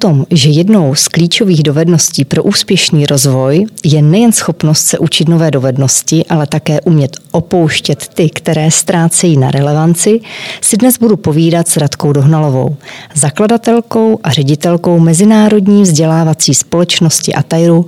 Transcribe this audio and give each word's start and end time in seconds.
tom, 0.00 0.26
že 0.30 0.48
jednou 0.48 0.94
z 0.94 1.08
klíčových 1.08 1.62
dovedností 1.62 2.24
pro 2.24 2.42
úspěšný 2.42 3.06
rozvoj 3.06 3.66
je 3.84 4.02
nejen 4.02 4.32
schopnost 4.32 4.86
se 4.86 4.98
učit 4.98 5.28
nové 5.28 5.50
dovednosti, 5.50 6.24
ale 6.26 6.46
také 6.46 6.80
umět 6.80 7.16
opouštět 7.30 8.08
ty, 8.14 8.30
které 8.30 8.70
ztrácejí 8.70 9.36
na 9.36 9.50
relevanci, 9.50 10.20
si 10.60 10.76
dnes 10.76 10.98
budu 10.98 11.16
povídat 11.16 11.68
s 11.68 11.76
Radkou 11.76 12.12
Dohnalovou, 12.12 12.76
zakladatelkou 13.14 14.18
a 14.22 14.30
ředitelkou 14.30 14.98
Mezinárodní 14.98 15.82
vzdělávací 15.82 16.54
společnosti 16.54 17.34
Atairu, 17.34 17.86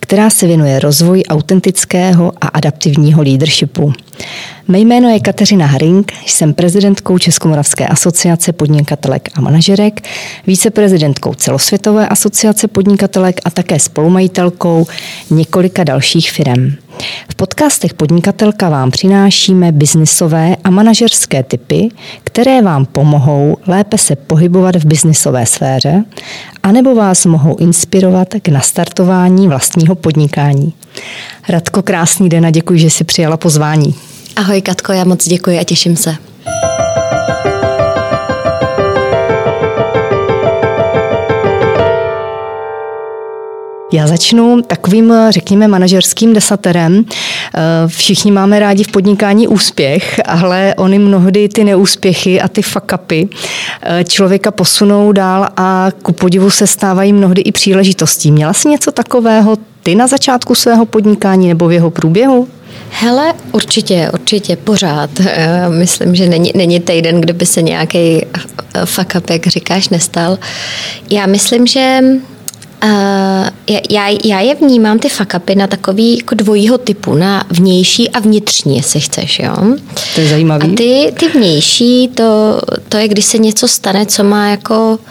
která 0.00 0.30
se 0.30 0.46
věnuje 0.46 0.78
rozvoji 0.78 1.26
autentického 1.26 2.32
a 2.40 2.48
adaptivního 2.48 3.22
leadershipu. 3.22 3.92
Mé 4.70 4.78
jméno 4.78 5.08
je 5.08 5.20
Kateřina 5.20 5.66
Haring, 5.66 6.12
jsem 6.26 6.54
prezidentkou 6.54 7.18
Českomoravské 7.18 7.86
asociace 7.86 8.52
podnikatelek 8.52 9.28
a 9.34 9.40
manažerek, 9.40 10.00
víceprezidentkou 10.46 11.34
celosvětové 11.48 12.08
asociace 12.08 12.68
podnikatelek 12.68 13.40
a 13.44 13.50
také 13.50 13.78
spolumajitelkou 13.78 14.86
několika 15.30 15.84
dalších 15.84 16.30
firm. 16.32 16.72
V 17.30 17.34
podcastech 17.34 17.94
Podnikatelka 17.94 18.68
vám 18.68 18.90
přinášíme 18.90 19.72
biznisové 19.72 20.56
a 20.64 20.70
manažerské 20.70 21.42
typy, 21.42 21.88
které 22.24 22.62
vám 22.62 22.86
pomohou 22.86 23.56
lépe 23.66 23.98
se 23.98 24.16
pohybovat 24.16 24.76
v 24.76 24.84
biznisové 24.84 25.46
sféře, 25.46 26.04
anebo 26.62 26.94
vás 26.94 27.26
mohou 27.26 27.56
inspirovat 27.56 28.28
k 28.42 28.48
nastartování 28.48 29.48
vlastního 29.48 29.94
podnikání. 29.94 30.72
Radko, 31.48 31.82
krásný 31.82 32.28
den 32.28 32.46
a 32.46 32.50
děkuji, 32.50 32.78
že 32.78 32.90
jsi 32.90 33.04
přijala 33.04 33.36
pozvání. 33.36 33.94
Ahoj 34.36 34.62
Katko, 34.62 34.92
já 34.92 35.04
moc 35.04 35.28
děkuji 35.28 35.58
a 35.58 35.64
těším 35.64 35.96
se. 35.96 36.16
Já 43.92 44.06
začnu 44.06 44.62
takovým, 44.62 45.14
řekněme, 45.30 45.68
manažerským 45.68 46.32
desaterem. 46.32 47.04
Eh, 47.04 47.60
všichni 47.86 48.30
máme 48.30 48.60
rádi 48.60 48.84
v 48.84 48.88
podnikání 48.88 49.48
úspěch, 49.48 50.20
ale 50.24 50.74
oni 50.76 50.98
mnohdy 50.98 51.48
ty 51.48 51.64
neúspěchy 51.64 52.40
a 52.40 52.48
ty 52.48 52.62
fakapy 52.62 53.28
eh, 53.82 54.04
člověka 54.04 54.50
posunou 54.50 55.12
dál 55.12 55.48
a 55.56 55.88
ku 56.02 56.12
podivu 56.12 56.50
se 56.50 56.66
stávají 56.66 57.12
mnohdy 57.12 57.42
i 57.42 57.52
příležitostí. 57.52 58.32
Měla 58.32 58.52
jsi 58.52 58.68
něco 58.68 58.92
takového 58.92 59.56
ty 59.82 59.94
na 59.94 60.06
začátku 60.06 60.54
svého 60.54 60.86
podnikání 60.86 61.48
nebo 61.48 61.68
v 61.68 61.72
jeho 61.72 61.90
průběhu? 61.90 62.48
Hele, 62.90 63.34
určitě, 63.52 64.10
určitě, 64.12 64.56
pořád. 64.56 65.10
Eh, 65.20 65.68
myslím, 65.68 66.14
že 66.14 66.28
není, 66.28 66.52
není 66.54 66.80
týden, 66.80 67.20
kde 67.20 67.32
by 67.32 67.46
se 67.46 67.62
nějaký 67.62 68.26
fuck 68.84 69.14
up, 69.18 69.30
jak 69.30 69.46
říkáš, 69.46 69.88
nestal. 69.88 70.38
Já 71.10 71.26
myslím, 71.26 71.66
že 71.66 72.00
Uh, 72.84 73.48
já, 73.90 74.18
já 74.24 74.40
je 74.40 74.54
vnímám 74.54 74.98
ty 74.98 75.08
fakapy 75.08 75.54
na 75.54 75.66
takový 75.66 76.16
jako 76.18 76.34
dvojího 76.34 76.78
typu, 76.78 77.14
na 77.14 77.44
vnější 77.50 78.10
a 78.10 78.18
vnitřní, 78.18 78.76
jestli 78.76 79.00
chceš, 79.00 79.38
jo. 79.38 79.54
To 80.14 80.20
je 80.20 80.28
zajímavý. 80.28 80.72
A 80.72 80.76
ty, 80.76 81.12
ty 81.18 81.28
vnější, 81.28 82.08
to, 82.08 82.60
to 82.88 82.96
je, 82.96 83.08
když 83.08 83.24
se 83.24 83.38
něco 83.38 83.68
stane, 83.68 84.06
co 84.06 84.24
má 84.24 84.48
jako 84.48 84.98
uh, 85.02 85.08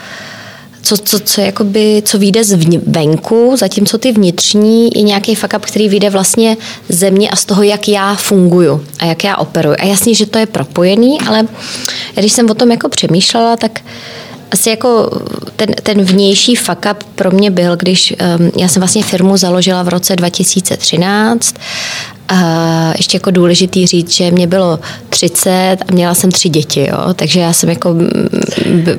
co, 0.87 0.97
co, 0.97 1.19
co, 1.19 1.41
jakoby, 1.41 2.01
co 2.05 2.17
vyjde 2.17 2.43
z 2.43 2.53
venku, 2.87 3.55
zatímco 3.57 3.97
ty 3.97 4.11
vnitřní 4.11 4.89
je 4.95 5.01
nějaký 5.01 5.35
fuck 5.35 5.53
up, 5.57 5.65
který 5.65 5.89
vyjde 5.89 6.09
vlastně 6.09 6.57
ze 6.89 7.11
mě 7.11 7.29
a 7.29 7.35
z 7.35 7.45
toho, 7.45 7.63
jak 7.63 7.87
já 7.87 8.15
funguju 8.15 8.85
a 8.99 9.05
jak 9.05 9.23
já 9.23 9.37
operuji. 9.37 9.75
A 9.75 9.85
jasně, 9.85 10.13
že 10.13 10.25
to 10.25 10.39
je 10.39 10.45
propojený, 10.45 11.17
ale 11.27 11.47
když 12.15 12.33
jsem 12.33 12.49
o 12.49 12.53
tom 12.53 12.71
jako 12.71 12.89
přemýšlela, 12.89 13.57
tak 13.57 13.79
asi 14.51 14.69
jako 14.69 15.09
ten, 15.55 15.73
ten 15.83 16.03
vnější 16.03 16.55
fuck 16.55 16.85
up 16.91 17.03
pro 17.15 17.31
mě 17.31 17.51
byl, 17.51 17.75
když 17.75 18.15
um, 18.39 18.51
já 18.57 18.67
jsem 18.67 18.81
vlastně 18.81 19.03
firmu 19.03 19.37
založila 19.37 19.83
v 19.83 19.89
roce 19.89 20.15
2013 20.15 21.55
a 22.27 22.93
ještě 22.97 23.15
jako 23.15 23.31
důležitý 23.31 23.87
říct, 23.87 24.11
že 24.11 24.31
mě 24.31 24.47
bylo 24.47 24.79
30 25.09 25.77
a 25.87 25.93
měla 25.93 26.13
jsem 26.13 26.31
tři 26.31 26.49
děti, 26.49 26.87
jo? 26.89 27.13
takže 27.13 27.39
já 27.39 27.53
jsem 27.53 27.69
jako 27.69 27.95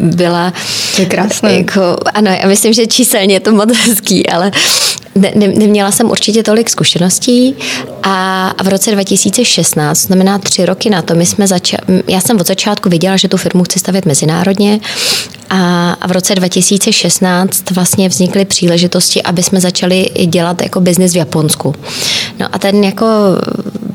byla... 0.01 0.53
To 0.97 1.03
je 1.03 1.07
krásné. 1.07 1.53
Jako, 1.53 1.97
ano, 2.15 2.31
já 2.43 2.49
myslím, 2.49 2.73
že 2.73 2.87
číselně 2.87 3.35
je 3.35 3.41
to 3.41 3.53
moc 3.53 3.77
hezký, 3.77 4.29
ale 4.29 4.51
ne, 5.15 5.33
ne, 5.35 5.49
neměla 5.49 5.91
jsem 5.91 6.11
určitě 6.11 6.43
tolik 6.43 6.71
zkušeností 6.71 7.55
a, 8.03 8.49
a 8.49 8.63
v 8.63 8.69
roce 8.69 8.91
2016, 8.91 9.99
znamená 9.99 10.39
tři 10.39 10.67
roky 10.67 10.91
na 10.91 11.03
to, 11.03 11.15
my 11.15 11.27
jsme 11.27 11.47
začali, 11.47 12.03
já 12.09 12.21
jsem 12.21 12.41
od 12.41 12.47
začátku 12.47 12.89
viděla, 12.89 13.17
že 13.17 13.29
tu 13.29 13.37
firmu 13.37 13.65
chci 13.65 13.79
stavět 13.79 14.07
mezinárodně 14.07 14.81
a, 15.51 15.93
a 16.01 16.07
v 16.07 16.13
roce 16.13 16.35
2016 16.35 17.71
vlastně 17.71 18.09
vznikly 18.09 18.45
příležitosti, 18.45 19.23
aby 19.23 19.43
jsme 19.43 19.61
začali 19.61 20.11
dělat 20.27 20.63
jako 20.63 20.81
biznis 20.81 21.13
v 21.13 21.17
Japonsku. 21.17 21.75
No 22.41 22.47
a 22.53 22.59
ten 22.59 22.85
jako 22.85 23.07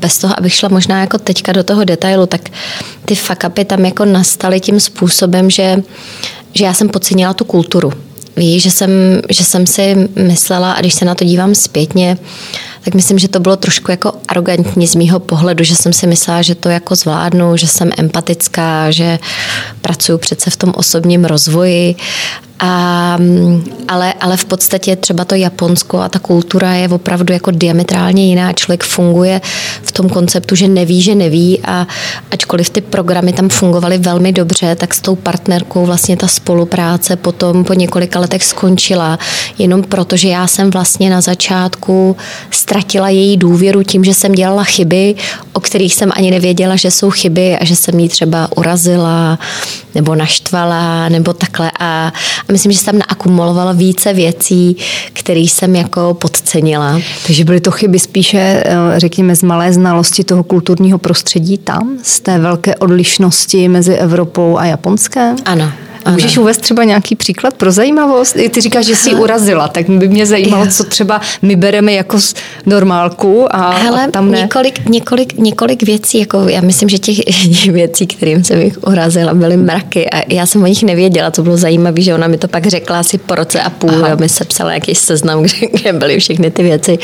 bez 0.00 0.18
toho, 0.18 0.38
abych 0.38 0.54
šla 0.54 0.68
možná 0.68 1.00
jako 1.00 1.18
teďka 1.18 1.52
do 1.52 1.64
toho 1.64 1.84
detailu, 1.84 2.26
tak 2.26 2.40
ty 3.04 3.14
fakapy 3.14 3.64
tam 3.64 3.84
jako 3.84 4.04
nastaly 4.04 4.60
tím 4.60 4.80
způsobem, 4.80 5.50
že, 5.50 5.82
že 6.52 6.64
já 6.64 6.74
jsem 6.74 6.88
podcenila 6.88 7.34
tu 7.34 7.44
kulturu. 7.44 7.92
Víš, 8.36 8.62
že 8.62 8.70
jsem, 8.70 8.90
že 9.30 9.44
jsem 9.44 9.66
si 9.66 10.08
myslela, 10.16 10.72
a 10.72 10.80
když 10.80 10.94
se 10.94 11.04
na 11.04 11.14
to 11.14 11.24
dívám 11.24 11.54
zpětně, 11.54 12.18
tak 12.84 12.94
myslím, 12.94 13.18
že 13.18 13.28
to 13.28 13.40
bylo 13.40 13.56
trošku 13.56 13.90
jako 13.90 14.12
arrogantní 14.28 14.86
z 14.86 14.94
mýho 14.94 15.20
pohledu, 15.20 15.64
že 15.64 15.76
jsem 15.76 15.92
si 15.92 16.06
myslela, 16.06 16.42
že 16.42 16.54
to 16.54 16.68
jako 16.68 16.94
zvládnu, 16.94 17.56
že 17.56 17.68
jsem 17.68 17.90
empatická, 17.98 18.90
že 18.90 19.18
pracuji 19.80 20.18
přece 20.18 20.50
v 20.50 20.56
tom 20.56 20.72
osobním 20.76 21.24
rozvoji 21.24 21.96
a, 22.60 23.18
ale, 23.88 24.14
ale 24.20 24.36
v 24.36 24.44
podstatě 24.44 24.96
třeba 24.96 25.24
to 25.24 25.34
Japonsko 25.34 26.00
a 26.00 26.08
ta 26.08 26.18
kultura 26.18 26.72
je 26.72 26.88
opravdu 26.88 27.32
jako 27.32 27.50
diametrálně 27.50 28.26
jiná. 28.26 28.52
Člověk 28.52 28.84
funguje 28.84 29.40
v 29.82 29.92
tom 29.92 30.08
konceptu, 30.08 30.54
že 30.54 30.68
neví, 30.68 31.02
že 31.02 31.14
neví 31.14 31.60
a 31.64 31.86
ačkoliv 32.30 32.70
ty 32.70 32.80
programy 32.80 33.32
tam 33.32 33.48
fungovaly 33.48 33.98
velmi 33.98 34.32
dobře, 34.32 34.74
tak 34.74 34.94
s 34.94 35.00
tou 35.00 35.16
partnerkou 35.16 35.86
vlastně 35.86 36.16
ta 36.16 36.28
spolupráce 36.28 37.16
potom 37.16 37.64
po 37.64 37.74
několika 37.74 38.20
letech 38.20 38.44
skončila, 38.44 39.18
jenom 39.58 39.82
proto, 39.82 40.16
že 40.16 40.28
já 40.28 40.46
jsem 40.46 40.70
vlastně 40.70 41.10
na 41.10 41.20
začátku 41.20 42.16
ztratila 42.74 43.08
její 43.08 43.36
důvěru 43.36 43.82
tím, 43.82 44.04
že 44.04 44.14
jsem 44.14 44.32
dělala 44.32 44.64
chyby, 44.64 45.14
o 45.52 45.60
kterých 45.60 45.94
jsem 45.94 46.10
ani 46.14 46.30
nevěděla, 46.30 46.76
že 46.76 46.90
jsou 46.90 47.10
chyby 47.10 47.58
a 47.58 47.64
že 47.64 47.76
jsem 47.76 47.98
jí 48.00 48.08
třeba 48.08 48.48
urazila 48.56 49.38
nebo 49.94 50.14
naštvala 50.14 51.08
nebo 51.08 51.32
takhle 51.32 51.70
a, 51.78 52.12
a 52.48 52.52
myslím, 52.52 52.72
že 52.72 52.78
jsem 52.78 52.98
naakumulovala 52.98 53.72
více 53.72 54.12
věcí, 54.12 54.76
které 55.12 55.40
jsem 55.40 55.76
jako 55.76 56.14
podcenila. 56.14 57.00
Takže 57.26 57.44
byly 57.44 57.60
to 57.60 57.70
chyby 57.70 57.98
spíše, 57.98 58.38
eh, 58.38 58.74
řekněme, 58.96 59.36
z 59.36 59.42
malé 59.42 59.72
znalosti 59.72 60.24
toho 60.24 60.44
kulturního 60.44 60.98
prostředí 60.98 61.58
tam, 61.58 61.98
z 62.02 62.20
té 62.20 62.38
velké 62.38 62.76
odlišnosti 62.76 63.68
mezi 63.68 63.94
Evropou 63.94 64.56
a 64.58 64.64
Japonskem? 64.64 65.36
Ano, 65.44 65.72
ano. 66.04 66.14
Můžeš 66.14 66.38
uvést 66.38 66.58
třeba 66.58 66.84
nějaký 66.84 67.16
příklad 67.16 67.54
pro 67.54 67.72
zajímavost? 67.72 68.36
Ty 68.50 68.60
říkáš, 68.60 68.86
že 68.86 68.96
jsi 68.96 69.10
ji 69.10 69.14
urazila, 69.16 69.68
tak 69.68 69.90
by 69.90 70.08
mě 70.08 70.26
zajímalo, 70.26 70.66
co 70.66 70.84
třeba 70.84 71.20
my 71.42 71.56
bereme 71.56 71.92
jako 71.92 72.18
normálku 72.66 73.46
a, 73.50 73.70
Hele, 73.70 74.06
a 74.06 74.10
tam 74.10 74.30
ne. 74.30 74.38
Několik, 74.38 74.88
několik, 74.88 75.38
několik 75.38 75.82
věcí, 75.82 76.18
jako 76.18 76.48
já 76.48 76.60
myslím, 76.60 76.88
že 76.88 76.98
těch, 76.98 77.18
věcí, 77.70 78.06
kterým 78.06 78.44
jsem 78.44 78.60
jich 78.60 78.78
urazila, 78.86 79.34
byly 79.34 79.56
mraky 79.56 80.10
a 80.10 80.32
já 80.34 80.46
jsem 80.46 80.62
o 80.62 80.66
nich 80.66 80.82
nevěděla, 80.82 81.30
co 81.30 81.42
bylo 81.42 81.56
zajímavé, 81.56 82.00
že 82.00 82.14
ona 82.14 82.26
mi 82.26 82.38
to 82.38 82.48
pak 82.48 82.66
řekla 82.66 82.98
asi 82.98 83.18
po 83.18 83.34
roce 83.34 83.60
a 83.60 83.70
půl, 83.70 84.06
a 84.06 84.14
mi 84.14 84.28
se 84.28 84.44
psala 84.44 84.72
jaký 84.72 84.94
seznam, 84.94 85.42
kde, 85.42 85.66
kde 85.72 85.92
byly 85.92 86.18
všechny 86.18 86.50
ty 86.50 86.62
věci 86.62 86.98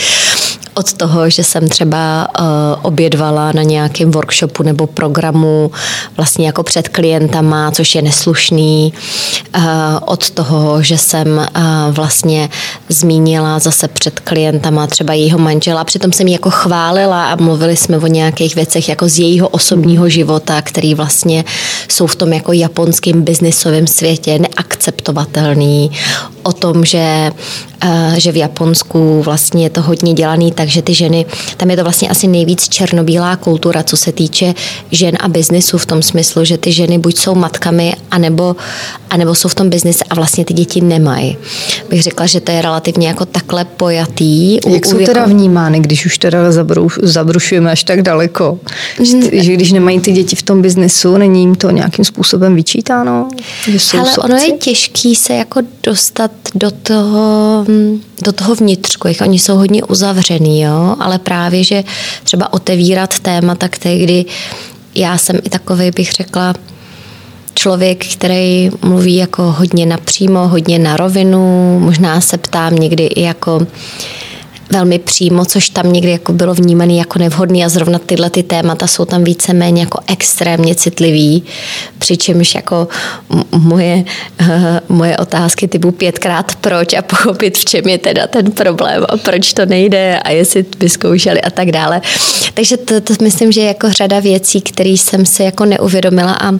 od 0.74 0.92
toho, 0.92 1.30
že 1.30 1.44
jsem 1.44 1.68
třeba 1.68 2.28
uh, 2.40 2.46
obědvala 2.82 3.52
na 3.52 3.62
nějakém 3.62 4.10
workshopu 4.10 4.62
nebo 4.62 4.86
programu 4.86 5.70
vlastně 6.16 6.46
jako 6.46 6.62
před 6.62 6.88
klientama, 6.88 7.70
což 7.70 7.94
je 7.94 8.02
neslušný, 8.02 8.89
uh, 9.56 9.62
od 10.04 10.30
toho, 10.30 10.82
že 10.82 10.98
jsem 10.98 11.28
uh, 11.28 11.44
vlastně 11.90 12.48
zmínila 12.88 13.58
zase 13.58 13.88
před 13.88 14.20
klientama 14.20 14.86
třeba 14.86 15.14
jejího 15.14 15.38
manžela, 15.38 15.84
přitom 15.84 16.12
jsem 16.12 16.26
ji 16.26 16.32
jako 16.32 16.50
chválila 16.50 17.32
a 17.32 17.36
mluvili 17.36 17.76
jsme 17.76 17.98
o 17.98 18.06
nějakých 18.06 18.54
věcech 18.54 18.88
jako 18.88 19.08
z 19.08 19.18
jejího 19.18 19.48
osobního 19.48 20.08
života, 20.08 20.62
který 20.62 20.94
vlastně 20.94 21.44
jsou 21.88 22.06
v 22.06 22.16
tom 22.16 22.32
jako 22.32 22.52
japonském 22.52 23.22
biznisovém 23.22 23.86
světě 23.86 24.38
neakceptovatelný, 24.38 25.90
o 26.42 26.52
tom, 26.52 26.84
že 26.84 27.30
že 28.16 28.32
v 28.32 28.36
Japonsku 28.36 29.22
vlastně 29.22 29.64
je 29.64 29.70
to 29.70 29.82
hodně 29.82 30.14
dělaný, 30.14 30.52
takže 30.52 30.82
ty 30.82 30.94
ženy, 30.94 31.26
tam 31.56 31.70
je 31.70 31.76
to 31.76 31.82
vlastně 31.82 32.08
asi 32.08 32.26
nejvíc 32.26 32.68
černobílá 32.68 33.36
kultura, 33.36 33.82
co 33.82 33.96
se 33.96 34.12
týče 34.12 34.54
žen 34.90 35.16
a 35.20 35.28
biznesu 35.28 35.78
v 35.78 35.86
tom 35.86 36.02
smyslu, 36.02 36.44
že 36.44 36.58
ty 36.58 36.72
ženy 36.72 36.98
buď 36.98 37.18
jsou 37.18 37.34
matkami, 37.34 37.94
anebo, 38.10 38.56
anebo 39.10 39.34
jsou 39.34 39.48
v 39.48 39.54
tom 39.54 39.70
biznise 39.70 40.04
a 40.10 40.14
vlastně 40.14 40.44
ty 40.44 40.54
děti 40.54 40.80
nemají. 40.80 41.36
Bych 41.90 42.02
řekla, 42.02 42.26
že 42.26 42.40
to 42.40 42.52
je 42.52 42.62
relativně 42.62 43.08
jako 43.08 43.26
takhle 43.26 43.64
pojatý. 43.64 44.58
Jak 44.68 44.86
jsou 44.86 44.98
teda 44.98 45.20
jako... 45.20 45.30
vnímány, 45.30 45.80
když 45.80 46.06
už 46.06 46.18
teda 46.18 46.52
zabru, 46.52 46.88
zabrušujeme 47.02 47.70
až 47.70 47.84
tak 47.84 48.02
daleko? 48.02 48.58
Že, 49.02 49.42
že 49.42 49.52
když 49.52 49.72
nemají 49.72 50.00
ty 50.00 50.12
děti 50.12 50.36
v 50.36 50.42
tom 50.42 50.62
biznesu, 50.62 51.16
není 51.16 51.40
jim 51.40 51.54
to 51.54 51.70
nějakým 51.70 52.04
způsobem 52.04 52.54
vyčítáno? 52.54 53.28
Že 53.68 53.78
jsou 53.80 53.98
Ale 53.98 54.16
ono 54.16 54.36
je 54.36 54.52
těžký 54.52 55.16
se 55.16 55.34
jako 55.34 55.60
dostat 55.82 56.29
do 56.54 56.70
toho, 56.70 57.64
do 58.24 58.32
toho 58.32 58.54
vnitřku. 58.54 59.08
Oni 59.22 59.38
jsou 59.38 59.56
hodně 59.56 59.82
uzavřený, 59.82 60.60
jo? 60.60 60.96
ale 61.00 61.18
právě, 61.18 61.64
že 61.64 61.84
třeba 62.24 62.52
otevírat 62.52 63.18
témata, 63.18 63.68
kdy 63.82 64.24
já 64.94 65.18
jsem 65.18 65.38
i 65.44 65.50
takový, 65.50 65.90
bych 65.90 66.12
řekla, 66.12 66.54
člověk, 67.54 68.06
který 68.06 68.70
mluví 68.82 69.16
jako 69.16 69.42
hodně 69.42 69.86
napřímo, 69.86 70.48
hodně 70.48 70.78
na 70.78 70.96
rovinu, 70.96 71.78
možná 71.80 72.20
se 72.20 72.38
ptám 72.38 72.76
někdy 72.76 73.04
i 73.04 73.22
jako 73.22 73.66
velmi 74.70 74.98
přímo, 74.98 75.44
což 75.44 75.68
tam 75.68 75.92
někdy 75.92 76.10
jako 76.10 76.32
bylo 76.32 76.54
vnímané 76.54 76.92
jako 76.92 77.18
nevhodný 77.18 77.64
a 77.64 77.68
zrovna 77.68 77.98
tyhle 77.98 78.30
ty 78.30 78.42
témata 78.42 78.86
jsou 78.86 79.04
tam 79.04 79.24
víceméně 79.24 79.82
jako 79.82 80.00
extrémně 80.06 80.74
citlivý, 80.74 81.42
přičemž 81.98 82.54
jako 82.54 82.88
moje, 83.58 84.04
moje 84.88 85.16
otázky 85.16 85.68
typu 85.68 85.90
pětkrát 85.90 86.54
proč 86.54 86.94
a 86.94 87.02
pochopit, 87.02 87.58
v 87.58 87.64
čem 87.64 87.88
je 87.88 87.98
teda 87.98 88.26
ten 88.26 88.50
problém 88.50 89.06
a 89.08 89.16
proč 89.16 89.52
to 89.52 89.66
nejde 89.66 90.20
a 90.24 90.30
jestli 90.30 90.64
by 90.78 90.88
zkoušeli 90.88 91.40
a 91.40 91.50
tak 91.50 91.72
dále. 91.72 92.00
Takže 92.54 92.76
to, 92.76 93.00
to 93.00 93.14
myslím, 93.22 93.52
že 93.52 93.60
je 93.60 93.66
jako 93.66 93.92
řada 93.92 94.20
věcí, 94.20 94.60
které 94.60 94.90
jsem 94.90 95.26
si 95.26 95.42
jako 95.42 95.64
neuvědomila 95.64 96.32
a 96.32 96.52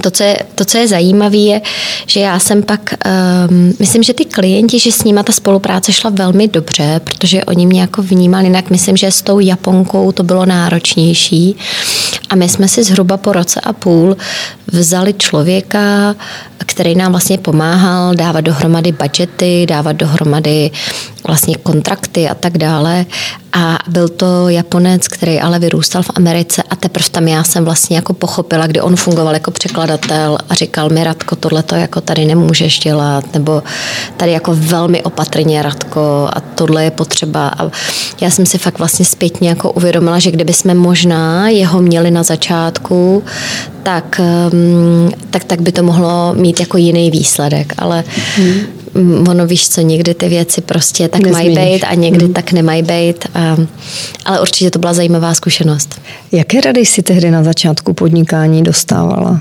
to 0.00 0.10
co, 0.10 0.22
je, 0.22 0.36
to, 0.54 0.64
co 0.64 0.78
je 0.78 0.88
zajímavé, 0.88 1.36
je, 1.36 1.60
že 2.06 2.20
já 2.20 2.38
jsem 2.38 2.62
pak, 2.62 2.94
um, 3.50 3.72
myslím, 3.78 4.02
že 4.02 4.14
ty 4.14 4.24
klienti, 4.24 4.78
že 4.78 4.92
s 4.92 5.04
nima 5.04 5.22
ta 5.22 5.32
spolupráce 5.32 5.92
šla 5.92 6.10
velmi 6.10 6.48
dobře, 6.48 7.00
protože 7.04 7.44
oni 7.44 7.66
mě 7.66 7.80
jako 7.80 8.02
vnímali 8.02 8.44
jinak. 8.44 8.70
Myslím, 8.70 8.96
že 8.96 9.10
s 9.10 9.22
tou 9.22 9.38
Japonkou 9.38 10.12
to 10.12 10.22
bylo 10.22 10.46
náročnější. 10.46 11.56
A 12.30 12.34
my 12.34 12.48
jsme 12.48 12.68
si 12.68 12.84
zhruba 12.84 13.16
po 13.16 13.32
roce 13.32 13.60
a 13.60 13.72
půl 13.72 14.16
vzali 14.66 15.14
člověka, 15.14 16.16
který 16.58 16.94
nám 16.94 17.12
vlastně 17.12 17.38
pomáhal 17.38 18.14
dávat 18.14 18.40
dohromady 18.40 18.92
budgety, 18.92 19.66
dávat 19.68 19.92
dohromady 19.92 20.70
vlastně 21.28 21.54
kontrakty 21.54 22.28
a 22.28 22.34
tak 22.34 22.58
dále. 22.58 23.06
A 23.52 23.78
byl 23.88 24.08
to 24.08 24.48
Japonec, 24.48 25.08
který 25.08 25.40
ale 25.40 25.58
vyrůstal 25.58 26.02
v 26.02 26.10
Americe 26.14 26.62
a 26.62 26.76
teprve 26.76 27.08
tam 27.10 27.28
já 27.28 27.44
jsem 27.44 27.64
vlastně 27.64 27.96
jako 27.96 28.12
pochopila, 28.12 28.66
kdy 28.66 28.80
on 28.80 28.96
fungoval 28.96 29.34
jako 29.34 29.50
překladatel 29.50 30.38
a 30.48 30.54
říkal 30.54 30.88
mi, 30.88 31.04
Radko, 31.04 31.36
tohle 31.36 31.62
to 31.62 31.74
jako 31.74 32.00
tady 32.00 32.24
nemůžeš 32.24 32.78
dělat, 32.78 33.34
nebo 33.34 33.62
tady 34.16 34.32
jako 34.32 34.52
velmi 34.54 35.02
opatrně, 35.02 35.62
Radko, 35.62 36.28
a 36.32 36.40
tohle 36.40 36.84
je 36.84 36.90
potřeba. 36.90 37.48
A 37.48 37.70
já 38.20 38.30
jsem 38.30 38.46
si 38.46 38.58
fakt 38.58 38.78
vlastně 38.78 39.04
zpětně 39.04 39.48
jako 39.48 39.72
uvědomila, 39.72 40.18
že 40.18 40.30
kdyby 40.30 40.52
jsme 40.52 40.74
možná 40.74 41.48
jeho 41.48 41.82
měli 41.82 42.10
na 42.10 42.22
začátku, 42.22 43.24
tak, 43.82 44.20
um, 44.52 45.10
tak, 45.30 45.44
tak 45.44 45.60
by 45.60 45.72
to 45.72 45.82
mohlo 45.82 46.34
mít 46.34 46.60
jako 46.60 46.76
jiný 46.76 47.10
výsledek, 47.10 47.74
ale 47.78 48.04
hmm 48.36 48.77
ono 49.30 49.46
víš 49.46 49.68
co, 49.68 49.80
někdy 49.80 50.14
ty 50.14 50.28
věci 50.28 50.60
prostě 50.60 51.08
tak 51.08 51.22
Nezmíníš. 51.22 51.56
mají 51.56 51.74
být 51.74 51.84
a 51.84 51.94
někdy 51.94 52.24
hmm. 52.24 52.34
tak 52.34 52.52
nemají 52.52 52.82
být. 52.82 53.26
A, 53.34 53.56
ale 54.24 54.40
určitě 54.40 54.70
to 54.70 54.78
byla 54.78 54.94
zajímavá 54.94 55.34
zkušenost. 55.34 56.00
Jaké 56.32 56.60
rady 56.60 56.86
si 56.86 57.02
tehdy 57.02 57.30
na 57.30 57.44
začátku 57.44 57.92
podnikání 57.92 58.62
dostávala? 58.62 59.40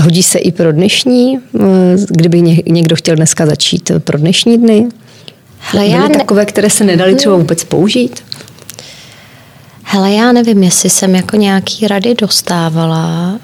Hodí 0.00 0.22
se 0.22 0.38
i 0.38 0.52
pro 0.52 0.72
dnešní, 0.72 1.38
kdyby 2.08 2.42
někdo 2.66 2.96
chtěl 2.96 3.16
dneska 3.16 3.46
začít 3.46 3.90
pro 3.98 4.18
dnešní 4.18 4.58
dny? 4.58 4.86
Hele, 5.58 5.84
Byly 5.84 5.96
já 5.96 6.08
ne... 6.08 6.14
takové, 6.14 6.46
které 6.46 6.70
se 6.70 6.84
nedaly 6.84 7.14
třeba 7.14 7.36
vůbec 7.36 7.64
použít? 7.64 8.22
Hele, 9.82 10.12
já 10.12 10.32
nevím, 10.32 10.62
jestli 10.62 10.90
jsem 10.90 11.14
jako 11.14 11.36
nějaký 11.36 11.88
rady 11.88 12.14
dostávala 12.14 13.38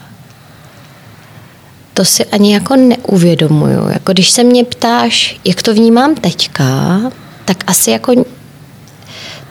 to 1.94 2.04
si 2.04 2.24
ani 2.24 2.54
jako 2.54 2.76
neuvědomuju. 2.76 3.88
Jako 3.88 4.12
když 4.12 4.30
se 4.30 4.44
mě 4.44 4.64
ptáš, 4.64 5.40
jak 5.44 5.62
to 5.62 5.74
vnímám 5.74 6.14
teďka, 6.14 7.00
tak 7.44 7.64
asi 7.66 7.90
jako 7.90 8.24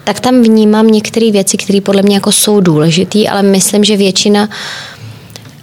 tak 0.03 0.19
tam 0.19 0.41
vnímám 0.41 0.87
některé 0.87 1.31
věci, 1.31 1.57
které 1.57 1.81
podle 1.81 2.01
mě 2.01 2.15
jako 2.15 2.31
jsou 2.31 2.59
důležité, 2.59 3.27
ale 3.29 3.41
myslím, 3.43 3.83
že 3.83 3.97
většina 3.97 4.49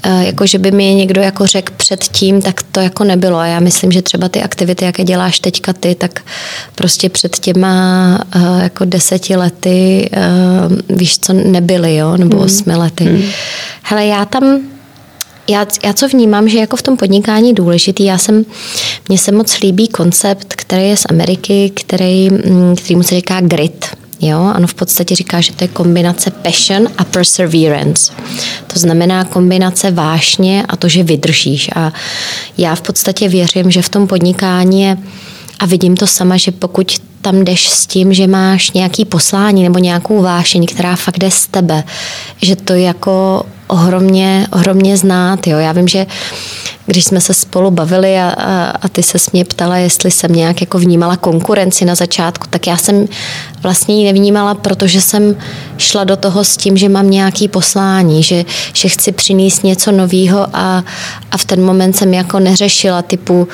eh, 0.02 0.24
jako 0.26 0.46
že 0.46 0.58
by 0.58 0.70
mi 0.70 0.84
je 0.84 0.94
někdo 0.94 1.20
jako 1.20 1.46
řekl 1.46 1.72
předtím, 1.76 2.42
tak 2.42 2.62
to 2.62 2.80
jako 2.80 3.04
nebylo. 3.04 3.38
A 3.38 3.46
já 3.46 3.60
myslím, 3.60 3.92
že 3.92 4.02
třeba 4.02 4.28
ty 4.28 4.42
aktivity, 4.42 4.84
jaké 4.84 5.04
děláš 5.04 5.40
teďka 5.40 5.72
ty, 5.72 5.94
tak 5.94 6.20
prostě 6.74 7.08
před 7.08 7.38
těma 7.38 8.24
eh, 8.34 8.62
jako 8.62 8.84
deseti 8.84 9.36
lety, 9.36 10.10
eh, 10.12 10.20
víš 10.88 11.18
co, 11.18 11.32
nebyly, 11.32 11.96
jo, 11.96 12.16
nebo 12.16 12.36
hmm. 12.36 12.44
osmi 12.44 12.76
lety. 12.76 13.04
Hmm. 13.04 13.22
Hele, 13.82 14.06
já 14.06 14.24
tam 14.24 14.60
já, 15.50 15.66
já 15.84 15.92
co 15.92 16.08
vnímám, 16.08 16.48
že 16.48 16.58
jako 16.58 16.76
v 16.76 16.82
tom 16.82 16.96
podnikání 16.96 17.54
důležitý, 17.54 18.04
já 18.04 18.18
jsem, 18.18 18.44
mně 19.08 19.18
se 19.18 19.32
moc 19.32 19.60
líbí 19.60 19.88
koncept, 19.88 20.54
který 20.54 20.88
je 20.88 20.96
z 20.96 21.06
Ameriky, 21.08 21.72
který, 21.74 22.30
mm, 22.30 22.76
který 22.76 22.96
mu 22.96 23.02
se 23.02 23.14
říká 23.14 23.40
grit. 23.40 23.86
Jo, 24.22 24.52
ano, 24.54 24.66
v 24.66 24.74
podstatě 24.74 25.14
říká, 25.14 25.40
že 25.40 25.52
to 25.52 25.64
je 25.64 25.68
kombinace 25.68 26.30
passion 26.30 26.88
a 26.98 27.04
perseverance. 27.04 28.12
To 28.66 28.78
znamená 28.78 29.24
kombinace 29.24 29.90
vášně 29.90 30.64
a 30.68 30.76
to, 30.76 30.88
že 30.88 31.02
vydržíš. 31.02 31.70
A 31.76 31.92
já 32.58 32.74
v 32.74 32.80
podstatě 32.80 33.28
věřím, 33.28 33.70
že 33.70 33.82
v 33.82 33.88
tom 33.88 34.06
podnikání 34.06 34.82
je, 34.82 34.96
a 35.60 35.66
vidím 35.66 35.96
to 35.96 36.06
sama, 36.06 36.36
že 36.36 36.50
pokud 36.50 36.92
tam 37.22 37.44
jdeš 37.44 37.68
s 37.70 37.86
tím, 37.86 38.12
že 38.12 38.26
máš 38.26 38.70
nějaký 38.70 39.04
poslání 39.04 39.62
nebo 39.62 39.78
nějakou 39.78 40.22
vášeň, 40.22 40.66
která 40.66 40.96
fakt 40.96 41.18
jde 41.18 41.30
z 41.30 41.46
tebe, 41.46 41.84
že 42.42 42.56
to 42.56 42.72
je 42.72 42.82
jako 42.82 43.46
ohromně, 43.66 44.46
ohromně 44.52 44.96
znát. 44.96 45.46
Jo. 45.46 45.58
Já 45.58 45.72
vím, 45.72 45.88
že 45.88 46.06
když 46.86 47.04
jsme 47.04 47.20
se 47.20 47.34
spolu 47.34 47.70
bavili 47.70 48.18
a, 48.18 48.28
a, 48.28 48.70
a 48.82 48.88
ty 48.88 49.02
se 49.02 49.18
mě 49.32 49.44
ptala, 49.44 49.76
jestli 49.76 50.10
jsem 50.10 50.32
nějak 50.32 50.60
jako 50.60 50.78
vnímala 50.78 51.16
konkurenci 51.16 51.84
na 51.84 51.94
začátku, 51.94 52.46
tak 52.50 52.66
já 52.66 52.76
jsem 52.76 53.06
vlastně 53.62 54.00
ji 54.00 54.12
nevnímala, 54.12 54.54
protože 54.54 55.00
jsem 55.00 55.36
šla 55.78 56.04
do 56.04 56.16
toho 56.16 56.44
s 56.44 56.56
tím, 56.56 56.76
že 56.76 56.88
mám 56.88 57.10
nějaký 57.10 57.48
poslání, 57.48 58.22
že, 58.22 58.44
že 58.72 58.88
chci 58.88 59.12
přinést 59.12 59.64
něco 59.64 59.92
nového 59.92 60.46
a, 60.52 60.84
a 61.30 61.36
v 61.36 61.44
ten 61.44 61.64
moment 61.64 61.96
jsem 61.96 62.14
jako 62.14 62.38
neřešila 62.38 63.02
typu 63.02 63.48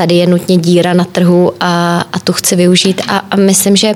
tady 0.00 0.14
je 0.14 0.26
nutně 0.26 0.56
díra 0.56 0.94
na 0.94 1.04
trhu 1.04 1.52
a, 1.60 2.04
a 2.12 2.18
tu 2.18 2.32
chci 2.32 2.56
využít. 2.56 3.02
A, 3.08 3.16
a 3.30 3.36
myslím, 3.36 3.76
že 3.76 3.94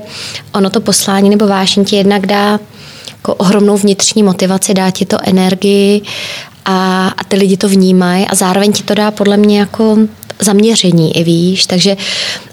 ono 0.54 0.70
to 0.70 0.80
poslání 0.80 1.30
nebo 1.30 1.46
vášení 1.46 1.86
ti 1.86 1.96
jednak 1.96 2.26
dá 2.26 2.60
jako 3.08 3.34
ohromnou 3.34 3.76
vnitřní 3.76 4.22
motivaci, 4.22 4.74
dá 4.74 4.90
ti 4.90 5.04
to 5.04 5.16
energii 5.22 6.02
a, 6.64 7.08
a 7.08 7.24
ty 7.24 7.36
lidi 7.36 7.56
to 7.56 7.68
vnímají 7.68 8.26
a 8.26 8.34
zároveň 8.34 8.72
ti 8.72 8.82
to 8.82 8.94
dá 8.94 9.10
podle 9.10 9.36
mě 9.36 9.58
jako 9.58 9.98
zaměření 10.40 11.16
i 11.16 11.24
víš, 11.24 11.66
takže 11.66 11.96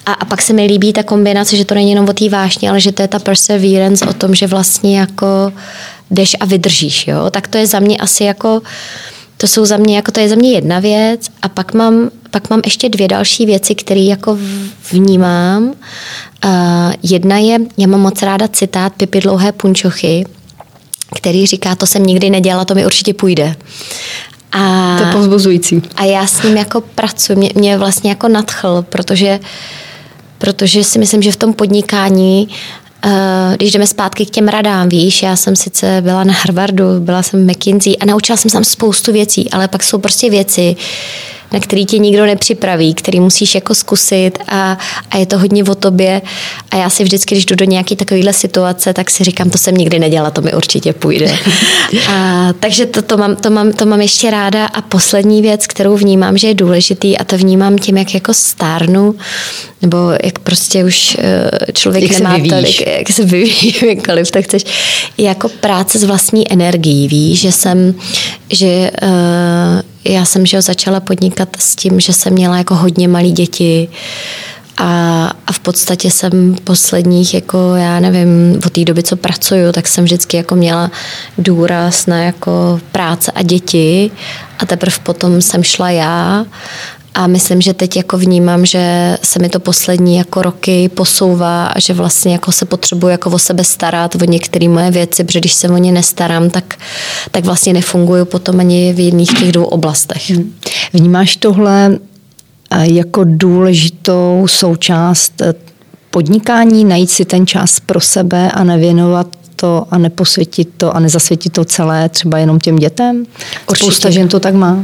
a, 0.06 0.14
a 0.14 0.26
pak 0.26 0.42
se 0.42 0.54
mi 0.54 0.66
líbí 0.66 0.94
ta 0.94 1.04
kombinace, 1.04 1.58
že 1.58 1.66
to 1.66 1.76
není 1.76 1.90
jenom 1.90 2.10
o 2.10 2.14
té 2.14 2.30
vášně, 2.30 2.70
ale 2.70 2.80
že 2.80 2.92
to 2.92 3.02
je 3.02 3.08
ta 3.08 3.20
perseverance 3.20 4.06
o 4.06 4.14
tom, 4.14 4.36
že 4.36 4.48
vlastně 4.48 5.00
jako 5.00 5.54
jdeš 6.12 6.36
a 6.40 6.46
vydržíš, 6.46 7.08
jo, 7.08 7.30
tak 7.32 7.48
to 7.48 7.58
je 7.58 7.68
za 7.68 7.80
mě 7.80 7.98
asi 7.98 8.24
jako 8.24 8.62
to 9.42 9.48
jsou 9.48 9.66
za 9.66 9.78
mě, 9.78 9.96
jako 9.96 10.12
to 10.12 10.20
je 10.20 10.30
za 10.30 10.36
mě 10.36 10.52
jedna 10.52 10.80
věc 10.80 11.28
a 11.42 11.50
pak 11.50 11.74
mám, 11.74 12.10
pak 12.32 12.50
mám 12.50 12.62
ještě 12.66 12.90
dvě 12.90 13.08
další 13.08 13.46
věci, 13.46 13.76
které 13.76 14.00
jako 14.00 14.38
vnímám. 14.92 15.64
Uh, 15.64 16.52
jedna 17.04 17.38
je, 17.38 17.60
já 17.78 17.88
mám 17.88 18.02
moc 18.02 18.22
ráda 18.22 18.48
citát 18.48 18.94
Pipy 18.94 19.20
Dlouhé 19.20 19.52
punčochy, 19.52 20.26
který 21.16 21.46
říká, 21.46 21.76
to 21.76 21.88
jsem 21.88 22.04
nikdy 22.04 22.30
nedělala, 22.30 22.66
to 22.66 22.76
mi 22.76 22.86
určitě 22.86 23.14
půjde. 23.14 23.56
A, 24.52 24.98
to 24.98 25.06
je 25.06 25.12
povzbuzující. 25.12 25.82
A 25.96 26.04
já 26.04 26.28
s 26.28 26.44
ním 26.44 26.58
jako 26.58 26.82
pracuji, 26.82 27.36
mě, 27.36 27.50
mě 27.56 27.78
vlastně 27.78 28.10
jako 28.10 28.28
nadchl, 28.28 28.86
protože, 28.90 29.40
protože 30.38 30.84
si 30.84 31.00
myslím, 31.00 31.22
že 31.22 31.32
v 31.32 31.36
tom 31.36 31.54
podnikání 31.54 32.48
Uh, 32.48 32.81
když 33.56 33.72
jdeme 33.72 33.88
zpátky 33.88 34.26
k 34.26 34.30
těm 34.30 34.48
radám, 34.48 34.90
víš, 34.90 35.24
já 35.24 35.36
jsem 35.36 35.56
sice 35.56 36.02
byla 36.02 36.24
na 36.24 36.34
Harvardu, 36.34 37.00
byla 37.00 37.24
jsem 37.24 37.48
v 37.48 37.52
McKinsey 37.52 37.96
a 38.00 38.06
naučila 38.06 38.38
jsem 38.38 38.50
se 38.50 38.54
tam 38.54 38.64
spoustu 38.64 39.12
věcí, 39.12 39.52
ale 39.52 39.68
pak 39.68 39.84
jsou 39.84 39.98
prostě 39.98 40.30
věci, 40.30 40.76
na 41.52 41.60
který 41.60 41.86
tě 41.86 41.98
nikdo 41.98 42.26
nepřipraví, 42.26 42.94
který 42.94 43.20
musíš 43.20 43.56
jako 43.56 43.76
zkusit 43.76 44.32
a, 44.48 44.78
a 45.12 45.18
je 45.18 45.26
to 45.26 45.40
hodně 45.40 45.64
o 45.64 45.76
tobě. 45.76 46.22
A 46.72 46.76
já 46.76 46.90
si 46.90 47.04
vždycky, 47.04 47.36
když 47.36 47.46
jdu 47.46 47.56
do 47.56 47.66
nějaké 47.66 47.96
takovéhle 47.96 48.34
situace, 48.34 48.94
tak 48.94 49.12
si 49.12 49.24
říkám, 49.24 49.50
to 49.50 49.58
jsem 49.58 49.76
nikdy 49.76 50.00
nedělala, 50.00 50.32
to 50.32 50.42
mi 50.42 50.54
určitě 50.54 50.94
půjde. 50.94 51.38
a, 52.10 52.50
takže 52.60 52.86
to, 52.86 53.02
to, 53.02 53.18
mám, 53.18 53.36
to, 53.36 53.50
mám, 53.50 53.72
to 53.72 53.86
mám 53.86 54.02
ještě 54.02 54.32
ráda. 54.32 54.66
A 54.66 54.82
poslední 54.82 55.42
věc, 55.42 55.68
kterou 55.68 55.98
vnímám, 55.98 56.38
že 56.38 56.48
je 56.48 56.54
důležitý, 56.54 57.18
a 57.18 57.24
to 57.24 57.38
vnímám 57.38 57.78
tím, 57.78 57.98
jak 57.98 58.14
jako 58.14 58.34
stárnu, 58.34 59.16
nebo 59.82 59.98
jak 60.24 60.40
prostě 60.40 60.84
už 60.86 61.18
eh, 61.20 61.72
člověk 61.74 62.04
jak 62.04 62.20
nemá 62.20 62.38
se 62.40 62.44
tolik, 62.50 62.88
jak 62.88 63.12
se 63.12 63.26
vyvíjí, 63.26 63.76
jakkoliv 63.96 64.32
to 64.32 64.42
chceš, 64.42 64.64
jako 65.18 65.50
práce 65.50 66.00
s 66.00 66.04
vlastní 66.04 66.52
energií, 66.52 67.08
víš, 67.08 67.40
že 67.40 67.52
jsem, 67.52 67.94
že 68.50 68.92
uh, 69.04 69.82
já 70.04 70.26
jsem 70.26 70.46
že 70.46 70.62
začala 70.62 71.00
podnikat 71.00 71.50
s 71.60 71.76
tím, 71.76 72.00
že 72.00 72.14
jsem 72.14 72.34
měla 72.34 72.58
jako 72.58 72.76
hodně 72.76 73.08
malé 73.08 73.30
děti, 73.30 73.90
a, 74.78 75.32
a 75.48 75.52
v 75.52 75.60
podstatě 75.60 76.12
jsem 76.12 76.56
posledních, 76.64 77.34
jako 77.34 77.76
já 77.76 78.00
nevím, 78.00 78.62
od 78.66 78.72
té 78.74 78.86
doby, 78.86 79.04
co 79.04 79.16
pracuju, 79.16 79.72
tak 79.72 79.88
jsem 79.88 80.04
vždycky 80.04 80.38
jako 80.38 80.56
měla 80.56 80.92
důraz 81.38 82.06
na 82.06 82.18
jako 82.24 82.80
práce 82.92 83.32
a 83.32 83.42
děti 83.42 84.12
a 84.60 84.66
teprve 84.66 84.98
potom 85.04 85.42
jsem 85.42 85.64
šla 85.64 85.90
já 85.90 86.46
a 87.14 87.28
myslím, 87.28 87.62
že 87.62 87.74
teď 87.74 87.98
jako 87.98 88.18
vnímám, 88.18 88.66
že 88.66 89.18
se 89.24 89.40
mi 89.40 89.50
to 89.50 89.60
poslední 89.60 90.18
jako 90.18 90.42
roky 90.42 90.90
posouvá 90.90 91.68
a 91.68 91.80
že 91.80 91.94
vlastně 91.94 92.32
jako 92.32 92.52
se 92.52 92.66
potřebuji 92.66 93.08
jako 93.08 93.30
o 93.30 93.40
sebe 93.40 93.64
starat, 93.64 94.16
o 94.16 94.26
některé 94.26 94.68
moje 94.68 94.92
věci, 94.92 95.24
protože 95.24 95.40
když 95.40 95.54
se 95.54 95.70
o 95.70 95.78
ně 95.78 95.92
nestarám, 95.92 96.50
tak, 96.50 96.76
tak 97.32 97.46
vlastně 97.46 97.74
nefunguju 97.74 98.26
potom 98.26 98.60
ani 98.60 98.94
v 98.94 99.00
jedných 99.00 99.40
těch 99.40 99.52
dvou 99.52 99.66
oblastech. 99.66 100.30
Hmm. 100.30 100.54
Vnímáš 100.94 101.36
tohle 101.36 101.98
eh, 102.72 102.94
jako 102.94 103.22
důležitou 103.24 104.46
součást 104.50 105.42
eh, 105.42 105.54
podnikání, 106.12 106.86
najít 106.86 107.12
si 107.12 107.26
ten 107.26 107.48
čas 107.48 107.80
pro 107.80 108.02
sebe 108.02 108.52
a 108.52 108.64
nevěnovat 108.64 109.28
to 109.56 109.86
a 109.92 109.98
neposvětit 109.98 110.70
to 110.78 110.96
a 110.96 111.00
nezasvětit 111.00 111.54
to 111.54 111.66
celé 111.66 112.10
třeba 112.10 112.38
jenom 112.38 112.60
těm 112.60 112.76
dětem? 112.76 113.26
Určitě. 113.70 113.86
Spousta 113.86 114.10
žen 114.10 114.28
to 114.28 114.40
tak 114.40 114.54
má. 114.54 114.84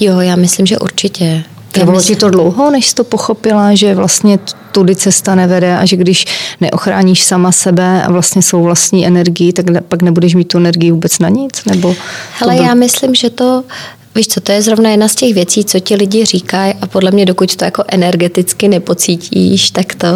Jo, 0.00 0.20
já 0.20 0.36
myslím, 0.36 0.66
že 0.66 0.78
určitě. 0.78 1.44
Trvalo 1.80 2.00
ti 2.00 2.16
to 2.16 2.30
dlouho, 2.30 2.70
než 2.70 2.86
jsi 2.86 2.94
to 2.94 3.04
pochopila, 3.04 3.74
že 3.74 3.94
vlastně 3.94 4.38
tudy 4.72 4.96
cesta 4.96 5.34
nevede 5.34 5.76
a 5.78 5.84
že 5.84 5.96
když 5.96 6.24
neochráníš 6.60 7.24
sama 7.24 7.52
sebe 7.52 8.02
a 8.02 8.12
vlastně 8.12 8.42
svou 8.42 8.62
vlastní 8.62 9.06
energii, 9.06 9.52
tak 9.52 9.66
pak 9.88 10.02
nebudeš 10.02 10.34
mít 10.34 10.48
tu 10.48 10.58
energii 10.58 10.90
vůbec 10.90 11.18
na 11.18 11.28
nic? 11.28 11.64
Nebo 11.64 11.94
Hele, 12.38 12.54
byl... 12.54 12.64
já 12.64 12.74
myslím, 12.74 13.14
že 13.14 13.30
to 13.30 13.64
Víš 14.16 14.28
co, 14.28 14.40
to 14.40 14.52
je 14.52 14.62
zrovna 14.62 14.90
jedna 14.90 15.08
z 15.08 15.14
těch 15.14 15.34
věcí, 15.34 15.64
co 15.64 15.80
ti 15.80 15.94
lidi 15.94 16.24
říkají 16.24 16.74
a 16.82 16.86
podle 16.86 17.10
mě, 17.10 17.26
dokud 17.26 17.56
to 17.56 17.64
jako 17.64 17.84
energeticky 17.88 18.68
nepocítíš, 18.68 19.70
tak, 19.70 19.94
to, 19.94 20.06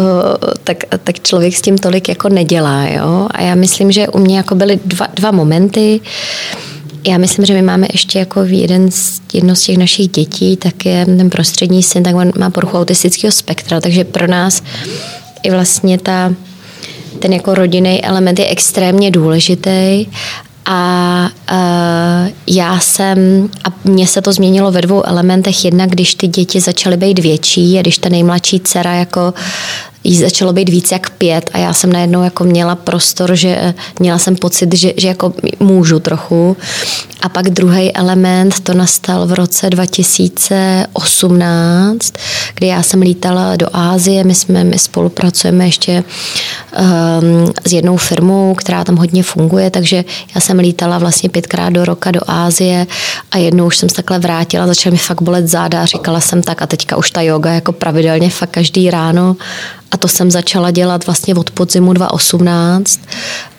tak, 0.63 0.77
tak 1.03 1.19
člověk 1.19 1.55
s 1.55 1.61
tím 1.61 1.77
tolik 1.77 2.09
jako 2.09 2.29
nedělá. 2.29 2.83
Jo? 2.83 3.27
A 3.31 3.41
já 3.41 3.55
myslím, 3.55 3.91
že 3.91 4.07
u 4.07 4.19
mě 4.19 4.37
jako 4.37 4.55
byly 4.55 4.79
dva, 4.85 5.07
dva 5.13 5.31
momenty. 5.31 5.99
Já 7.03 7.17
myslím, 7.17 7.45
že 7.45 7.53
my 7.53 7.61
máme 7.61 7.87
ještě 7.93 8.19
jako 8.19 8.43
jeden 8.43 8.91
z, 8.91 9.21
jedno 9.33 9.55
z 9.55 9.61
těch 9.61 9.77
našich 9.77 10.07
dětí, 10.07 10.57
tak 10.57 10.85
je 10.85 11.05
ten 11.05 11.29
prostřední 11.29 11.83
syn, 11.83 12.03
tak 12.03 12.15
on 12.15 12.31
má 12.39 12.49
poruchu 12.49 12.77
autistického 12.77 13.31
spektra, 13.31 13.81
takže 13.81 14.03
pro 14.03 14.27
nás 14.27 14.63
i 15.43 15.51
vlastně 15.51 15.97
ta, 15.97 16.33
ten 17.19 17.33
jako 17.33 17.55
rodinný 17.55 18.05
element 18.05 18.39
je 18.39 18.47
extrémně 18.47 19.11
důležitý 19.11 20.05
a 20.65 21.29
uh, 21.51 22.29
já 22.47 22.79
jsem, 22.79 23.49
a 23.63 23.73
mně 23.83 24.07
se 24.07 24.21
to 24.21 24.33
změnilo 24.33 24.71
ve 24.71 24.81
dvou 24.81 25.03
elementech. 25.05 25.65
Jedna, 25.65 25.85
když 25.85 26.15
ty 26.15 26.27
děti 26.27 26.59
začaly 26.59 26.97
být 26.97 27.19
větší 27.19 27.77
a 27.77 27.81
když 27.81 27.97
ta 27.97 28.09
nejmladší 28.09 28.59
dcera 28.59 28.93
jako 28.93 29.33
jí 30.03 30.17
začalo 30.17 30.53
být 30.53 30.69
víc 30.69 30.91
jak 30.91 31.09
pět 31.09 31.49
a 31.53 31.57
já 31.57 31.73
jsem 31.73 31.91
najednou 31.91 32.23
jako 32.23 32.43
měla 32.43 32.75
prostor, 32.75 33.35
že 33.35 33.73
měla 33.99 34.17
jsem 34.17 34.35
pocit, 34.35 34.75
že, 34.75 34.93
že 34.97 35.07
jako 35.07 35.33
můžu 35.59 35.99
trochu. 35.99 36.57
A 37.21 37.29
pak 37.29 37.49
druhý 37.49 37.95
element, 37.95 38.59
to 38.59 38.73
nastal 38.73 39.27
v 39.27 39.33
roce 39.33 39.69
2018, 39.69 42.13
kdy 42.55 42.67
já 42.67 42.83
jsem 42.83 43.01
lítala 43.01 43.55
do 43.55 43.67
Ázie, 43.73 44.23
my, 44.23 44.35
jsme, 44.35 44.63
my 44.63 44.79
spolupracujeme 44.79 45.65
ještě 45.65 46.03
um, 46.03 46.05
s 47.67 47.73
jednou 47.73 47.97
firmou, 47.97 48.55
která 48.55 48.83
tam 48.83 48.95
hodně 48.95 49.23
funguje, 49.23 49.69
takže 49.69 50.05
já 50.35 50.41
jsem 50.41 50.59
lítala 50.59 50.97
vlastně 50.97 51.29
pětkrát 51.29 51.73
do 51.73 51.85
roka 51.85 52.11
do 52.11 52.19
Ázie 52.27 52.87
a 53.31 53.37
jednou 53.37 53.67
už 53.67 53.77
jsem 53.77 53.89
se 53.89 53.95
takhle 53.95 54.19
vrátila, 54.19 54.67
začala 54.67 54.91
mi 54.91 54.97
fakt 54.97 55.21
bolet 55.21 55.47
záda 55.47 55.81
a 55.81 55.85
říkala 55.85 56.21
jsem 56.21 56.43
tak 56.43 56.61
a 56.61 56.67
teďka 56.67 56.97
už 56.97 57.11
ta 57.11 57.21
yoga 57.21 57.51
jako 57.51 57.71
pravidelně 57.71 58.29
fakt 58.29 58.51
každý 58.51 58.91
ráno 58.91 59.35
a 59.91 59.97
to 59.97 60.07
jsem 60.07 60.31
začala 60.31 60.71
dělat 60.71 61.05
vlastně 61.05 61.35
od 61.35 61.51
podzimu 61.51 61.93
2018 61.93 62.99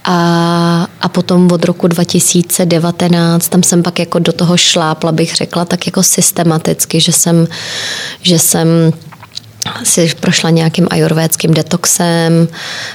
a, 0.05 0.87
a 1.01 1.09
potom 1.09 1.53
od 1.53 1.65
roku 1.65 1.87
2019 1.87 3.49
tam 3.49 3.63
jsem 3.63 3.83
pak 3.83 3.99
jako 3.99 4.19
do 4.19 4.33
toho 4.33 4.57
šlápla, 4.57 5.13
bych 5.13 5.35
řekla, 5.35 5.65
tak 5.65 5.87
jako 5.87 6.03
systematicky, 6.03 7.01
že 7.01 7.13
jsem, 7.13 7.49
že 8.23 8.39
jsem 8.39 8.93
si 9.85 10.15
prošla 10.21 10.51
nějakým 10.51 10.87
ajurvédským 10.91 11.55
detoxem, 11.55 12.49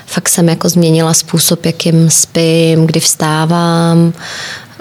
fakt 0.05 0.29
jsem 0.29 0.49
jako 0.49 0.69
změnila 0.69 1.13
způsob, 1.13 1.65
jakým 1.65 2.09
spím, 2.09 2.87
kdy 2.87 2.99
vstávám, 2.99 4.13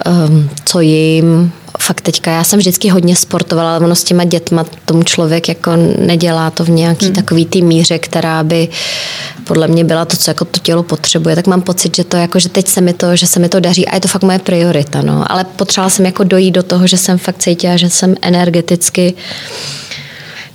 um, 0.06 0.50
co 0.64 0.80
jim. 0.80 1.52
Fakt 1.80 2.00
teďka, 2.00 2.30
já 2.30 2.44
jsem 2.44 2.58
vždycky 2.58 2.88
hodně 2.88 3.16
sportovala, 3.16 3.76
ale 3.76 3.84
ono 3.84 3.94
s 3.94 4.04
těma 4.04 4.24
dětma 4.24 4.64
tomu 4.84 5.02
člověk 5.02 5.48
jako 5.48 5.72
nedělá 5.98 6.50
to 6.50 6.64
v 6.64 6.68
nějaký 6.68 7.06
hmm. 7.06 7.14
takový 7.14 7.46
tý 7.46 7.62
míře, 7.62 7.98
která 7.98 8.44
by 8.44 8.68
podle 9.44 9.68
mě 9.68 9.84
byla 9.84 10.04
to, 10.04 10.16
co 10.16 10.30
jako 10.30 10.44
to 10.44 10.60
tělo 10.60 10.82
potřebuje. 10.82 11.36
Tak 11.36 11.46
mám 11.46 11.62
pocit, 11.62 11.96
že 11.96 12.04
to 12.04 12.16
jako, 12.16 12.38
že 12.38 12.48
teď 12.48 12.68
se 12.68 12.80
mi 12.80 12.92
to, 12.92 13.16
že 13.16 13.26
se 13.26 13.40
mi 13.40 13.48
to 13.48 13.60
daří 13.60 13.88
a 13.88 13.94
je 13.94 14.00
to 14.00 14.08
fakt 14.08 14.22
moje 14.22 14.38
priorita. 14.38 15.02
No. 15.02 15.32
Ale 15.32 15.44
potřebovala 15.44 15.90
jsem 15.90 16.06
jako 16.06 16.24
dojít 16.24 16.50
do 16.50 16.62
toho, 16.62 16.86
že 16.86 16.96
jsem 16.96 17.18
fakt 17.18 17.38
cítila, 17.38 17.76
že 17.76 17.90
jsem 17.90 18.14
energeticky 18.22 19.14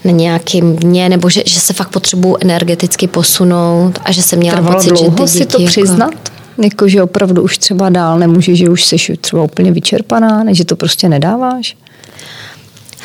na 0.03 0.11
nějakým 0.11 0.75
dně, 0.75 1.09
nebo 1.09 1.29
že, 1.29 1.43
že 1.45 1.59
se 1.59 1.73
fakt 1.73 1.89
potřebuju 1.89 2.37
energeticky 2.39 3.07
posunout 3.07 3.99
a 4.05 4.11
že 4.11 4.21
jsem 4.21 4.39
měla 4.39 4.57
Trvalo 4.57 4.75
pocit, 4.75 4.89
dlouho 4.89 5.17
že 5.17 5.23
ty 5.23 5.27
si 5.27 5.39
děti 5.39 5.51
to 5.51 5.61
jako... 5.61 5.71
přiznat? 5.71 6.13
Jako, 6.57 6.87
že 6.87 7.03
opravdu 7.03 7.41
už 7.41 7.57
třeba 7.57 7.89
dál 7.89 8.19
nemůžeš, 8.19 8.59
že 8.59 8.69
už 8.69 8.85
jsi 8.85 9.17
třeba 9.21 9.43
úplně 9.43 9.71
vyčerpaná, 9.71 10.43
než 10.43 10.57
že 10.57 10.65
to 10.65 10.75
prostě 10.75 11.09
nedáváš? 11.09 11.77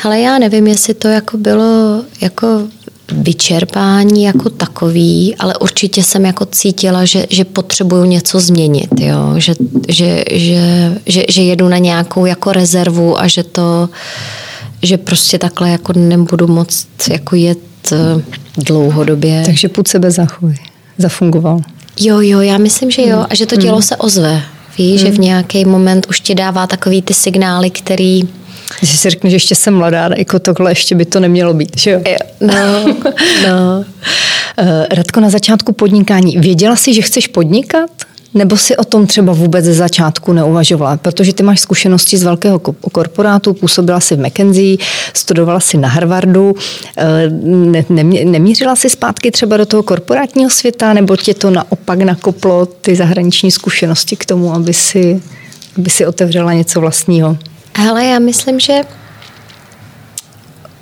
Hele, 0.02 0.20
já 0.20 0.38
nevím, 0.38 0.66
jestli 0.66 0.94
to 0.94 1.08
jako 1.08 1.38
bylo 1.38 2.02
jako 2.20 2.68
vyčerpání 3.12 4.24
jako 4.24 4.50
takový, 4.50 5.36
ale 5.38 5.56
určitě 5.56 6.02
jsem 6.02 6.24
jako 6.24 6.46
cítila, 6.46 7.04
že, 7.04 7.26
že 7.30 7.44
potřebuju 7.44 8.04
něco 8.04 8.40
změnit, 8.40 8.90
jo? 9.00 9.34
Že, 9.36 9.54
že, 9.88 10.24
že, 10.32 10.92
že, 11.06 11.24
že 11.28 11.42
jedu 11.42 11.68
na 11.68 11.78
nějakou 11.78 12.26
jako 12.26 12.52
rezervu 12.52 13.20
a 13.20 13.26
že 13.26 13.42
to, 13.42 13.88
že 14.82 14.96
prostě 14.96 15.38
takhle 15.38 15.70
jako 15.70 15.92
nebudu 15.92 16.46
moc 16.46 16.86
jako 17.10 17.36
jet 17.36 17.58
eh, 17.92 18.22
dlouhodobě. 18.58 19.42
Takže 19.46 19.68
půd 19.68 19.88
sebe 19.88 20.10
zachuj, 20.10 20.54
zafungoval. 20.98 21.60
Jo, 22.00 22.20
jo, 22.20 22.40
já 22.40 22.58
myslím, 22.58 22.90
že 22.90 23.02
jo. 23.02 23.26
A 23.30 23.34
že 23.34 23.46
to 23.46 23.56
tělo 23.56 23.72
hmm. 23.72 23.82
se 23.82 23.96
ozve. 23.96 24.42
Víš, 24.78 25.02
hmm. 25.02 25.12
že 25.12 25.16
v 25.16 25.20
nějaký 25.20 25.64
moment 25.64 26.06
už 26.08 26.20
ti 26.20 26.34
dává 26.34 26.66
takový 26.66 27.02
ty 27.02 27.14
signály, 27.14 27.70
který... 27.70 28.22
Když 28.78 28.98
si 28.98 29.10
řekne, 29.10 29.30
že 29.30 29.36
ještě 29.36 29.54
jsem 29.54 29.74
mladá, 29.74 30.10
jako 30.16 30.38
tohle 30.38 30.70
ještě 30.70 30.94
by 30.94 31.04
to 31.04 31.20
nemělo 31.20 31.54
být, 31.54 31.78
že 31.78 31.90
jo? 31.90 32.00
jo 32.06 32.16
no, 32.40 32.94
no. 33.48 33.84
Eh, 34.58 34.86
Radko, 34.90 35.20
na 35.20 35.30
začátku 35.30 35.72
podnikání, 35.72 36.38
věděla 36.38 36.76
jsi, 36.76 36.94
že 36.94 37.02
chceš 37.02 37.26
podnikat? 37.26 37.90
Nebo 38.36 38.56
si 38.56 38.76
o 38.76 38.84
tom 38.84 39.06
třeba 39.06 39.32
vůbec 39.32 39.64
ze 39.64 39.74
začátku 39.74 40.32
neuvažovala? 40.32 40.96
Protože 40.96 41.32
ty 41.32 41.42
máš 41.42 41.60
zkušenosti 41.60 42.16
z 42.16 42.22
velkého 42.22 42.58
korporátu, 42.92 43.54
působila 43.54 44.00
si 44.00 44.16
v 44.16 44.26
McKenzie, 44.26 44.76
studovala 45.14 45.60
si 45.60 45.76
na 45.76 45.88
Harvardu. 45.88 46.54
Eh, 46.96 47.30
ne, 47.30 47.84
ne, 47.88 48.04
nemířila 48.24 48.76
si 48.76 48.90
zpátky 48.90 49.30
třeba 49.30 49.56
do 49.56 49.66
toho 49.66 49.82
korporátního 49.82 50.50
světa, 50.50 50.92
nebo 50.92 51.16
tě 51.16 51.34
to 51.34 51.50
naopak 51.50 51.98
nakoplo 51.98 52.66
ty 52.66 52.96
zahraniční 52.96 53.50
zkušenosti 53.50 54.16
k 54.16 54.24
tomu, 54.24 54.54
aby 54.54 54.74
si, 54.74 55.22
aby 55.78 55.90
si 55.90 56.06
otevřela 56.06 56.52
něco 56.52 56.80
vlastního? 56.80 57.36
Hele, 57.76 58.04
já 58.04 58.18
myslím, 58.18 58.60
že 58.60 58.80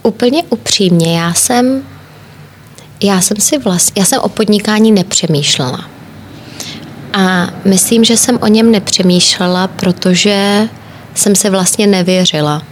úplně 0.03 0.43
upřímně, 0.51 1.19
já 1.19 1.35
jsem 1.35 1.83
já 3.03 3.21
jsem 3.21 3.37
si 3.37 3.59
vlastně, 3.59 4.01
já 4.01 4.07
jsem 4.07 4.21
o 4.21 4.29
podnikání 4.29 4.93
nepřemýšlela. 4.93 5.85
A 7.17 7.51
myslím, 7.65 8.05
že 8.05 8.17
jsem 8.17 8.39
o 8.43 8.47
něm 8.47 8.73
nepřemýšlela, 8.73 9.69
protože 9.69 10.69
jsem 11.15 11.35
se 11.35 11.51
vlastně 11.51 11.87
nevěřila. 11.87 12.63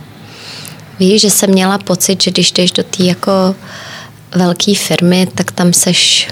Víš, 0.99 1.23
že 1.23 1.31
jsem 1.31 1.51
měla 1.51 1.79
pocit, 1.79 2.23
že 2.23 2.31
když 2.31 2.53
jdeš 2.53 2.73
do 2.73 2.83
té 2.83 3.03
jako 3.03 3.55
velké 4.35 4.75
firmy, 4.75 5.29
tak 5.35 5.53
tam 5.53 5.73
seš, 5.73 6.29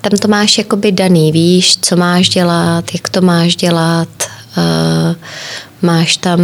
tam 0.00 0.18
to 0.18 0.28
máš 0.28 0.58
jakoby 0.58 0.92
daný, 0.92 1.32
víš, 1.32 1.78
co 1.82 1.96
máš 1.96 2.28
dělat, 2.28 2.84
jak 2.94 3.08
to 3.08 3.20
máš 3.20 3.56
dělat, 3.56 4.08
uh, 4.56 5.14
máš 5.82 6.16
tam 6.16 6.40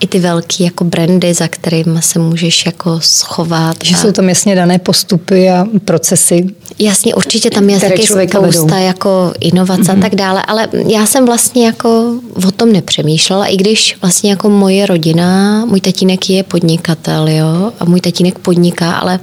i 0.00 0.06
ty 0.06 0.18
velký 0.18 0.64
jako 0.64 0.84
brandy, 0.84 1.34
za 1.34 1.48
kterými 1.48 2.02
se 2.02 2.18
můžeš 2.18 2.66
jako 2.66 3.00
schovat. 3.00 3.76
Že 3.84 3.96
jsou 3.96 4.12
tam 4.12 4.28
jasně 4.28 4.54
dané 4.54 4.78
postupy 4.78 5.50
a 5.50 5.66
procesy. 5.84 6.46
Jasně, 6.78 7.14
určitě 7.14 7.50
tam 7.50 7.70
je 7.70 7.80
taky 7.80 8.06
spousta 8.06 8.78
jako 8.78 9.32
inovace 9.40 9.82
mm-hmm. 9.82 9.90
a 9.90 9.94
mhm. 9.94 10.02
tak 10.02 10.14
dále, 10.14 10.42
ale 10.42 10.68
já 10.88 11.06
jsem 11.06 11.26
vlastně 11.26 11.66
jako 11.66 12.14
o 12.48 12.50
tom 12.50 12.72
nepřemýšlela, 12.72 13.46
i 13.46 13.56
když 13.56 13.96
vlastně 14.00 14.30
jako 14.30 14.50
moje 14.50 14.86
rodina, 14.86 15.64
můj 15.64 15.80
tatínek 15.80 16.30
je 16.30 16.42
podnikatel, 16.42 17.28
jo, 17.28 17.72
a 17.80 17.84
můj 17.84 18.00
tatínek 18.00 18.38
podniká, 18.38 18.92
ale 18.92 19.20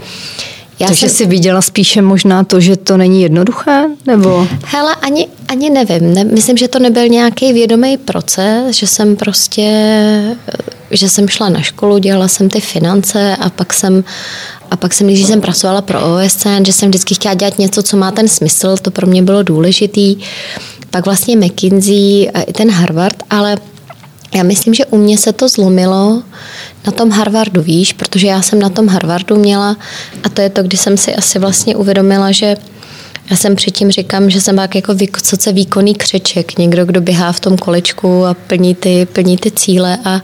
já 0.79 0.87
Takže 0.87 1.09
jsem... 1.09 1.17
jsi 1.17 1.25
viděla 1.25 1.61
spíše 1.61 2.01
možná 2.01 2.43
to, 2.43 2.59
že 2.59 2.77
to 2.77 2.97
není 2.97 3.21
jednoduché? 3.21 3.85
Nebo? 4.05 4.47
Hele, 4.65 4.95
ani, 5.01 5.27
ani 5.47 5.69
nevím. 5.69 6.13
Ne, 6.13 6.23
myslím, 6.23 6.57
že 6.57 6.67
to 6.67 6.79
nebyl 6.79 7.07
nějaký 7.07 7.53
vědomý 7.53 7.97
proces, 7.97 8.75
že 8.75 8.87
jsem 8.87 9.15
prostě, 9.15 9.67
že 10.91 11.09
jsem 11.09 11.27
šla 11.27 11.49
na 11.49 11.61
školu, 11.61 11.97
dělala 11.97 12.27
jsem 12.27 12.49
ty 12.49 12.61
finance 12.61 13.35
a 13.39 13.49
pak 13.49 13.73
jsem 13.73 14.03
a 14.71 14.77
pak 14.77 14.93
jsem, 14.93 15.07
když 15.07 15.25
jsem 15.25 15.41
pracovala 15.41 15.81
pro 15.81 15.99
OSN, 15.99 16.65
že 16.65 16.73
jsem 16.73 16.89
vždycky 16.89 17.15
chtěla 17.15 17.33
dělat 17.33 17.59
něco, 17.59 17.83
co 17.83 17.97
má 17.97 18.11
ten 18.11 18.27
smysl, 18.27 18.77
to 18.77 18.91
pro 18.91 19.07
mě 19.07 19.23
bylo 19.23 19.43
důležitý. 19.43 20.17
Pak 20.89 21.05
vlastně 21.05 21.35
McKinsey 21.35 22.29
a 22.33 22.41
i 22.41 22.53
ten 22.53 22.71
Harvard, 22.71 23.23
ale 23.29 23.57
já 24.35 24.43
myslím, 24.43 24.73
že 24.73 24.85
u 24.85 24.97
mě 24.97 25.17
se 25.17 25.33
to 25.33 25.47
zlomilo 25.47 26.23
na 26.85 26.91
tom 26.91 27.11
Harvardu, 27.11 27.61
víš, 27.61 27.93
protože 27.93 28.27
já 28.27 28.41
jsem 28.41 28.59
na 28.59 28.69
tom 28.69 28.87
Harvardu 28.87 29.35
měla, 29.35 29.77
a 30.23 30.29
to 30.29 30.41
je 30.41 30.49
to, 30.49 30.63
kdy 30.63 30.77
jsem 30.77 30.97
si 30.97 31.15
asi 31.15 31.39
vlastně 31.39 31.75
uvědomila, 31.75 32.31
že 32.31 32.57
já 33.29 33.37
jsem 33.37 33.55
předtím 33.55 33.91
říkám, 33.91 34.29
že 34.29 34.41
jsem 34.41 34.55
tak 34.55 34.75
jako 34.75 34.93
vysoce 34.93 35.51
výkonný 35.51 35.95
křeček, 35.95 36.57
někdo, 36.57 36.85
kdo 36.85 37.01
běhá 37.01 37.31
v 37.31 37.39
tom 37.39 37.57
kolečku 37.57 38.25
a 38.25 38.33
plní 38.33 38.75
ty, 38.75 39.07
plní 39.13 39.37
ty 39.37 39.51
cíle. 39.51 39.97
A 40.05 40.21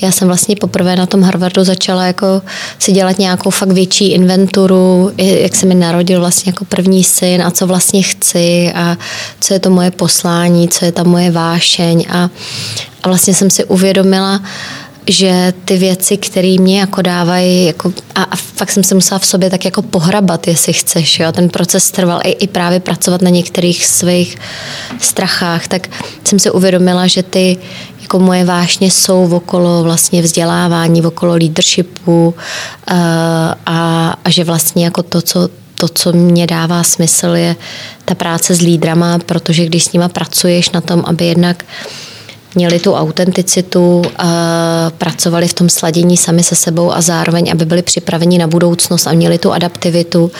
já 0.00 0.12
jsem 0.12 0.28
vlastně 0.28 0.56
poprvé 0.56 0.96
na 0.96 1.06
tom 1.06 1.22
Harvardu 1.22 1.64
začala 1.64 2.06
jako 2.06 2.42
si 2.78 2.92
dělat 2.92 3.18
nějakou 3.18 3.50
fakt 3.50 3.72
větší 3.72 4.12
inventuru, 4.12 5.12
jak 5.18 5.56
se 5.56 5.66
mi 5.66 5.74
narodil 5.74 6.20
vlastně 6.20 6.50
jako 6.50 6.64
první 6.64 7.04
syn 7.04 7.42
a 7.42 7.50
co 7.50 7.66
vlastně 7.66 8.02
chci 8.02 8.72
a 8.74 8.96
co 9.40 9.54
je 9.54 9.60
to 9.60 9.70
moje 9.70 9.90
poslání, 9.90 10.68
co 10.68 10.84
je 10.84 10.92
ta 10.92 11.02
moje 11.02 11.30
vášeň. 11.30 12.04
A, 12.10 12.30
a 13.02 13.08
vlastně 13.08 13.34
jsem 13.34 13.50
si 13.50 13.64
uvědomila, 13.64 14.40
že 15.06 15.54
ty 15.64 15.76
věci, 15.76 16.16
které 16.16 16.56
mě 16.60 16.80
jako 16.80 17.02
dávají, 17.02 17.66
jako, 17.66 17.92
a, 18.14 18.22
a 18.22 18.36
fakt 18.36 18.70
jsem 18.70 18.84
se 18.84 18.94
musela 18.94 19.18
v 19.18 19.26
sobě 19.26 19.50
tak 19.50 19.64
jako 19.64 19.82
pohrabat, 19.82 20.48
jestli 20.48 20.72
chceš, 20.72 21.20
jo, 21.20 21.32
ten 21.32 21.48
proces 21.48 21.90
trval 21.90 22.20
i, 22.24 22.30
i 22.30 22.46
právě 22.46 22.80
pracovat 22.80 23.22
na 23.22 23.30
některých 23.30 23.86
svých 23.86 24.36
strachách, 24.98 25.68
tak 25.68 25.88
jsem 26.24 26.38
si 26.38 26.50
uvědomila, 26.50 27.06
že 27.06 27.22
ty 27.22 27.56
jako 28.00 28.18
moje 28.18 28.44
vášně 28.44 28.90
jsou 28.90 29.36
okolo 29.36 29.82
vlastně 29.82 30.22
vzdělávání, 30.22 31.02
okolo 31.02 31.34
leadershipu 31.36 32.34
uh, 32.90 32.96
a, 33.66 34.14
a 34.24 34.30
že 34.30 34.44
vlastně 34.44 34.84
jako 34.84 35.02
to, 35.02 35.22
co 35.22 35.48
to, 35.74 35.88
co 35.88 36.12
mě 36.12 36.46
dává 36.46 36.82
smysl, 36.82 37.26
je 37.26 37.56
ta 38.04 38.14
práce 38.14 38.54
s 38.54 38.60
lídrama, 38.60 39.18
protože 39.18 39.66
když 39.66 39.84
s 39.84 39.92
nima 39.92 40.08
pracuješ 40.08 40.70
na 40.70 40.80
tom, 40.80 41.02
aby 41.06 41.26
jednak 41.26 41.62
uh, 41.62 42.11
měli 42.54 42.78
tu 42.78 42.94
autenticitu, 42.94 44.02
pracovali 44.98 45.48
v 45.48 45.54
tom 45.54 45.68
sladění 45.68 46.16
sami 46.16 46.42
se 46.42 46.54
sebou 46.54 46.92
a 46.92 47.00
zároveň, 47.00 47.52
aby 47.52 47.64
byli 47.64 47.82
připraveni 47.82 48.38
na 48.38 48.46
budoucnost 48.46 49.06
a 49.06 49.12
měli 49.12 49.38
tu 49.38 49.52
adaptivitu. 49.52 50.30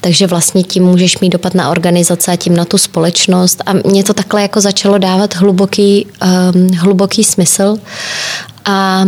Takže 0.00 0.26
vlastně 0.26 0.62
tím 0.62 0.84
můžeš 0.84 1.18
mít 1.18 1.30
dopad 1.30 1.54
na 1.54 1.70
organizace 1.70 2.32
a 2.32 2.36
tím 2.36 2.56
na 2.56 2.64
tu 2.64 2.78
společnost. 2.78 3.62
A 3.66 3.72
mě 3.72 4.04
to 4.04 4.14
takhle 4.14 4.42
jako 4.42 4.60
začalo 4.60 4.98
dávat 4.98 5.34
hluboký, 5.34 6.06
um, 6.52 6.68
hluboký 6.76 7.24
smysl. 7.24 7.76
A 8.64 9.04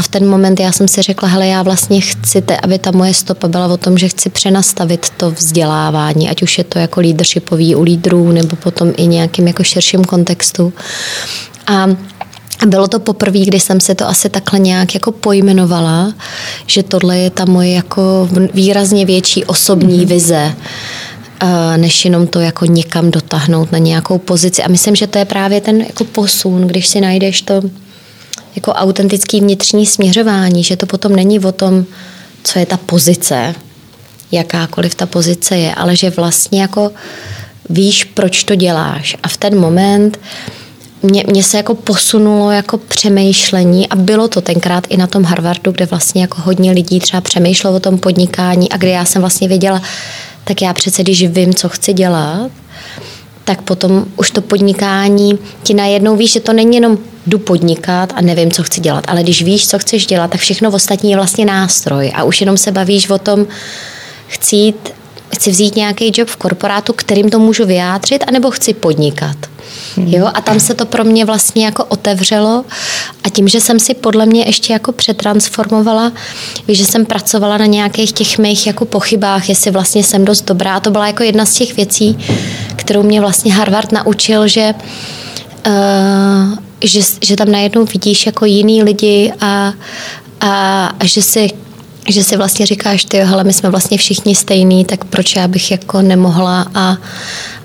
a 0.00 0.02
v 0.02 0.08
ten 0.08 0.28
moment 0.28 0.60
já 0.60 0.72
jsem 0.72 0.88
si 0.88 1.02
řekla, 1.02 1.28
hele, 1.28 1.46
já 1.46 1.62
vlastně 1.62 2.00
chci, 2.00 2.42
aby 2.62 2.78
ta 2.78 2.90
moje 2.90 3.14
stopa 3.14 3.48
byla 3.48 3.66
o 3.66 3.76
tom, 3.76 3.98
že 3.98 4.08
chci 4.08 4.30
přenastavit 4.30 5.10
to 5.16 5.30
vzdělávání, 5.30 6.30
ať 6.30 6.42
už 6.42 6.58
je 6.58 6.64
to 6.64 6.78
jako 6.78 7.00
leadershipový 7.00 7.74
u 7.74 7.82
lídrů, 7.82 8.32
nebo 8.32 8.56
potom 8.56 8.92
i 8.96 9.06
nějakým 9.06 9.46
jako 9.46 9.64
širším 9.64 10.04
kontextu. 10.04 10.72
A 11.66 11.86
bylo 12.66 12.88
to 12.88 13.00
poprvé, 13.00 13.38
kdy 13.38 13.60
jsem 13.60 13.80
se 13.80 13.94
to 13.94 14.08
asi 14.08 14.28
takhle 14.28 14.58
nějak 14.58 14.94
jako 14.94 15.12
pojmenovala, 15.12 16.14
že 16.66 16.82
tohle 16.82 17.18
je 17.18 17.30
ta 17.30 17.44
moje 17.44 17.70
jako 17.70 18.28
výrazně 18.54 19.06
větší 19.06 19.44
osobní 19.44 20.00
mm-hmm. 20.00 20.08
vize 20.08 20.54
než 21.76 22.04
jenom 22.04 22.26
to 22.26 22.40
jako 22.40 22.66
někam 22.66 23.10
dotáhnout 23.10 23.72
na 23.72 23.78
nějakou 23.78 24.18
pozici. 24.18 24.62
A 24.62 24.68
myslím, 24.68 24.96
že 24.96 25.06
to 25.06 25.18
je 25.18 25.24
právě 25.24 25.60
ten 25.60 25.80
jako 25.80 26.04
posun, 26.04 26.66
když 26.66 26.86
si 26.86 27.00
najdeš 27.00 27.42
to 27.42 27.62
jako 28.56 28.72
autentický 28.72 29.40
vnitřní 29.40 29.86
směřování, 29.86 30.64
že 30.64 30.76
to 30.76 30.86
potom 30.86 31.16
není 31.16 31.40
o 31.40 31.52
tom, 31.52 31.84
co 32.44 32.58
je 32.58 32.66
ta 32.66 32.76
pozice, 32.76 33.54
jakákoliv 34.32 34.94
ta 34.94 35.06
pozice 35.06 35.56
je, 35.56 35.74
ale 35.74 35.96
že 35.96 36.10
vlastně 36.10 36.60
jako 36.60 36.92
víš, 37.70 38.04
proč 38.04 38.44
to 38.44 38.54
děláš. 38.54 39.16
A 39.22 39.28
v 39.28 39.36
ten 39.36 39.60
moment 39.60 40.20
mě, 41.02 41.24
mě 41.26 41.42
se 41.42 41.56
jako 41.56 41.74
posunulo 41.74 42.50
jako 42.50 42.78
přemýšlení 42.78 43.88
a 43.88 43.96
bylo 43.96 44.28
to 44.28 44.40
tenkrát 44.40 44.86
i 44.88 44.96
na 44.96 45.06
tom 45.06 45.24
Harvardu, 45.24 45.72
kde 45.72 45.86
vlastně 45.86 46.20
jako 46.22 46.42
hodně 46.42 46.72
lidí 46.72 47.00
třeba 47.00 47.20
přemýšlelo 47.20 47.76
o 47.76 47.80
tom 47.80 47.98
podnikání 47.98 48.72
a 48.72 48.76
kde 48.76 48.90
já 48.90 49.04
jsem 49.04 49.22
vlastně 49.22 49.48
věděla, 49.48 49.82
tak 50.44 50.62
já 50.62 50.74
přece, 50.74 51.02
když 51.02 51.28
vím, 51.28 51.54
co 51.54 51.68
chci 51.68 51.92
dělat, 51.92 52.50
tak 53.50 53.62
potom 53.62 54.04
už 54.16 54.30
to 54.30 54.40
podnikání 54.40 55.38
ti 55.62 55.74
najednou 55.74 56.16
víš, 56.16 56.32
že 56.32 56.40
to 56.40 56.52
není 56.52 56.76
jenom 56.76 56.98
jdu 57.26 57.38
podnikat 57.38 58.12
a 58.16 58.20
nevím, 58.20 58.50
co 58.50 58.62
chci 58.62 58.80
dělat, 58.80 59.04
ale 59.08 59.22
když 59.22 59.42
víš, 59.42 59.68
co 59.68 59.78
chceš 59.78 60.06
dělat, 60.06 60.30
tak 60.30 60.40
všechno 60.40 60.70
ostatní 60.70 61.10
je 61.10 61.16
vlastně 61.16 61.44
nástroj 61.44 62.12
a 62.14 62.24
už 62.24 62.40
jenom 62.40 62.56
se 62.56 62.72
bavíš 62.72 63.10
o 63.10 63.18
tom, 63.18 63.46
chci, 64.26 64.74
chci 65.34 65.50
vzít 65.50 65.76
nějaký 65.76 66.12
job 66.14 66.28
v 66.28 66.36
korporátu, 66.36 66.92
kterým 66.92 67.30
to 67.30 67.38
můžu 67.38 67.66
vyjádřit, 67.66 68.24
anebo 68.28 68.50
chci 68.50 68.74
podnikat. 68.74 69.36
Jo, 69.96 70.30
a 70.34 70.40
tam 70.40 70.60
se 70.60 70.74
to 70.74 70.86
pro 70.86 71.04
mě 71.04 71.24
vlastně 71.24 71.64
jako 71.64 71.84
otevřelo 71.84 72.64
a 73.24 73.28
tím, 73.28 73.48
že 73.48 73.60
jsem 73.60 73.80
si 73.80 73.94
podle 73.94 74.26
mě 74.26 74.44
ještě 74.46 74.72
jako 74.72 74.92
přetransformovala, 74.92 76.12
víš, 76.68 76.78
že 76.78 76.84
jsem 76.84 77.06
pracovala 77.06 77.58
na 77.58 77.66
nějakých 77.66 78.12
těch 78.12 78.38
mých 78.38 78.66
jako 78.66 78.84
pochybách, 78.84 79.48
jestli 79.48 79.70
vlastně 79.70 80.04
jsem 80.04 80.24
dost 80.24 80.44
dobrá. 80.44 80.74
A 80.74 80.80
to 80.80 80.90
byla 80.90 81.06
jako 81.06 81.22
jedna 81.22 81.46
z 81.46 81.54
těch 81.54 81.76
věcí, 81.76 82.18
kterou 82.80 83.02
mě 83.02 83.20
vlastně 83.20 83.54
Harvard 83.54 83.92
naučil, 83.92 84.48
že 84.48 84.74
uh, 85.66 86.54
že, 86.84 87.00
že 87.22 87.36
tam 87.36 87.50
najednou 87.50 87.84
vidíš 87.84 88.26
jako 88.26 88.44
jiný 88.44 88.82
lidi 88.82 89.32
a, 89.40 89.72
a, 90.40 90.86
a 91.00 91.04
že 91.04 91.22
si 91.22 91.50
že 92.08 92.24
si 92.24 92.36
vlastně 92.36 92.66
říkáš, 92.66 93.04
ty 93.04 93.18
hele, 93.18 93.44
my 93.44 93.52
jsme 93.52 93.70
vlastně 93.70 93.98
všichni 93.98 94.34
stejný, 94.34 94.84
tak 94.84 95.04
proč 95.04 95.36
já 95.36 95.48
bych 95.48 95.70
jako 95.70 96.02
nemohla 96.02 96.66
a, 96.74 96.96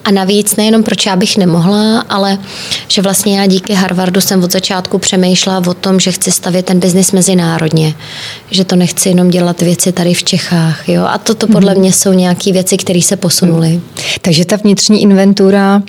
a 0.06 0.12
navíc 0.12 0.56
nejenom 0.56 0.84
proč 0.84 1.06
já 1.06 1.16
bych 1.16 1.38
nemohla, 1.38 2.00
ale 2.10 2.38
že 2.88 3.02
vlastně 3.02 3.40
já 3.40 3.46
díky 3.46 3.74
Harvardu 3.74 4.22
jsem 4.22 4.44
od 4.44 4.52
začátku 4.52 4.98
přemýšlela 4.98 5.62
o 5.68 5.74
tom, 5.74 6.00
že 6.00 6.12
chci 6.12 6.32
stavět 6.32 6.66
ten 6.66 6.80
biznis 6.80 7.12
mezinárodně, 7.12 7.94
že 8.52 8.66
to 8.66 8.76
nechci 8.76 9.10
jenom 9.10 9.30
dělat 9.30 9.62
věci 9.62 9.92
tady 9.92 10.14
v 10.14 10.24
Čechách. 10.24 10.90
Jo? 10.90 11.06
A 11.06 11.18
toto 11.18 11.48
podle 11.48 11.74
mm-hmm. 11.74 11.80
mě 11.80 11.94
jsou 11.94 12.14
nějaké 12.14 12.52
věci, 12.52 12.78
které 12.78 13.02
se 13.02 13.16
posunuly. 13.16 13.70
Mm. 13.70 13.82
Takže 14.22 14.46
ta 14.46 14.56
vnitřní 14.56 15.02
inventura 15.02 15.84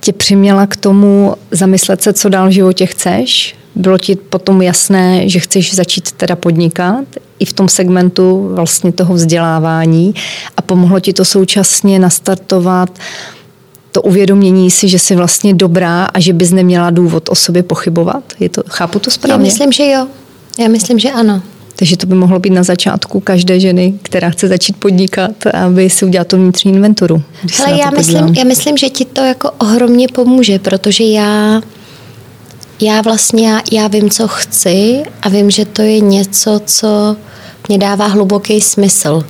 tě 0.00 0.12
přiměla 0.12 0.66
k 0.66 0.76
tomu 0.76 1.34
zamyslet 1.50 2.02
se, 2.02 2.12
co 2.12 2.28
dál 2.28 2.48
v 2.48 2.52
životě 2.52 2.86
chceš? 2.86 3.54
Bylo 3.74 3.98
ti 3.98 4.16
potom 4.16 4.62
jasné, 4.62 5.28
že 5.28 5.40
chceš 5.40 5.74
začít 5.74 6.12
teda 6.12 6.36
podnikat 6.36 7.04
i 7.38 7.44
v 7.44 7.52
tom 7.52 7.68
segmentu 7.68 8.50
vlastně 8.54 8.92
toho 8.92 9.14
vzdělávání 9.14 10.14
a 10.56 10.62
pomohlo 10.62 11.00
ti 11.00 11.12
to 11.12 11.24
současně 11.24 11.98
nastartovat 11.98 12.98
to 13.92 14.02
uvědomění 14.02 14.70
si, 14.70 14.88
že 14.88 14.98
jsi 14.98 15.16
vlastně 15.16 15.54
dobrá 15.54 16.04
a 16.04 16.20
že 16.20 16.32
bys 16.32 16.50
neměla 16.50 16.90
důvod 16.90 17.28
o 17.28 17.34
sobě 17.34 17.62
pochybovat? 17.62 18.24
Je 18.40 18.48
to, 18.48 18.62
chápu 18.68 18.98
to 18.98 19.10
správně? 19.10 19.44
Já 19.44 19.44
myslím, 19.44 19.72
že 19.72 19.86
jo. 19.86 20.06
Já 20.58 20.68
myslím, 20.68 20.98
že 20.98 21.10
ano. 21.10 21.42
Takže 21.76 21.96
to 21.96 22.06
by 22.06 22.14
mohlo 22.14 22.38
být 22.38 22.50
na 22.50 22.62
začátku 22.62 23.20
každé 23.20 23.60
ženy, 23.60 23.94
která 24.02 24.30
chce 24.30 24.48
začít 24.48 24.76
podnikat, 24.76 25.46
aby 25.46 25.90
si 25.90 26.04
udělala 26.04 26.24
tu 26.24 26.36
vnitřní 26.36 26.72
inventuru. 26.72 27.22
Ale 27.66 27.78
já 27.78 27.90
myslím, 27.90 28.34
já 28.34 28.44
myslím, 28.44 28.76
že 28.76 28.88
ti 28.88 29.04
to 29.04 29.20
jako 29.20 29.50
ohromně 29.58 30.06
pomůže, 30.08 30.58
protože 30.58 31.04
já 31.04 31.60
já 32.80 33.00
vlastně, 33.00 33.48
já, 33.48 33.62
já 33.72 33.88
vím, 33.88 34.10
co 34.10 34.28
chci 34.28 35.02
a 35.22 35.28
vím, 35.28 35.50
že 35.50 35.64
to 35.64 35.82
je 35.82 36.00
něco, 36.00 36.60
co 36.64 37.16
mě 37.68 37.78
dává 37.78 38.06
hluboký 38.06 38.60
smysl. 38.60 39.22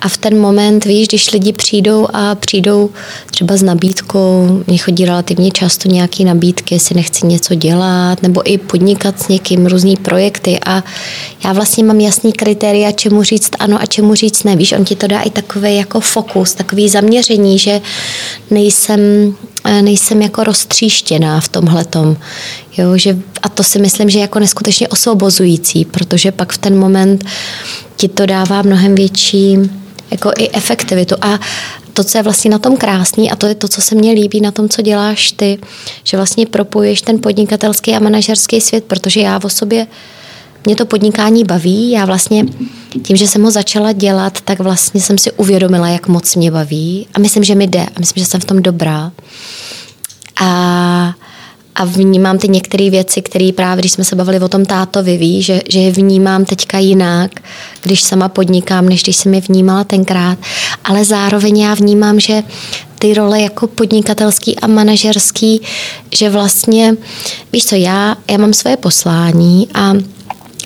A 0.00 0.08
v 0.08 0.16
ten 0.16 0.40
moment, 0.40 0.84
víš, 0.84 1.08
když 1.08 1.32
lidi 1.32 1.52
přijdou 1.52 2.08
a 2.12 2.34
přijdou 2.34 2.90
třeba 3.30 3.56
s 3.56 3.62
nabídkou, 3.62 4.62
mě 4.66 4.78
chodí 4.78 5.04
relativně 5.04 5.50
často 5.50 5.88
nějaké 5.88 6.24
nabídky, 6.24 6.74
jestli 6.74 6.94
nechci 6.94 7.26
něco 7.26 7.54
dělat, 7.54 8.22
nebo 8.22 8.50
i 8.50 8.58
podnikat 8.58 9.22
s 9.22 9.28
někým, 9.28 9.66
různý 9.66 9.96
projekty 9.96 10.58
a 10.66 10.84
já 11.44 11.52
vlastně 11.52 11.84
mám 11.84 12.00
jasný 12.00 12.32
kritéria, 12.32 12.92
čemu 12.92 13.22
říct 13.22 13.50
ano 13.58 13.80
a 13.80 13.86
čemu 13.86 14.14
říct 14.14 14.44
ne. 14.44 14.56
Víš, 14.56 14.72
on 14.72 14.84
ti 14.84 14.96
to 14.96 15.06
dá 15.06 15.20
i 15.20 15.30
takový 15.30 15.76
jako 15.76 16.00
fokus, 16.00 16.54
takový 16.54 16.88
zaměření, 16.88 17.58
že 17.58 17.80
nejsem, 18.50 19.00
nejsem 19.70 20.22
jako 20.22 20.44
roztříštěná 20.44 21.40
v 21.40 21.48
tomhletom. 21.48 22.16
Jo, 22.78 22.96
že, 22.96 23.16
a 23.42 23.48
to 23.48 23.62
si 23.62 23.78
myslím, 23.78 24.10
že 24.10 24.18
je 24.18 24.22
jako 24.22 24.38
neskutečně 24.38 24.88
osvobozující, 24.88 25.84
protože 25.84 26.32
pak 26.32 26.52
v 26.52 26.58
ten 26.58 26.78
moment 26.78 27.24
ti 27.96 28.08
to 28.08 28.26
dává 28.26 28.62
mnohem 28.62 28.94
větší 28.94 29.58
jako 30.10 30.32
i 30.38 30.50
efektivitu. 30.52 31.14
A 31.20 31.40
to, 31.92 32.04
co 32.04 32.18
je 32.18 32.22
vlastně 32.22 32.50
na 32.50 32.58
tom 32.58 32.76
krásný, 32.76 33.30
a 33.30 33.36
to 33.36 33.46
je 33.46 33.54
to, 33.54 33.68
co 33.68 33.80
se 33.80 33.94
mně 33.94 34.12
líbí 34.12 34.40
na 34.40 34.50
tom, 34.50 34.68
co 34.68 34.82
děláš 34.82 35.32
ty, 35.32 35.58
že 36.04 36.16
vlastně 36.16 36.46
propojuješ 36.46 37.02
ten 37.02 37.20
podnikatelský 37.20 37.94
a 37.94 37.98
manažerský 37.98 38.60
svět, 38.60 38.84
protože 38.84 39.20
já 39.20 39.40
o 39.44 39.48
sobě 39.48 39.86
mě 40.66 40.76
to 40.76 40.86
podnikání 40.86 41.44
baví. 41.44 41.90
Já 41.90 42.04
vlastně 42.04 42.44
tím, 43.02 43.16
že 43.16 43.28
jsem 43.28 43.42
ho 43.42 43.50
začala 43.50 43.92
dělat, 43.92 44.40
tak 44.40 44.58
vlastně 44.58 45.00
jsem 45.00 45.18
si 45.18 45.32
uvědomila, 45.32 45.88
jak 45.88 46.08
moc 46.08 46.36
mě 46.36 46.50
baví. 46.50 47.06
A 47.14 47.18
myslím, 47.18 47.44
že 47.44 47.54
mi 47.54 47.66
jde. 47.66 47.86
A 47.96 48.00
myslím, 48.00 48.24
že 48.24 48.30
jsem 48.30 48.40
v 48.40 48.44
tom 48.44 48.62
dobrá. 48.62 49.12
A 50.40 51.14
a 51.78 51.84
vnímám 51.84 52.38
ty 52.38 52.48
některé 52.48 52.90
věci, 52.90 53.22
které 53.22 53.50
právě, 53.54 53.82
když 53.82 53.92
jsme 53.92 54.04
se 54.04 54.16
bavili 54.16 54.40
o 54.40 54.48
tom 54.48 54.64
tátovi, 54.64 55.16
ví, 55.16 55.42
že, 55.42 55.60
že 55.68 55.78
je 55.78 55.92
vnímám 55.92 56.44
teďka 56.44 56.78
jinak, 56.78 57.30
když 57.82 58.02
sama 58.02 58.28
podnikám, 58.28 58.88
než 58.88 59.02
když 59.02 59.16
jsem 59.16 59.34
je 59.34 59.40
vnímala 59.40 59.84
tenkrát. 59.84 60.38
Ale 60.84 61.04
zároveň 61.04 61.60
já 61.60 61.74
vnímám, 61.74 62.20
že 62.20 62.42
ty 62.98 63.14
role 63.14 63.40
jako 63.40 63.66
podnikatelský 63.66 64.58
a 64.58 64.66
manažerský, 64.66 65.60
že 66.14 66.30
vlastně, 66.30 66.96
víš 67.52 67.66
co, 67.66 67.74
já, 67.74 68.16
já 68.30 68.38
mám 68.38 68.52
svoje 68.52 68.76
poslání 68.76 69.68
a 69.74 69.92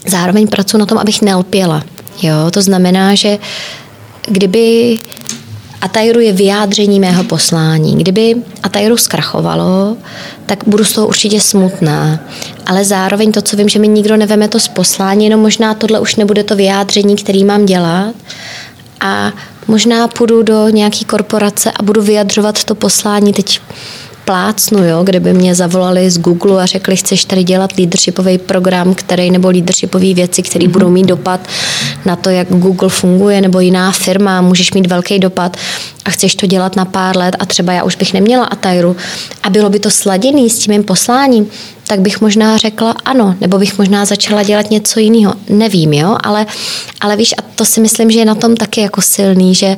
zároveň 0.06 0.48
pracuji 0.48 0.78
na 0.78 0.86
tom, 0.86 0.98
abych 0.98 1.22
nelpěla. 1.22 1.82
Jo, 2.22 2.34
to 2.50 2.62
znamená, 2.62 3.14
že 3.14 3.38
kdyby 4.28 4.98
Atairu 5.80 6.20
je 6.20 6.32
vyjádření 6.32 7.00
mého 7.00 7.24
poslání. 7.24 7.96
Kdyby 7.96 8.34
Atairu 8.62 8.96
zkrachovalo, 8.96 9.96
tak 10.46 10.64
budu 10.66 10.84
z 10.84 10.92
toho 10.92 11.06
určitě 11.06 11.40
smutná. 11.40 12.20
Ale 12.66 12.84
zároveň 12.84 13.32
to, 13.32 13.42
co 13.42 13.56
vím, 13.56 13.68
že 13.68 13.78
mi 13.78 13.88
nikdo 13.88 14.16
neveme 14.16 14.48
to 14.48 14.60
z 14.60 14.68
poslání, 14.68 15.24
jenom 15.24 15.40
možná 15.40 15.74
tohle 15.74 16.00
už 16.00 16.16
nebude 16.16 16.44
to 16.44 16.56
vyjádření, 16.56 17.16
který 17.16 17.44
mám 17.44 17.66
dělat. 17.66 18.14
A 19.00 19.32
možná 19.68 20.08
půjdu 20.08 20.42
do 20.42 20.68
nějaké 20.68 21.04
korporace 21.04 21.70
a 21.70 21.82
budu 21.82 22.02
vyjadřovat 22.02 22.64
to 22.64 22.74
poslání 22.74 23.32
teď 23.32 23.60
plácnu, 24.30 24.84
jo, 24.84 25.02
kdyby 25.04 25.32
mě 25.32 25.54
zavolali 25.54 26.10
z 26.10 26.18
Google 26.18 26.62
a 26.62 26.66
řekli, 26.66 26.96
chceš 26.96 27.24
tady 27.24 27.44
dělat 27.44 27.70
leadershipový 27.78 28.38
program, 28.38 28.94
který 28.94 29.30
nebo 29.30 29.48
leadershipové 29.48 30.14
věci, 30.14 30.42
které 30.42 30.64
mm-hmm. 30.64 30.70
budou 30.70 30.88
mít 30.88 31.06
dopad 31.06 31.40
na 32.04 32.16
to, 32.16 32.30
jak 32.30 32.48
Google 32.48 32.88
funguje, 32.88 33.40
nebo 33.40 33.60
jiná 33.60 33.92
firma, 33.92 34.40
můžeš 34.40 34.72
mít 34.72 34.86
velký 34.86 35.18
dopad 35.18 35.56
a 36.04 36.10
chceš 36.10 36.34
to 36.34 36.46
dělat 36.46 36.76
na 36.76 36.84
pár 36.84 37.16
let 37.16 37.36
a 37.38 37.46
třeba 37.46 37.72
já 37.72 37.82
už 37.82 37.96
bych 37.96 38.12
neměla 38.12 38.44
Atairu 38.44 38.96
a 39.42 39.50
bylo 39.50 39.70
by 39.70 39.78
to 39.78 39.90
sladěný 39.90 40.50
s 40.50 40.58
tím 40.58 40.74
mým 40.74 40.84
posláním, 40.84 41.46
tak 41.86 42.00
bych 42.00 42.20
možná 42.20 42.56
řekla 42.56 42.94
ano, 43.04 43.34
nebo 43.40 43.58
bych 43.58 43.78
možná 43.78 44.04
začala 44.04 44.42
dělat 44.42 44.70
něco 44.70 45.00
jiného. 45.00 45.34
Nevím, 45.48 45.92
jo, 45.92 46.16
ale, 46.22 46.46
ale 47.00 47.16
víš, 47.16 47.34
a 47.38 47.42
to 47.54 47.64
si 47.64 47.80
myslím, 47.80 48.10
že 48.10 48.18
je 48.18 48.24
na 48.24 48.34
tom 48.34 48.56
taky 48.56 48.80
jako 48.80 49.02
silný, 49.02 49.54
že 49.54 49.76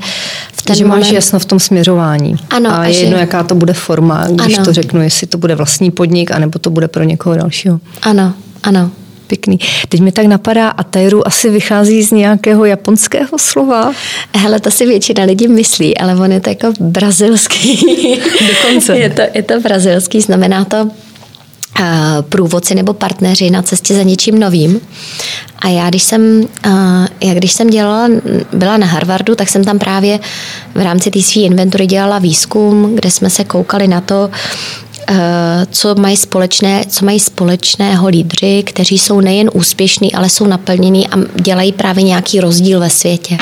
v 0.53 0.63
ten 0.63 0.77
že 0.77 0.85
moment... 0.85 1.01
máš 1.01 1.11
jasno 1.11 1.39
v 1.39 1.45
tom 1.45 1.61
směřování. 1.61 2.37
Ano, 2.51 2.71
a, 2.71 2.75
a 2.75 2.85
je 2.85 2.93
že... 2.93 3.01
jedno, 3.01 3.19
jaká 3.19 3.43
to 3.43 3.55
bude 3.55 3.73
forma, 3.73 4.27
když 4.29 4.57
ano. 4.57 4.65
to 4.65 4.73
řeknu, 4.73 5.03
jestli 5.03 5.27
to 5.27 5.39
bude 5.39 5.55
vlastní 5.55 5.91
podnik, 5.91 6.31
anebo 6.31 6.59
to 6.59 6.71
bude 6.71 6.89
pro 6.89 7.05
někoho 7.05 7.37
dalšího. 7.37 7.81
Ano, 8.03 8.35
ano 8.63 8.91
pěkný. 9.27 9.59
Teď 9.89 10.01
mi 10.01 10.13
tak 10.13 10.27
napadá, 10.27 10.69
Atairu 10.69 11.27
asi 11.27 11.51
vychází 11.51 12.03
z 12.03 12.11
nějakého 12.11 12.65
japonského 12.65 13.39
slova. 13.39 13.93
Hele, 14.35 14.61
to 14.61 14.71
si 14.71 14.87
většina 14.87 15.25
lidí 15.25 15.49
myslí, 15.49 15.99
ale 15.99 16.17
on 16.17 16.33
je 16.33 16.41
to 16.41 16.51
jako 16.51 16.73
brazilský. 16.81 17.79
Dokonce. 18.49 18.99
je, 18.99 19.11
to, 19.11 19.23
je 19.35 19.43
to 19.43 19.61
brazilský, 19.61 20.21
znamená 20.21 20.65
to 20.65 20.77
uh, 20.83 21.87
průvodci 22.29 22.75
nebo 22.75 22.93
partneři 22.93 23.51
na 23.51 23.63
cestě 23.63 23.95
za 23.95 24.03
něčím 24.03 24.39
novým. 24.39 24.81
A 25.59 25.69
já 25.69 25.89
když 25.89 26.03
jsem, 26.03 26.41
uh, 26.67 27.07
já 27.21 27.35
když 27.35 27.53
jsem 27.53 27.71
dělala, 27.71 28.09
byla 28.53 28.77
na 28.77 28.87
Harvardu, 28.87 29.35
tak 29.35 29.49
jsem 29.49 29.65
tam 29.65 29.79
právě 29.79 30.21
v 30.75 30.81
rámci 30.81 31.11
té 31.11 31.23
své 31.23 31.43
inventury 31.43 31.87
dělala 31.87 32.19
výzkum, 32.19 32.95
kde 32.95 33.11
jsme 33.11 33.31
se 33.31 33.45
koukali 33.45 33.89
na 33.89 34.01
to, 34.01 34.31
Eh, 34.92 34.92
co 35.71 35.95
mají, 35.95 36.17
společné, 36.17 36.85
co 36.89 37.05
mají 37.05 37.21
společného 37.21 38.09
lídři, 38.09 38.63
kteří 38.67 38.99
jsou 38.99 39.21
nejen 39.21 39.51
úspěšní, 39.53 40.15
ale 40.15 40.29
jsou 40.29 40.47
naplnění 40.47 41.09
a 41.09 41.17
dělají 41.35 41.73
právě 41.73 42.03
nějaký 42.05 42.41
rozdíl 42.41 42.81
ve 42.81 42.91
světě. 42.91 43.39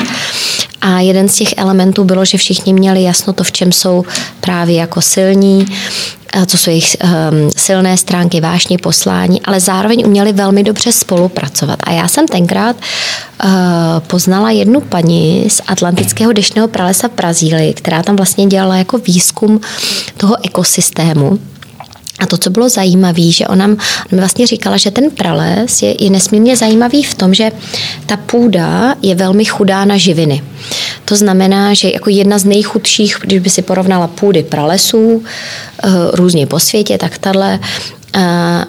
A 0.81 0.99
jeden 0.99 1.29
z 1.29 1.35
těch 1.35 1.53
elementů 1.57 2.03
bylo, 2.03 2.25
že 2.25 2.37
všichni 2.37 2.73
měli 2.73 3.03
jasno 3.03 3.33
to, 3.33 3.43
v 3.43 3.51
čem 3.51 3.71
jsou 3.71 4.03
právě 4.39 4.75
jako 4.75 5.01
silní, 5.01 5.65
co 6.45 6.57
jsou 6.57 6.69
jejich 6.69 6.95
um, 7.03 7.51
silné 7.57 7.97
stránky, 7.97 8.41
vášní 8.41 8.77
poslání, 8.77 9.41
ale 9.41 9.59
zároveň 9.59 10.03
uměli 10.05 10.33
velmi 10.33 10.63
dobře 10.63 10.91
spolupracovat. 10.91 11.79
A 11.83 11.91
já 11.91 12.07
jsem 12.07 12.27
tenkrát 12.27 12.75
uh, 12.75 13.51
poznala 14.07 14.51
jednu 14.51 14.81
paní 14.81 15.49
z 15.49 15.61
Atlantického 15.67 16.33
dešného 16.33 16.67
pralesa 16.67 17.07
v 17.07 17.15
Brazílii, 17.15 17.73
která 17.73 18.03
tam 18.03 18.15
vlastně 18.15 18.45
dělala 18.45 18.75
jako 18.77 18.97
výzkum 18.97 19.61
toho 20.17 20.35
ekosystému. 20.45 21.39
A 22.21 22.25
to, 22.25 22.37
co 22.37 22.49
bylo 22.49 22.69
zajímavé, 22.69 23.31
že 23.31 23.47
ona, 23.47 23.67
mi 23.67 23.77
vlastně 24.11 24.47
říkala, 24.47 24.77
že 24.77 24.91
ten 24.91 25.11
prales 25.11 25.81
je, 25.81 26.03
je 26.03 26.09
nesmírně 26.09 26.57
zajímavý 26.57 27.03
v 27.03 27.15
tom, 27.15 27.33
že 27.33 27.51
ta 28.05 28.17
půda 28.17 28.95
je 29.01 29.15
velmi 29.15 29.45
chudá 29.45 29.85
na 29.85 29.97
živiny. 29.97 30.41
To 31.05 31.15
znamená, 31.15 31.73
že 31.73 31.91
jako 31.93 32.09
jedna 32.09 32.37
z 32.37 32.45
nejchudších, 32.45 33.17
když 33.21 33.39
by 33.39 33.49
si 33.49 33.61
porovnala 33.61 34.07
půdy 34.07 34.43
pralesů 34.43 35.23
eh, 35.23 35.89
různě 36.13 36.47
po 36.47 36.59
světě, 36.59 36.97
tak 36.97 37.17
tahle 37.17 37.59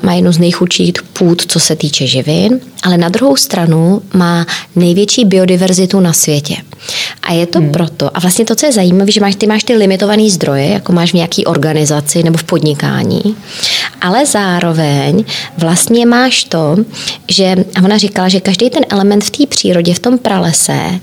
má 0.03 0.13
jednu 0.15 0.33
z 0.33 0.39
nejchudších 0.39 0.93
půd, 1.03 1.43
co 1.47 1.61
se 1.61 1.77
týče 1.77 2.07
živin, 2.07 2.61
ale 2.83 2.99
na 2.99 3.09
druhou 3.09 3.37
stranu 3.37 4.03
má 4.15 4.47
největší 4.77 5.25
biodiverzitu 5.25 6.01
na 6.01 6.13
světě. 6.13 6.57
A 7.23 7.33
je 7.33 7.47
to 7.47 7.59
hmm. 7.59 7.73
proto, 7.73 8.17
a 8.17 8.21
vlastně 8.21 8.45
to, 8.45 8.55
co 8.55 8.67
je 8.67 8.73
zajímavé, 8.73 9.13
že 9.13 9.21
máš, 9.21 9.35
ty 9.35 9.47
máš 9.47 9.65
ty 9.65 9.77
limitované 9.77 10.31
zdroje, 10.31 10.69
jako 10.69 10.93
máš 10.93 11.11
v 11.11 11.15
nějaké 11.15 11.43
organizaci 11.45 12.23
nebo 12.23 12.39
v 12.39 12.45
podnikání, 12.45 13.37
ale 14.03 14.27
zároveň 14.27 15.25
vlastně 15.59 16.07
máš 16.07 16.45
to, 16.45 16.77
že, 17.29 17.57
a 17.75 17.85
ona 17.85 17.99
říkala, 17.99 18.29
že 18.29 18.41
každý 18.41 18.71
ten 18.71 18.83
element 18.89 19.25
v 19.25 19.31
té 19.31 19.47
přírodě, 19.47 19.95
v 19.95 19.99
tom 19.99 20.19
pralese, 20.19 21.01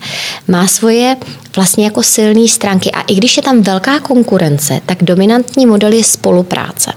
má 0.48 0.68
svoje 0.68 1.18
vlastně 1.56 1.86
jako 1.86 2.04
silné 2.04 2.48
stránky. 2.48 2.92
A 2.92 3.02
i 3.02 3.16
když 3.16 3.38
je 3.38 3.44
tam 3.44 3.62
velká 3.62 4.00
konkurence, 4.00 4.82
tak 4.86 5.04
dominantní 5.04 5.66
model 5.66 5.94
je 5.94 6.04
spolupráce. 6.04 6.92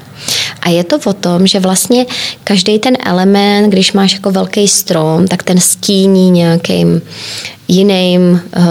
A 0.60 0.70
je 0.70 0.84
to 0.84 0.98
o 1.04 1.12
tom, 1.12 1.46
že 1.46 1.60
vlastně 1.60 2.06
každý 2.44 2.78
ten 2.78 2.96
element, 3.06 3.72
když 3.72 3.92
máš 3.92 4.12
jako 4.12 4.30
velký 4.30 4.68
strom, 4.68 5.28
tak 5.28 5.42
ten 5.42 5.60
stíní 5.60 6.30
nějakým 6.30 7.02
jiným, 7.72 8.22
uh, 8.56 8.62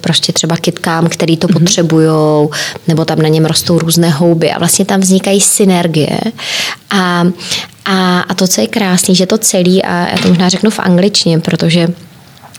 prostě 0.00 0.32
třeba 0.32 0.56
kytkám, 0.56 1.08
který 1.08 1.36
to 1.36 1.46
mm-hmm. 1.46 1.58
potřebují, 1.58 2.48
nebo 2.88 3.04
tam 3.04 3.18
na 3.18 3.28
něm 3.28 3.44
rostou 3.44 3.78
různé 3.78 4.10
houby 4.10 4.50
a 4.50 4.58
vlastně 4.58 4.84
tam 4.84 5.00
vznikají 5.00 5.40
synergie. 5.40 6.20
A, 6.90 7.24
a, 7.84 8.20
a 8.20 8.34
to, 8.34 8.48
co 8.48 8.60
je 8.60 8.66
krásný, 8.66 9.14
že 9.14 9.26
to 9.26 9.38
celý, 9.38 9.82
a 9.82 10.08
já 10.10 10.18
to 10.22 10.28
možná 10.28 10.48
řeknu 10.48 10.70
v 10.70 10.78
angličtině, 10.78 11.38
protože 11.38 11.88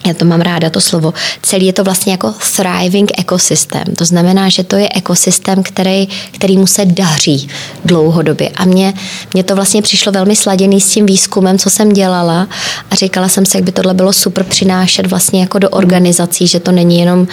já 0.06 0.14
to 0.14 0.26
mám 0.26 0.42
ráda, 0.42 0.70
to 0.70 0.82
slovo, 0.82 1.14
celý 1.42 1.66
je 1.66 1.74
to 1.74 1.84
vlastně 1.84 2.12
jako 2.12 2.34
thriving 2.56 3.12
ekosystém. 3.18 3.84
To 3.98 4.06
znamená, 4.06 4.50
že 4.50 4.64
to 4.64 4.76
je 4.76 4.90
ekosystém, 4.96 5.64
který, 5.64 6.08
který 6.32 6.58
mu 6.58 6.68
se 6.68 6.86
daří 6.86 7.48
dlouhodobě. 7.86 8.50
A 8.50 8.66
mně, 8.66 8.94
mně 9.34 9.44
to 9.44 9.56
vlastně 9.56 9.82
přišlo 9.82 10.12
velmi 10.12 10.36
sladěný 10.36 10.82
s 10.82 10.90
tím 10.90 11.06
výzkumem, 11.06 11.58
co 11.58 11.70
jsem 11.70 11.94
dělala 11.94 12.48
a 12.92 12.96
říkala 12.96 13.30
jsem 13.30 13.46
si, 13.46 13.58
jak 13.58 13.64
by 13.64 13.72
tohle 13.72 13.94
bylo 13.94 14.14
super 14.14 14.44
přinášet 14.44 15.08
vlastně 15.08 15.42
jako 15.42 15.60
do 15.60 15.70
organizací, 15.70 16.48
že 16.48 16.60
to 16.60 16.72
není 16.72 17.00
jenom, 17.00 17.28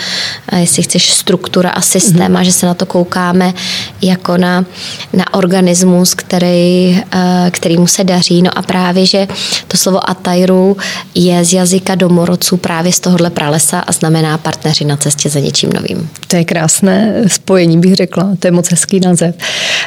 eh, 0.52 0.61
jestli 0.61 0.83
chceš, 0.83 1.11
struktura 1.12 1.70
a 1.70 1.81
systém 1.81 2.37
a 2.37 2.42
že 2.42 2.52
se 2.52 2.66
na 2.66 2.74
to 2.74 2.87
koukáme 2.87 3.54
jako 4.02 4.37
na, 4.37 4.64
na 5.12 5.35
organismus, 5.35 6.14
který, 6.14 7.02
eh, 7.12 7.50
který 7.50 7.76
mu 7.76 7.87
se 7.87 8.04
daří. 8.04 8.42
No 8.42 8.59
a 8.59 8.62
právě, 8.62 9.07
že 9.07 9.28
to 9.68 9.76
slovo 9.76 10.11
Atairu 10.11 10.76
je 11.14 11.44
z 11.44 11.52
jazyka 11.52 11.94
domorodců 11.94 12.58
právě 12.59 12.92
z 12.92 13.01
tohohle 13.01 13.31
pralesa 13.31 13.81
a 13.81 13.92
znamená 13.92 14.38
partneři 14.38 14.85
na 14.85 14.97
cestě 14.97 15.31
za 15.31 15.40
něčím 15.40 15.71
novým. 15.75 16.11
To 16.27 16.37
je 16.37 16.44
krásné 16.44 17.23
spojení, 17.27 17.79
bych 17.79 17.94
řekla. 17.94 18.37
To 18.38 18.47
je 18.47 18.51
moc 18.51 18.71
hezký 18.71 19.01
název. 19.01 19.35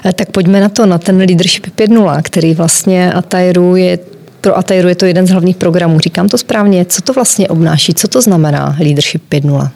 Eh, 0.05 0.13
tak 0.13 0.31
pojďme 0.31 0.61
na 0.61 0.69
to, 0.69 0.85
na 0.85 0.97
ten 0.97 1.17
Leadership 1.17 1.67
5.0, 1.67 2.21
který 2.21 2.53
vlastně 2.53 3.13
Atairu 3.13 3.75
je 3.75 3.99
pro 4.41 4.57
Atairu 4.57 4.87
je 4.87 4.95
to 4.95 5.05
jeden 5.05 5.27
z 5.27 5.29
hlavních 5.29 5.55
programů. 5.55 5.99
Říkám 5.99 6.29
to 6.29 6.37
správně. 6.37 6.85
Co 6.85 7.01
to 7.01 7.13
vlastně 7.13 7.47
obnáší? 7.47 7.93
Co 7.93 8.07
to 8.07 8.21
znamená 8.21 8.75
Leadership 8.79 9.23
5.0? 9.29 9.69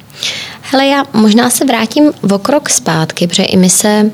Hele, 0.61 0.87
já 0.87 1.03
možná 1.13 1.49
se 1.49 1.65
vrátím 1.65 2.11
o 2.31 2.39
krok 2.39 2.69
zpátky, 2.69 3.27
protože 3.27 3.43
i 3.43 3.57
my 3.57 3.69
se, 3.69 4.11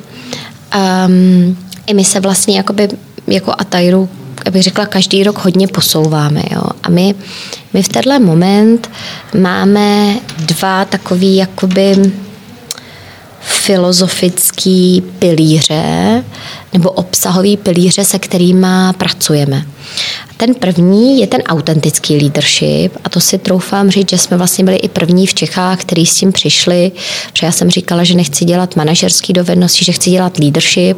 um, 1.08 1.58
i 1.88 1.94
my 1.94 2.04
se 2.04 2.20
vlastně 2.20 2.58
jakoby 2.58 2.90
jako 3.28 3.54
Atairu 3.58 4.10
abych 4.48 4.64
řekla, 4.64 4.86
každý 4.86 5.24
rok 5.24 5.38
hodně 5.38 5.68
posouváme. 5.68 6.44
Jo? 6.52 6.62
A 6.84 6.90
my, 6.90 7.16
my 7.74 7.84
v 7.84 7.90
tenhle 7.90 8.20
moment 8.20 8.92
máme 9.34 10.16
dva 10.38 10.86
takový 10.86 11.36
jakoby 11.36 11.96
filozofický 13.42 15.04
pilíře, 15.20 16.24
nebo 16.74 16.92
obsahový 16.92 17.58
pilíře, 17.58 18.04
se 18.04 18.20
kterými 18.20 18.68
pracujeme. 18.98 19.66
Ten 20.38 20.56
první 20.56 21.20
je 21.20 21.28
ten 21.28 21.42
autentický 21.42 22.18
leadership 22.18 22.98
a 23.04 23.10
to 23.10 23.20
si 23.20 23.38
troufám 23.38 23.90
říct, 23.90 24.10
že 24.10 24.18
jsme 24.18 24.38
vlastně 24.38 24.64
byli 24.64 24.78
i 24.78 24.90
první 24.90 25.28
v 25.28 25.34
Čechách, 25.34 25.80
kteří 25.82 26.06
s 26.06 26.16
tím 26.16 26.32
přišli, 26.32 26.92
protože 27.32 27.46
já 27.46 27.52
jsem 27.52 27.70
říkala, 27.70 28.04
že 28.04 28.16
nechci 28.16 28.46
dělat 28.46 28.76
manažerský 28.76 29.34
dovednosti, 29.34 29.86
že 29.86 29.92
chci 29.92 30.10
dělat 30.10 30.40
leadership 30.40 30.98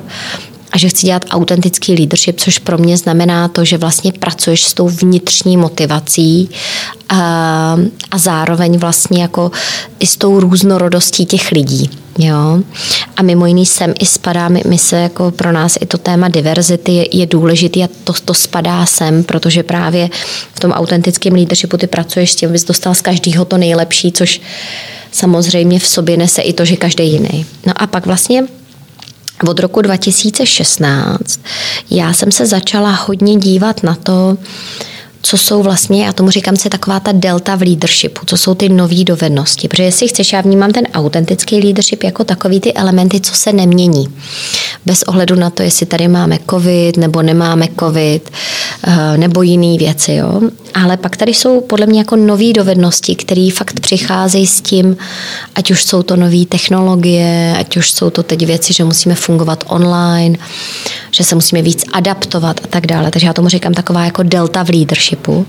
a 0.73 0.77
že 0.77 0.89
chci 0.89 1.05
dělat 1.05 1.25
autentický 1.29 1.93
leadership, 1.93 2.39
což 2.39 2.59
pro 2.59 2.77
mě 2.77 2.97
znamená 2.97 3.47
to, 3.47 3.65
že 3.65 3.77
vlastně 3.77 4.11
pracuješ 4.11 4.63
s 4.63 4.73
tou 4.73 4.89
vnitřní 4.89 5.57
motivací 5.57 6.49
a, 7.09 7.77
a 8.11 8.17
zároveň 8.17 8.77
vlastně 8.77 9.21
jako 9.21 9.51
i 9.99 10.07
s 10.07 10.17
tou 10.17 10.39
různorodostí 10.39 11.25
těch 11.25 11.51
lidí. 11.51 11.89
Jo. 12.17 12.59
A 13.17 13.23
mimo 13.23 13.45
jiný 13.45 13.65
sem 13.65 13.93
i 13.99 14.05
spadá, 14.05 14.49
my, 14.49 14.61
my 14.67 14.77
se 14.77 14.95
jako 14.95 15.31
pro 15.31 15.51
nás 15.51 15.77
i 15.81 15.85
to 15.85 15.97
téma 15.97 16.27
diverzity 16.27 16.91
je, 16.91 17.17
je 17.17 17.25
důležitý 17.25 17.83
a 17.83 17.89
to, 18.03 18.13
to 18.25 18.33
spadá 18.33 18.85
sem, 18.85 19.23
protože 19.23 19.63
právě 19.63 20.09
v 20.53 20.59
tom 20.59 20.71
autentickém 20.71 21.33
leadershipu 21.33 21.77
ty 21.77 21.87
pracuješ 21.87 22.31
s 22.31 22.35
tím, 22.35 22.49
abys 22.49 22.63
dostal 22.63 22.95
z 22.95 23.01
každého 23.01 23.45
to 23.45 23.57
nejlepší, 23.57 24.11
což 24.11 24.41
samozřejmě 25.11 25.79
v 25.79 25.87
sobě 25.87 26.17
nese 26.17 26.41
i 26.41 26.53
to, 26.53 26.65
že 26.65 26.75
každý 26.75 27.11
jiný. 27.11 27.45
No 27.65 27.73
a 27.75 27.87
pak 27.87 28.05
vlastně 28.05 28.43
od 29.47 29.59
roku 29.59 29.81
2016 29.81 31.39
já 31.89 32.13
jsem 32.13 32.31
se 32.31 32.45
začala 32.45 32.91
hodně 32.91 33.35
dívat 33.35 33.83
na 33.83 33.95
to, 33.95 34.37
co 35.25 35.37
jsou 35.37 35.63
vlastně, 35.63 36.05
já 36.05 36.13
tomu 36.13 36.29
říkám 36.29 36.55
se 36.55 36.69
taková 36.69 36.99
ta 36.99 37.11
delta 37.11 37.55
v 37.55 37.61
leadershipu, 37.61 38.25
co 38.25 38.37
jsou 38.37 38.55
ty 38.55 38.69
nové 38.69 39.03
dovednosti. 39.03 39.67
Protože 39.67 39.83
jestli 39.83 40.07
chceš, 40.07 40.33
já 40.33 40.41
vnímám 40.41 40.71
ten 40.71 40.87
autentický 40.93 41.59
leadership 41.59 42.03
jako 42.03 42.23
takový 42.23 42.59
ty 42.59 42.73
elementy, 42.73 43.21
co 43.21 43.33
se 43.33 43.53
nemění. 43.53 44.07
Bez 44.85 45.03
ohledu 45.03 45.35
na 45.35 45.49
to, 45.49 45.63
jestli 45.63 45.85
tady 45.85 46.07
máme 46.07 46.39
covid 46.49 46.97
nebo 46.97 47.21
nemáme 47.21 47.67
covid 47.79 48.31
eh, 48.87 49.17
nebo 49.17 49.41
jiné 49.41 49.77
věci. 49.77 50.13
Jo? 50.13 50.41
Ale 50.73 50.97
pak 50.97 51.17
tady 51.17 51.33
jsou 51.33 51.61
podle 51.61 51.85
mě 51.85 51.99
jako 51.99 52.15
nové 52.15 52.53
dovednosti, 52.53 53.15
které 53.15 53.49
fakt 53.53 53.79
přicházejí 53.79 54.47
s 54.47 54.61
tím, 54.61 54.97
ať 55.55 55.71
už 55.71 55.83
jsou 55.83 56.03
to 56.03 56.15
nové 56.15 56.45
technologie, 56.45 57.55
ať 57.59 57.77
už 57.77 57.91
jsou 57.91 58.09
to 58.09 58.23
teď 58.23 58.45
věci, 58.45 58.73
že 58.73 58.83
musíme 58.83 59.15
fungovat 59.15 59.63
online, 59.67 60.37
že 61.13 61.23
se 61.23 61.35
musíme 61.35 61.61
víc 61.61 61.83
adaptovat 61.93 62.59
a 62.63 62.67
tak 62.67 62.87
dále. 62.87 63.11
Takže 63.11 63.27
já 63.27 63.33
tomu 63.33 63.49
říkám 63.49 63.73
taková 63.73 64.05
jako 64.05 64.23
delta 64.23 64.63
v 64.63 64.69
leadershipu. 64.69 65.45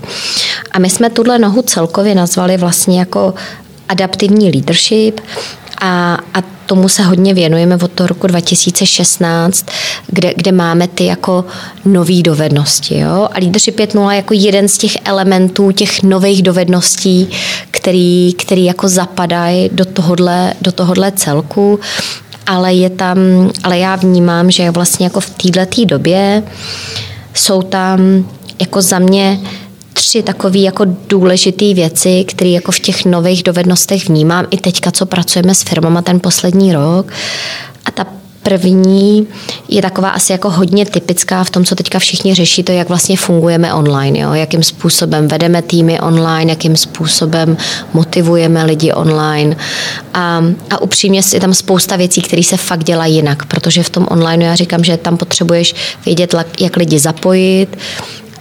A 0.71 0.79
my 0.79 0.89
jsme 0.89 1.09
tuhle 1.09 1.39
nohu 1.39 1.61
celkově 1.61 2.15
nazvali 2.15 2.57
vlastně 2.57 2.99
jako 2.99 3.33
adaptivní 3.89 4.51
leadership 4.51 5.21
a, 5.81 6.17
a 6.33 6.41
tomu 6.65 6.89
se 6.89 7.03
hodně 7.03 7.33
věnujeme 7.33 7.75
od 7.75 7.91
toho 7.91 8.07
roku 8.07 8.27
2016, 8.27 9.65
kde, 10.07 10.33
kde 10.37 10.51
máme 10.51 10.87
ty 10.87 11.05
jako 11.05 11.45
nové 11.85 12.21
dovednosti. 12.21 12.99
Jo? 12.99 13.29
A 13.31 13.39
Leadership 13.39 13.79
5.0 13.79 14.11
jako 14.11 14.33
jeden 14.33 14.67
z 14.67 14.77
těch 14.77 14.97
elementů 15.05 15.71
těch 15.71 16.03
nových 16.03 16.43
dovedností, 16.43 17.29
který, 17.71 18.33
který 18.33 18.65
jako 18.65 18.87
zapadají 18.87 19.69
do 19.73 19.85
tohohle, 19.85 20.53
do 20.61 20.71
tohohle 20.71 21.11
celku 21.11 21.79
ale 22.45 22.73
je 22.73 22.89
tam, 22.89 23.17
ale 23.63 23.77
já 23.77 23.95
vnímám, 23.95 24.51
že 24.51 24.71
vlastně 24.71 25.05
jako 25.05 25.19
v 25.19 25.29
této 25.29 25.85
době 25.85 26.43
jsou 27.33 27.61
tam 27.61 28.29
jako 28.59 28.81
za 28.81 28.99
mě 28.99 29.39
tři 29.93 30.23
takové 30.23 30.57
jako 30.57 30.85
důležité 31.09 31.73
věci, 31.73 32.25
které 32.27 32.49
jako 32.49 32.71
v 32.71 32.79
těch 32.79 33.05
nových 33.05 33.43
dovednostech 33.43 34.09
vnímám 34.09 34.45
i 34.51 34.57
teďka, 34.57 34.91
co 34.91 35.05
pracujeme 35.05 35.55
s 35.55 35.63
firmama 35.63 36.01
ten 36.01 36.19
poslední 36.19 36.73
rok. 36.73 37.11
A 37.85 37.91
ta 37.91 38.05
První 38.45 39.27
je 39.69 39.81
taková 39.81 40.09
asi 40.09 40.31
jako 40.31 40.49
hodně 40.49 40.85
typická 40.85 41.43
v 41.43 41.49
tom, 41.49 41.65
co 41.65 41.75
teďka 41.75 41.99
všichni 41.99 42.35
řeší, 42.35 42.63
to 42.63 42.71
jak 42.71 42.89
vlastně 42.89 43.17
fungujeme 43.17 43.73
online, 43.73 44.19
jo? 44.19 44.33
jakým 44.33 44.63
způsobem 44.63 45.27
vedeme 45.27 45.61
týmy 45.61 45.99
online, 45.99 46.51
jakým 46.51 46.75
způsobem 46.75 47.57
motivujeme 47.93 48.65
lidi 48.65 48.93
online. 48.93 49.55
A, 50.13 50.43
a 50.69 50.81
upřímně 50.81 51.21
je 51.33 51.39
tam 51.39 51.53
spousta 51.53 51.95
věcí, 51.95 52.21
které 52.21 52.43
se 52.43 52.57
fakt 52.57 52.83
dělají 52.83 53.15
jinak, 53.15 53.45
protože 53.45 53.83
v 53.83 53.89
tom 53.89 54.07
online 54.09 54.45
já 54.45 54.55
říkám, 54.55 54.83
že 54.83 54.97
tam 54.97 55.17
potřebuješ 55.17 55.75
vědět, 56.05 56.35
jak 56.59 56.77
lidi 56.77 56.99
zapojit, 56.99 57.77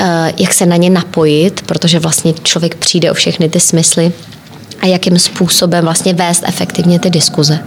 eh, 0.00 0.32
jak 0.38 0.52
se 0.52 0.66
na 0.66 0.76
ně 0.76 0.90
napojit, 0.90 1.62
protože 1.66 1.98
vlastně 1.98 2.34
člověk 2.42 2.74
přijde 2.74 3.10
o 3.10 3.14
všechny 3.14 3.48
ty 3.48 3.60
smysly 3.60 4.12
a 4.80 4.86
jakým 4.86 5.18
způsobem 5.18 5.84
vlastně 5.84 6.14
vést 6.14 6.44
efektivně 6.46 6.98
ty 6.98 7.10
diskuze. 7.10 7.58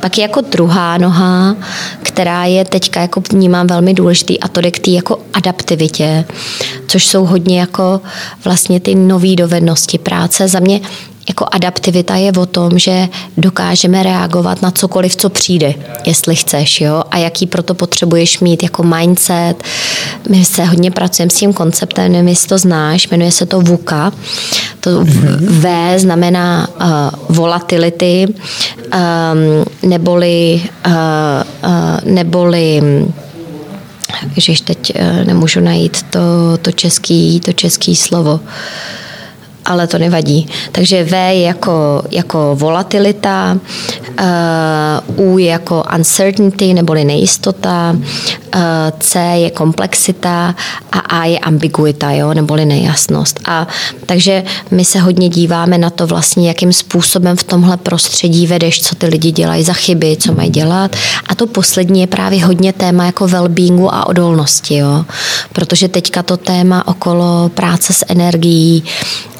Pak 0.00 0.18
je 0.18 0.22
jako 0.22 0.40
druhá 0.40 0.98
noha, 0.98 1.56
která 2.02 2.44
je 2.44 2.64
teďka 2.64 3.00
jako 3.00 3.22
vnímám 3.32 3.66
velmi 3.66 3.94
důležitý 3.94 4.40
a 4.40 4.48
to 4.48 4.60
jde 4.60 4.70
k 4.70 4.78
té 4.78 4.90
jako 4.90 5.18
adaptivitě, 5.32 6.24
což 6.86 7.06
jsou 7.06 7.24
hodně 7.24 7.60
jako 7.60 8.00
vlastně 8.44 8.80
ty 8.80 8.94
nové 8.94 9.36
dovednosti 9.36 9.98
práce. 9.98 10.48
Za 10.48 10.60
mě 10.60 10.80
jako 11.28 11.46
adaptivita 11.52 12.16
je 12.16 12.32
o 12.32 12.46
tom, 12.46 12.78
že 12.78 13.08
dokážeme 13.36 14.02
reagovat 14.02 14.62
na 14.62 14.70
cokoliv, 14.70 15.16
co 15.16 15.28
přijde, 15.28 15.74
jestli 16.06 16.36
chceš, 16.36 16.80
jo, 16.80 17.02
a 17.10 17.18
jaký 17.18 17.46
proto 17.46 17.74
potřebuješ 17.74 18.40
mít 18.40 18.62
jako 18.62 18.82
mindset. 18.82 19.54
My 20.28 20.44
se 20.44 20.64
hodně 20.64 20.90
pracujeme 20.90 21.30
s 21.30 21.34
tím 21.34 21.52
konceptem, 21.52 22.12
nevím, 22.12 22.28
jestli 22.28 22.48
to 22.48 22.58
znáš, 22.58 23.08
jmenuje 23.08 23.32
se 23.32 23.46
to 23.46 23.60
VUCA. 23.60 24.12
To 24.80 24.90
V 25.40 25.98
znamená 25.98 26.68
uh, 26.68 27.36
volatility, 27.36 28.26
um, 28.26 29.90
neboli, 29.90 30.62
uh, 30.86 30.92
uh, 31.64 32.12
neboli 32.12 32.82
že 34.36 34.52
teď 34.64 34.92
uh, 34.94 35.26
nemůžu 35.26 35.60
najít 35.60 36.02
to, 36.02 36.20
to, 36.62 36.72
český, 36.72 37.40
to 37.40 37.52
český 37.52 37.96
slovo. 37.96 38.34
Uh, 38.34 38.40
ale 39.64 39.86
to 39.86 39.98
nevadí. 39.98 40.48
Takže 40.72 41.04
V 41.04 41.32
je 41.32 41.42
jako, 41.42 42.02
jako 42.10 42.56
volatilita, 42.58 43.58
uh, 44.20 45.26
U 45.26 45.38
je 45.38 45.46
jako 45.46 45.84
uncertainty 45.96 46.74
neboli 46.74 47.04
nejistota, 47.04 47.96
C 48.98 49.18
je 49.18 49.50
komplexita 49.50 50.54
a 50.92 50.98
A 50.98 51.24
je 51.24 51.38
ambiguita, 51.38 52.10
jo, 52.10 52.34
neboli 52.34 52.64
nejasnost. 52.64 53.40
A 53.44 53.68
takže 54.06 54.44
my 54.70 54.84
se 54.84 54.98
hodně 54.98 55.28
díváme 55.28 55.78
na 55.78 55.90
to 55.90 56.06
vlastně, 56.06 56.48
jakým 56.48 56.72
způsobem 56.72 57.36
v 57.36 57.44
tomhle 57.44 57.76
prostředí 57.76 58.46
vedeš, 58.46 58.82
co 58.82 58.94
ty 58.94 59.06
lidi 59.06 59.30
dělají 59.32 59.64
za 59.64 59.72
chyby, 59.72 60.16
co 60.16 60.34
mají 60.34 60.50
dělat. 60.50 60.96
A 61.28 61.34
to 61.34 61.46
poslední 61.46 62.00
je 62.00 62.06
právě 62.06 62.44
hodně 62.44 62.72
téma 62.72 63.04
jako 63.04 63.26
well-beingu 63.26 63.88
a 63.92 64.06
odolnosti, 64.06 64.76
jo. 64.76 65.04
Protože 65.52 65.88
teďka 65.88 66.22
to 66.22 66.36
téma 66.36 66.88
okolo 66.88 67.48
práce 67.48 67.92
s 67.92 68.04
energií, 68.08 68.84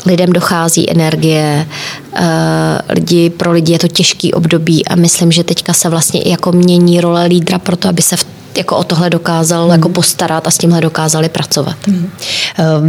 lidem 0.07 0.33
dochází 0.33 0.91
energie, 0.91 1.67
eh, 2.15 2.79
lidi, 2.89 3.31
pro 3.31 3.53
lidi 3.53 3.73
je 3.73 3.79
to 3.79 3.89
těžký 3.89 4.33
období 4.33 4.87
a 4.87 4.97
myslím, 4.97 5.33
že 5.33 5.45
teďka 5.45 5.73
se 5.73 5.89
vlastně 5.89 6.23
i 6.23 6.31
jako 6.31 6.53
mění 6.53 7.01
role 7.01 7.27
lídra 7.27 7.59
pro 7.59 7.77
to, 7.77 7.89
aby 7.89 8.03
se 8.03 8.17
v 8.17 8.25
jako 8.57 8.77
o 8.77 8.85
tohle 8.85 9.11
dokázal 9.11 9.63
hmm. 9.63 9.73
jako 9.73 9.89
postarat 9.89 10.47
a 10.47 10.51
s 10.51 10.59
tímhle 10.59 10.81
dokázali 10.81 11.29
pracovat. 11.29 11.77
Hmm. 11.87 12.11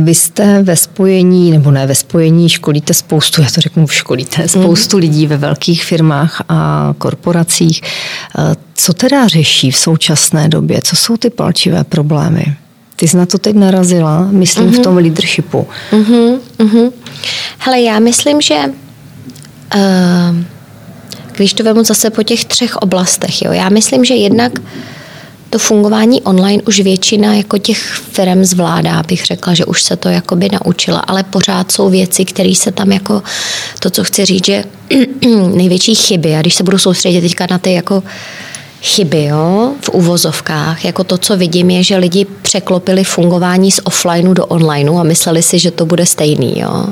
Vy 0.04 0.16
jste 0.16 0.64
ve 0.64 0.76
spojení, 0.76 1.52
nebo 1.52 1.72
ne 1.72 1.88
ve 1.88 1.96
spojení, 1.96 2.50
školíte 2.50 2.94
spoustu, 2.94 3.42
já 3.42 3.48
to 3.56 3.62
řeknu, 3.62 3.88
školíte 3.88 4.38
hmm. 4.38 4.48
spoustu 4.48 4.98
hmm. 4.98 5.02
lidí 5.02 5.28
ve 5.28 5.38
velkých 5.38 5.86
firmách 5.86 6.42
a 6.50 6.94
korporacích. 6.98 7.82
Eh, 8.38 8.56
co 8.76 8.94
teda 8.94 9.28
řeší 9.28 9.72
v 9.72 9.78
současné 9.78 10.50
době? 10.50 10.82
Co 10.84 10.96
jsou 10.96 11.18
ty 11.18 11.30
palčivé 11.30 11.84
problémy? 11.84 12.56
Ty 12.96 13.08
jsi 13.08 13.18
na 13.18 13.26
to 13.26 13.38
teď 13.38 13.56
narazila, 13.56 14.28
myslím, 14.32 14.66
mm-hmm. 14.66 14.72
v 14.72 14.74
mhm. 14.74 14.84
tom 14.84 14.98
leadershipu. 14.98 15.68
Mm-hmm. 15.92 16.40
Mm-hmm. 16.60 16.92
Hele, 17.58 17.82
já 17.82 18.00
myslím, 18.00 18.42
že 18.42 18.56
uh, 19.76 20.38
když 21.36 21.54
to 21.54 21.64
vemu 21.64 21.84
zase 21.84 22.10
po 22.10 22.24
těch 22.24 22.46
třech 22.46 22.76
oblastech, 22.76 23.42
jo, 23.42 23.52
já 23.52 23.70
myslím, 23.70 24.06
že 24.06 24.14
jednak 24.14 24.52
to 25.54 25.60
fungování 25.60 26.22
online 26.22 26.64
už 26.68 26.80
většina 26.80 27.34
jako 27.34 27.58
těch 27.58 27.80
firm 28.12 28.44
zvládá, 28.44 29.04
bych 29.04 29.26
řekla, 29.26 29.54
že 29.54 29.66
už 29.66 29.84
se 29.84 29.96
to 29.96 30.10
jakoby 30.10 30.50
naučila, 30.52 31.00
ale 31.00 31.24
pořád 31.24 31.72
jsou 31.72 31.90
věci, 31.90 32.26
které 32.26 32.56
se 32.56 32.72
tam 32.72 32.92
jako, 32.92 33.22
to, 33.80 33.90
co 33.90 34.04
chci 34.04 34.26
říct, 34.26 34.46
že 34.46 34.64
největší 35.54 35.96
chyby, 35.96 36.36
a 36.36 36.42
když 36.42 36.56
se 36.56 36.64
budu 36.64 36.78
soustředit 36.78 37.22
teďka 37.22 37.48
na 37.50 37.58
ty 37.58 37.74
jako 37.74 38.04
chyby 38.82 39.24
jo, 39.24 39.74
v 39.82 39.90
uvozovkách. 39.90 40.86
Jako 40.86 41.04
to, 41.04 41.18
co 41.18 41.38
vidím, 41.38 41.70
je, 41.70 41.84
že 41.84 41.98
lidi 41.98 42.26
překlopili 42.42 43.04
fungování 43.04 43.72
z 43.72 43.80
offlineu 43.84 44.34
do 44.34 44.46
onlineu 44.46 44.98
a 44.98 45.04
mysleli 45.04 45.44
si, 45.44 45.60
že 45.60 45.72
to 45.72 45.86
bude 45.86 46.06
stejný. 46.06 46.60
Jo. 46.60 46.86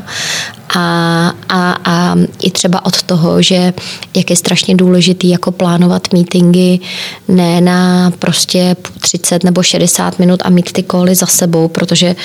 A, 0.76 1.34
a, 1.50 1.78
a 1.86 2.16
i 2.44 2.52
třeba 2.52 2.86
od 2.86 3.04
toho, 3.04 3.42
že 3.42 3.74
jak 4.16 4.30
je 4.30 4.36
strašně 4.36 4.76
důležitý 4.76 5.30
jako 5.30 5.52
plánovat 5.52 6.14
meetingy 6.14 6.80
ne 7.28 7.62
na 7.62 8.12
prostě 8.20 8.76
30 9.00 9.44
nebo 9.44 9.64
60 9.64 10.20
minut 10.20 10.40
a 10.44 10.50
mít 10.50 10.72
ty 10.72 10.84
koly 10.84 11.16
za 11.16 11.26
sebou, 11.26 11.68
protože 11.68 12.16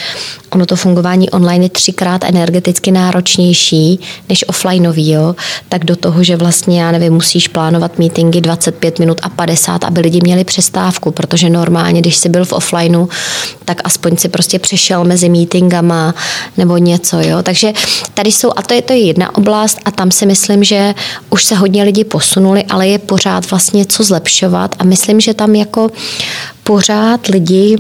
ono 0.50 0.66
to 0.66 0.76
fungování 0.76 1.30
online 1.30 1.64
je 1.64 1.68
třikrát 1.68 2.24
energeticky 2.24 2.92
náročnější 2.92 4.00
než 4.28 4.44
offlineový, 4.48 5.10
jo? 5.10 5.34
tak 5.68 5.84
do 5.84 5.96
toho, 5.96 6.24
že 6.24 6.36
vlastně, 6.36 6.82
já 6.82 6.92
nevím, 6.92 7.12
musíš 7.12 7.48
plánovat 7.48 7.98
meetingy 7.98 8.40
25 8.40 8.98
minut 8.98 9.20
a 9.22 9.28
50, 9.28 9.84
aby 9.84 10.00
lidi 10.00 10.20
měli 10.22 10.44
přestávku, 10.44 11.10
protože 11.10 11.50
normálně, 11.50 12.00
když 12.00 12.16
jsi 12.16 12.28
byl 12.28 12.44
v 12.44 12.52
offlineu, 12.52 13.08
tak 13.64 13.80
aspoň 13.84 14.16
si 14.16 14.28
prostě 14.28 14.58
přešel 14.58 15.04
mezi 15.04 15.28
meetingama 15.28 16.14
nebo 16.56 16.76
něco, 16.76 17.20
jo. 17.20 17.42
Takže 17.42 17.72
tady 18.14 18.32
jsou, 18.36 18.52
a 18.56 18.62
to 18.62 18.74
je, 18.74 18.82
to 18.82 18.92
je 18.92 18.98
jedna 18.98 19.34
oblast 19.36 19.78
a 19.84 19.90
tam 19.90 20.10
si 20.10 20.26
myslím, 20.26 20.64
že 20.64 20.94
už 21.30 21.44
se 21.44 21.54
hodně 21.54 21.82
lidi 21.82 22.04
posunuli, 22.04 22.64
ale 22.64 22.88
je 22.88 22.98
pořád 22.98 23.50
vlastně 23.50 23.84
co 23.86 24.02
zlepšovat 24.02 24.74
a 24.78 24.84
myslím, 24.84 25.20
že 25.20 25.34
tam 25.34 25.54
jako 25.54 25.90
pořád 26.64 27.26
lidi 27.26 27.76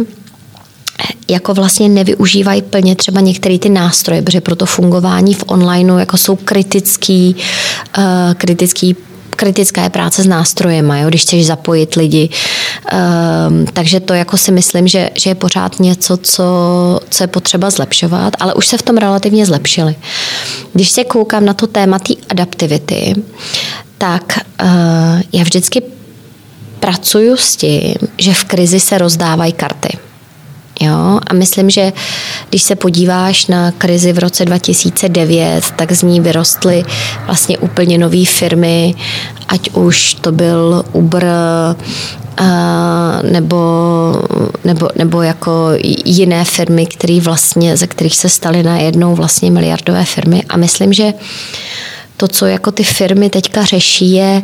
jako 1.28 1.54
vlastně 1.54 1.88
nevyužívají 1.88 2.62
plně 2.62 2.96
třeba 2.96 3.20
některé 3.20 3.58
ty 3.58 3.68
nástroje, 3.68 4.22
protože 4.22 4.40
pro 4.40 4.56
to 4.56 4.66
fungování 4.66 5.34
v 5.34 5.44
onlineu 5.46 5.98
jako 5.98 6.16
jsou 6.16 6.36
kritický, 6.36 7.36
uh, 7.98 8.04
kritický 8.34 8.96
kritická 9.36 9.82
je 9.82 9.90
práce 9.90 10.22
s 10.22 10.26
nástrojema, 10.26 10.98
jo, 10.98 11.08
když 11.08 11.22
chceš 11.22 11.46
zapojit 11.46 11.94
lidi. 11.94 12.28
Um, 12.28 13.66
takže 13.66 14.00
to 14.00 14.14
jako 14.14 14.36
si 14.36 14.52
myslím, 14.52 14.88
že, 14.88 15.10
že 15.14 15.30
je 15.30 15.34
pořád 15.34 15.80
něco, 15.80 16.16
co, 16.16 16.44
co 17.10 17.22
je 17.22 17.26
potřeba 17.26 17.70
zlepšovat, 17.70 18.32
ale 18.40 18.54
už 18.54 18.66
se 18.66 18.78
v 18.78 18.82
tom 18.82 18.96
relativně 18.96 19.46
zlepšili. 19.46 19.94
Když 20.72 20.90
se 20.90 21.04
koukám 21.04 21.44
na 21.44 21.54
to 21.54 21.66
téma 21.66 21.98
té 21.98 22.14
adaptivity, 22.28 23.14
tak 23.98 24.38
uh, 24.62 24.68
já 25.32 25.42
vždycky 25.42 25.82
pracuju 26.80 27.36
s 27.36 27.56
tím, 27.56 27.94
že 28.18 28.34
v 28.34 28.44
krizi 28.44 28.80
se 28.80 28.98
rozdávají 28.98 29.52
karty. 29.52 30.05
Jo? 30.80 31.18
A 31.26 31.34
myslím, 31.34 31.70
že 31.70 31.92
když 32.48 32.62
se 32.62 32.76
podíváš 32.76 33.46
na 33.46 33.70
krizi 33.70 34.12
v 34.12 34.18
roce 34.18 34.44
2009, 34.44 35.64
tak 35.76 35.92
z 35.92 36.02
ní 36.02 36.20
vyrostly 36.20 36.84
vlastně 37.26 37.58
úplně 37.58 37.98
nové 37.98 38.24
firmy, 38.24 38.94
ať 39.48 39.70
už 39.70 40.14
to 40.14 40.32
byl 40.32 40.84
Uber, 40.92 41.26
nebo, 43.30 43.56
nebo, 44.64 44.88
nebo 44.96 45.22
jako 45.22 45.70
jiné 46.04 46.44
firmy, 46.44 46.86
které 46.86 47.20
vlastně, 47.20 47.76
ze 47.76 47.86
kterých 47.86 48.16
se 48.16 48.28
staly 48.28 48.62
najednou 48.62 49.14
vlastně 49.14 49.50
miliardové 49.50 50.04
firmy. 50.04 50.42
A 50.48 50.56
myslím, 50.56 50.92
že 50.92 51.14
to, 52.16 52.28
co 52.28 52.46
jako 52.46 52.70
ty 52.70 52.84
firmy 52.84 53.30
teďka 53.30 53.64
řeší, 53.64 54.12
je, 54.12 54.42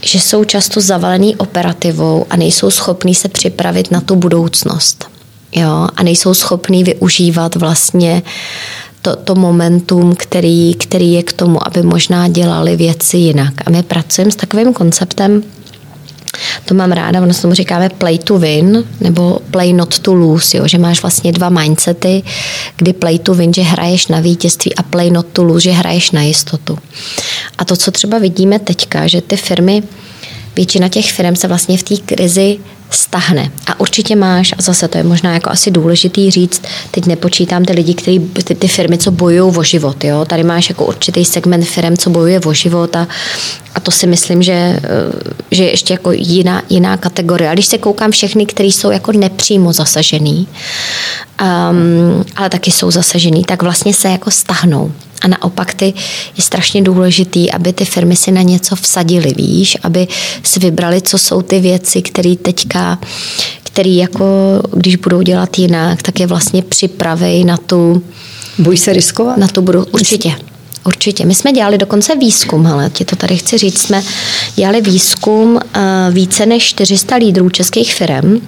že 0.00 0.20
jsou 0.20 0.44
často 0.44 0.80
zavalený 0.80 1.36
operativou 1.36 2.26
a 2.30 2.36
nejsou 2.36 2.70
schopní 2.70 3.14
se 3.14 3.28
připravit 3.28 3.90
na 3.90 4.00
tu 4.00 4.16
budoucnost. 4.16 5.04
Jo? 5.52 5.88
A 5.96 6.02
nejsou 6.02 6.34
schopní 6.34 6.84
využívat 6.84 7.56
vlastně 7.56 8.22
to, 9.02 9.16
to 9.16 9.34
momentum, 9.34 10.14
který, 10.16 10.74
který 10.74 11.12
je 11.12 11.22
k 11.22 11.32
tomu, 11.32 11.66
aby 11.66 11.82
možná 11.82 12.28
dělali 12.28 12.76
věci 12.76 13.16
jinak. 13.16 13.54
A 13.66 13.70
my 13.70 13.82
pracujeme 13.82 14.30
s 14.30 14.36
takovým 14.36 14.72
konceptem, 14.72 15.42
to 16.64 16.74
mám 16.74 16.92
ráda, 16.92 17.22
ono 17.22 17.34
se 17.34 17.42
tomu 17.42 17.54
říkáme 17.54 17.88
play 17.88 18.18
to 18.18 18.38
win, 18.38 18.84
nebo 19.00 19.40
play 19.50 19.72
not 19.72 19.98
to 19.98 20.14
lose, 20.14 20.56
jo? 20.56 20.68
že 20.68 20.78
máš 20.78 21.02
vlastně 21.02 21.32
dva 21.32 21.48
mindsety, 21.48 22.22
kdy 22.76 22.92
play 22.92 23.18
to 23.18 23.34
win, 23.34 23.54
že 23.54 23.62
hraješ 23.62 24.06
na 24.06 24.20
vítězství 24.20 24.74
a 24.74 24.82
play 24.82 25.10
not 25.10 25.26
to 25.32 25.42
lose, 25.42 25.60
že 25.60 25.70
hraješ 25.70 26.10
na 26.10 26.22
jistotu. 26.22 26.78
A 27.58 27.64
to, 27.64 27.76
co 27.76 27.90
třeba 27.90 28.18
vidíme 28.18 28.58
teďka, 28.58 29.06
že 29.06 29.20
ty 29.20 29.36
firmy, 29.36 29.82
většina 30.56 30.88
těch 30.88 31.12
firm 31.12 31.36
se 31.36 31.48
vlastně 31.48 31.78
v 31.78 31.82
té 31.82 31.96
krizi 31.96 32.58
stahne. 32.90 33.50
A 33.66 33.80
určitě 33.80 34.16
máš, 34.16 34.52
a 34.58 34.62
zase 34.62 34.88
to 34.88 34.98
je 34.98 35.04
možná 35.04 35.34
jako 35.34 35.50
asi 35.50 35.70
důležitý 35.70 36.30
říct, 36.30 36.62
teď 36.90 37.06
nepočítám 37.06 37.64
ty 37.64 37.72
lidi, 37.72 37.94
který, 37.94 38.18
ty, 38.18 38.54
ty 38.54 38.68
firmy, 38.68 38.98
co 38.98 39.10
bojují 39.10 39.56
o 39.56 39.62
život. 39.62 40.04
Jo? 40.04 40.24
Tady 40.24 40.44
máš 40.44 40.68
jako 40.68 40.86
určitý 40.86 41.24
segment 41.24 41.64
firm, 41.64 41.96
co 41.96 42.10
bojuje 42.10 42.40
o 42.40 42.52
život 42.52 42.96
a, 42.96 43.08
a 43.74 43.80
to 43.80 43.90
si 43.90 44.06
myslím, 44.06 44.42
že, 44.42 44.52
eh, 44.52 44.80
že 45.50 45.64
je 45.64 45.70
ještě 45.70 45.94
jako 45.94 46.12
jiná, 46.12 46.62
jiná 46.68 46.96
kategorie. 46.96 47.50
A 47.50 47.54
když 47.54 47.66
se 47.66 47.78
koukám 47.78 48.10
všechny, 48.10 48.46
které 48.46 48.68
jsou 48.68 48.90
jako 48.90 49.12
nepřímo 49.12 49.72
zasažený, 49.72 50.48
um, 51.42 52.24
ale 52.36 52.50
taky 52.50 52.70
jsou 52.70 52.90
zasažený, 52.90 53.44
tak 53.44 53.62
vlastně 53.62 53.94
se 53.94 54.08
jako 54.08 54.30
stahnou. 54.30 54.92
A 55.22 55.28
naopak 55.28 55.74
ty 55.74 55.94
je 56.36 56.42
strašně 56.42 56.82
důležitý, 56.82 57.52
aby 57.52 57.72
ty 57.72 57.84
firmy 57.84 58.16
si 58.16 58.32
na 58.32 58.42
něco 58.42 58.76
vsadily, 58.76 59.34
víš, 59.36 59.76
aby 59.82 60.08
si 60.42 60.60
vybrali, 60.60 61.02
co 61.02 61.18
jsou 61.18 61.42
ty 61.42 61.60
věci, 61.60 62.02
které 62.02 62.36
teďka, 62.36 62.77
které 63.62 63.90
jako, 63.90 64.24
když 64.72 64.96
budou 64.96 65.22
dělat 65.22 65.58
jinak, 65.58 66.02
tak 66.02 66.20
je 66.20 66.26
vlastně 66.26 66.62
připravej 66.62 67.44
na 67.44 67.56
tu... 67.56 68.02
Bojí 68.58 68.78
se 68.78 68.92
riskovat? 68.92 69.36
Na 69.36 69.48
tu 69.48 69.62
budou, 69.62 69.84
určitě. 69.90 70.34
Určitě. 70.86 71.26
My 71.26 71.34
jsme 71.34 71.52
dělali 71.52 71.78
dokonce 71.78 72.16
výzkum, 72.16 72.66
ale 72.66 72.90
ti 72.90 73.04
to 73.04 73.16
tady 73.16 73.36
chci 73.36 73.58
říct, 73.58 73.82
jsme 73.82 74.02
dělali 74.56 74.80
výzkum 74.80 75.54
uh, 75.54 75.60
více 76.10 76.46
než 76.46 76.64
400 76.64 77.16
lídrů 77.16 77.50
českých 77.50 77.94
firm 77.94 78.40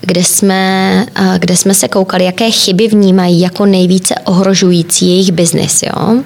kde 0.00 0.24
jsme, 0.24 1.06
kde 1.38 1.56
jsme 1.56 1.74
se 1.74 1.88
koukali, 1.88 2.24
jaké 2.24 2.50
chyby 2.50 2.88
vnímají 2.88 3.40
jako 3.40 3.66
nejvíce 3.66 4.14
ohrožující 4.24 5.08
jejich 5.08 5.32
biznis. 5.32 5.82
Jo? 5.82 6.22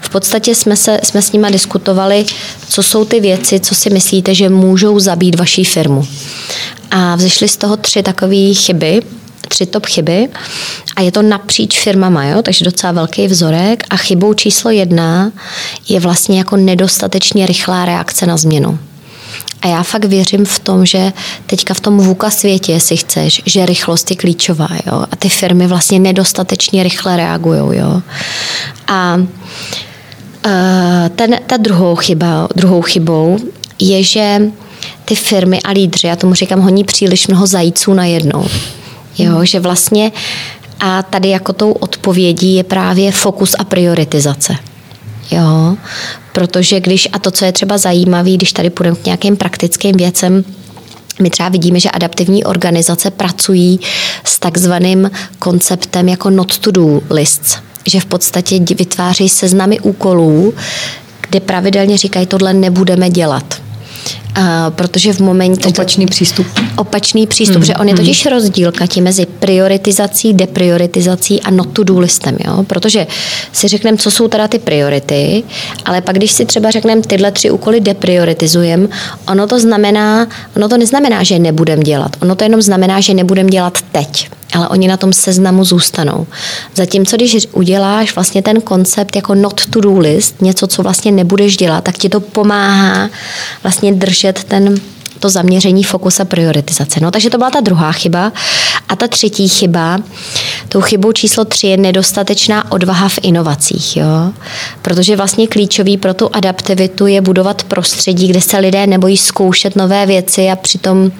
V 0.00 0.10
podstatě 0.10 0.54
jsme, 0.54 0.76
se, 0.76 1.00
jsme 1.02 1.22
s 1.22 1.32
nima 1.32 1.50
diskutovali, 1.50 2.24
co 2.68 2.82
jsou 2.82 3.04
ty 3.04 3.20
věci, 3.20 3.60
co 3.60 3.74
si 3.74 3.90
myslíte, 3.90 4.34
že 4.34 4.48
můžou 4.48 5.00
zabít 5.00 5.38
vaší 5.38 5.64
firmu. 5.64 6.06
A 6.90 7.16
vzešly 7.16 7.48
z 7.48 7.56
toho 7.56 7.76
tři 7.76 8.02
takové 8.02 8.54
chyby, 8.54 9.02
tři 9.48 9.66
top 9.66 9.86
chyby 9.86 10.28
a 10.96 11.02
je 11.02 11.12
to 11.12 11.22
napříč 11.22 11.80
firmama, 11.80 12.24
jo? 12.24 12.42
takže 12.42 12.64
docela 12.64 12.92
velký 12.92 13.26
vzorek 13.26 13.84
a 13.90 13.96
chybou 13.96 14.34
číslo 14.34 14.70
jedna 14.70 15.32
je 15.88 16.00
vlastně 16.00 16.38
jako 16.38 16.56
nedostatečně 16.56 17.46
rychlá 17.46 17.84
reakce 17.84 18.26
na 18.26 18.36
změnu. 18.36 18.78
A 19.62 19.68
já 19.68 19.82
fakt 19.82 20.04
věřím 20.04 20.44
v 20.44 20.58
tom, 20.58 20.86
že 20.86 21.12
teďka 21.46 21.74
v 21.74 21.80
tom 21.80 21.98
VUKA 21.98 22.30
světě, 22.30 22.72
jestli 22.72 22.96
chceš, 22.96 23.42
že 23.46 23.66
rychlost 23.66 24.10
je 24.10 24.16
klíčová, 24.16 24.68
jo. 24.86 25.04
A 25.10 25.16
ty 25.16 25.28
firmy 25.28 25.66
vlastně 25.66 25.98
nedostatečně 25.98 26.82
rychle 26.82 27.16
reagují, 27.16 27.78
jo. 27.78 28.02
A 28.86 29.16
uh, 29.16 29.22
ten, 31.16 31.38
ta 31.46 31.56
druhou, 31.56 31.96
chyba, 31.96 32.48
druhou 32.56 32.82
chybou 32.82 33.38
je, 33.78 34.02
že 34.02 34.40
ty 35.04 35.14
firmy 35.14 35.60
a 35.64 35.70
lídři, 35.70 36.06
já 36.06 36.16
tomu 36.16 36.34
říkám, 36.34 36.60
honí 36.60 36.84
příliš 36.84 37.26
mnoho 37.26 37.46
zajíců 37.46 37.94
na 37.94 38.04
jednou. 38.04 38.46
Jo, 39.18 39.44
že 39.44 39.60
vlastně 39.60 40.12
a 40.80 41.02
tady 41.02 41.28
jako 41.28 41.52
tou 41.52 41.72
odpovědí 41.72 42.54
je 42.54 42.64
právě 42.64 43.12
fokus 43.12 43.54
a 43.58 43.64
prioritizace. 43.64 44.56
Jo, 45.32 45.76
protože 46.32 46.80
když, 46.80 47.08
a 47.12 47.18
to, 47.18 47.30
co 47.30 47.44
je 47.44 47.52
třeba 47.52 47.78
zajímavé, 47.78 48.30
když 48.30 48.52
tady 48.52 48.70
půjdeme 48.70 48.96
k 48.96 49.04
nějakým 49.04 49.36
praktickým 49.36 49.96
věcem, 49.96 50.44
my 51.22 51.30
třeba 51.30 51.48
vidíme, 51.48 51.80
že 51.80 51.90
adaptivní 51.90 52.44
organizace 52.44 53.10
pracují 53.10 53.80
s 54.24 54.38
takzvaným 54.38 55.10
konceptem 55.38 56.08
jako 56.08 56.30
not 56.30 56.58
to 56.58 56.70
do 56.70 57.00
lists, 57.10 57.58
že 57.86 58.00
v 58.00 58.06
podstatě 58.06 58.58
vytváří 58.74 59.28
seznamy 59.28 59.80
úkolů, 59.80 60.54
kde 61.20 61.40
pravidelně 61.40 61.98
říkají, 61.98 62.26
tohle 62.26 62.54
nebudeme 62.54 63.10
dělat. 63.10 63.62
Uh, 64.38 64.44
protože 64.70 65.12
v 65.12 65.20
momentě... 65.20 65.68
Opačný 65.68 66.06
přístup. 66.06 66.46
Opačný 66.76 67.26
přístup, 67.26 67.56
mm, 67.56 67.64
že 67.64 67.74
on 67.74 67.88
je 67.88 67.94
hmm. 67.94 68.04
totiž 68.04 68.24
mm. 68.24 68.32
rozdíl, 68.32 68.72
Kati, 68.72 69.00
mezi 69.00 69.26
prioritizací, 69.26 70.34
deprioritizací 70.34 71.42
a 71.42 71.50
not 71.50 71.72
to 71.72 71.84
do 71.84 71.98
listem, 71.98 72.36
jo? 72.46 72.62
Protože 72.62 73.06
si 73.52 73.68
řekneme, 73.68 73.98
co 73.98 74.10
jsou 74.10 74.28
teda 74.28 74.48
ty 74.48 74.58
priority, 74.58 75.42
ale 75.84 76.00
pak 76.00 76.16
když 76.16 76.32
si 76.32 76.44
třeba 76.44 76.70
řekneme, 76.70 77.02
tyhle 77.02 77.32
tři 77.32 77.50
úkoly 77.50 77.80
deprioritizujeme, 77.80 78.88
ono 79.28 79.46
to 79.46 79.60
znamená, 79.60 80.26
ono 80.56 80.68
to 80.68 80.76
neznamená, 80.76 81.22
že 81.22 81.38
nebudem 81.38 81.80
dělat, 81.80 82.16
ono 82.22 82.34
to 82.34 82.44
jenom 82.44 82.62
znamená, 82.62 83.00
že 83.00 83.14
nebudem 83.14 83.46
dělat 83.46 83.78
teď 83.92 84.28
ale 84.54 84.68
oni 84.68 84.88
na 84.88 84.96
tom 84.96 85.12
seznamu 85.12 85.64
zůstanou. 85.64 86.26
Zatímco 86.74 87.16
když 87.16 87.48
uděláš 87.52 88.14
vlastně 88.14 88.42
ten 88.42 88.60
koncept 88.60 89.16
jako 89.16 89.34
not 89.34 89.66
to 89.66 89.80
do 89.80 89.98
list, 89.98 90.42
něco, 90.42 90.66
co 90.66 90.82
vlastně 90.82 91.12
nebudeš 91.12 91.56
dělat, 91.56 91.84
tak 91.84 91.98
ti 91.98 92.08
to 92.08 92.20
pomáhá 92.20 93.10
vlastně 93.62 93.92
držet 93.92 94.44
ten 94.44 94.74
to 95.22 95.28
zaměření, 95.28 95.84
fokus 95.84 96.20
a 96.20 96.24
prioritizace. 96.24 97.00
No, 97.00 97.10
takže 97.10 97.30
to 97.30 97.38
byla 97.38 97.50
ta 97.50 97.60
druhá 97.60 97.92
chyba. 97.92 98.32
A 98.88 98.96
ta 98.96 99.08
třetí 99.08 99.48
chyba, 99.48 99.98
tou 100.72 100.80
chybou 100.80 101.12
číslo 101.12 101.44
tři 101.44 101.66
je 101.66 101.76
nedostatečná 101.76 102.72
odvaha 102.72 103.08
v 103.08 103.18
inovacích. 103.22 103.96
Jo? 103.96 104.32
Protože 104.82 105.16
vlastně 105.16 105.46
klíčový 105.46 105.96
pro 105.96 106.14
tu 106.14 106.30
adaptivitu 106.32 107.06
je 107.06 107.20
budovat 107.20 107.62
prostředí, 107.62 108.28
kde 108.28 108.40
se 108.40 108.58
lidé 108.58 108.86
nebojí 108.86 109.16
zkoušet 109.16 109.76
nové 109.76 110.06
věci 110.06 110.50
a 110.50 110.56
přitom 110.56 111.12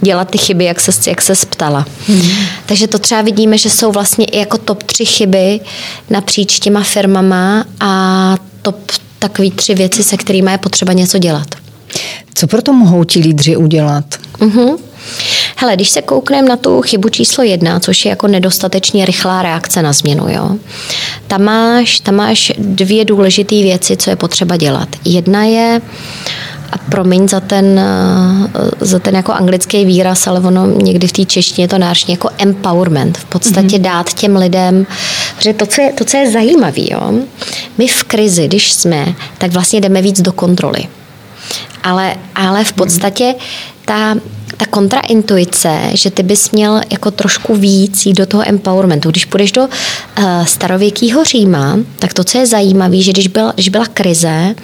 dělat 0.00 0.30
ty 0.30 0.38
chyby, 0.38 0.64
jak 0.64 0.80
se, 0.80 1.10
jak 1.10 1.22
se 1.22 1.32
ptala. 1.46 1.86
Hmm. 2.08 2.30
Takže 2.66 2.86
to 2.86 2.98
třeba 2.98 3.22
vidíme, 3.22 3.58
že 3.58 3.70
jsou 3.70 3.92
vlastně 3.92 4.26
i 4.26 4.38
jako 4.38 4.58
top 4.58 4.82
tři 4.82 5.04
chyby 5.04 5.60
napříč 6.10 6.60
těma 6.60 6.82
firmama 6.82 7.64
a 7.80 8.36
top 8.62 8.76
takový 9.18 9.50
tři 9.50 9.74
věci, 9.74 10.02
se 10.02 10.16
kterými 10.16 10.50
je 10.50 10.58
potřeba 10.58 10.92
něco 10.92 11.18
dělat. 11.18 11.48
Co 12.34 12.46
proto 12.46 12.72
mohou 12.72 13.04
ti 13.04 13.20
lídři 13.20 13.56
udělat? 13.56 14.04
Uh-huh. 14.38 14.78
Hele, 15.62 15.76
když 15.76 15.90
se 15.90 16.02
koukneme 16.02 16.48
na 16.48 16.56
tu 16.56 16.82
chybu 16.82 17.08
číslo 17.08 17.44
jedna, 17.44 17.80
což 17.80 18.04
je 18.04 18.08
jako 18.08 18.28
nedostatečně 18.28 19.06
rychlá 19.06 19.42
reakce 19.42 19.82
na 19.82 19.92
změnu, 19.92 20.28
jo, 20.28 20.50
tam 21.26 21.42
máš, 21.42 22.00
tam 22.00 22.14
máš 22.14 22.52
dvě 22.58 23.04
důležité 23.04 23.54
věci, 23.54 23.96
co 23.96 24.10
je 24.10 24.16
potřeba 24.16 24.56
dělat. 24.56 24.88
Jedna 25.04 25.44
je 25.44 25.80
a 26.72 26.78
promiň 26.78 27.28
za 27.28 27.40
ten, 27.40 27.80
za 28.80 28.98
ten 28.98 29.16
jako 29.16 29.32
anglický 29.32 29.84
výraz, 29.84 30.26
ale 30.26 30.40
ono 30.40 30.66
někdy 30.66 31.06
v 31.06 31.12
té 31.12 31.24
češtině 31.24 31.64
je 31.64 31.68
to 31.68 31.78
náročně 31.78 32.14
jako 32.14 32.28
empowerment. 32.38 33.18
V 33.18 33.24
podstatě 33.24 33.76
mm-hmm. 33.76 33.82
dát 33.82 34.14
těm 34.14 34.36
lidem, 34.36 34.86
protože 35.36 35.52
to, 35.52 35.66
co 35.66 35.82
je, 35.82 35.92
to, 35.92 36.04
co 36.04 36.16
je 36.16 36.30
zajímavé, 36.30 36.82
jo, 36.90 37.12
my 37.78 37.88
v 37.88 38.04
krizi, 38.04 38.48
když 38.48 38.72
jsme, 38.72 39.14
tak 39.38 39.52
vlastně 39.52 39.80
jdeme 39.80 40.02
víc 40.02 40.20
do 40.20 40.32
kontroly. 40.32 40.84
Ale, 41.82 42.16
ale 42.34 42.64
v 42.64 42.72
podstatě 42.72 43.34
ta, 43.84 44.14
ta 44.56 44.66
kontraintuice, 44.66 45.80
že 45.92 46.10
ty 46.10 46.22
bys 46.22 46.50
měl 46.50 46.80
jako 46.90 47.10
trošku 47.10 47.56
víc 47.56 48.06
jít 48.06 48.14
do 48.14 48.26
toho 48.26 48.48
empowermentu. 48.48 49.10
Když 49.10 49.24
půjdeš 49.24 49.52
do 49.52 49.62
uh, 49.62 50.44
starověkého 50.44 51.24
Říma, 51.24 51.78
tak 51.98 52.12
to, 52.12 52.24
co 52.24 52.38
je 52.38 52.46
zajímavé, 52.46 53.00
že 53.00 53.12
když, 53.12 53.28
byl, 53.28 53.52
když 53.54 53.68
byla 53.68 53.86
krize, 53.86 54.54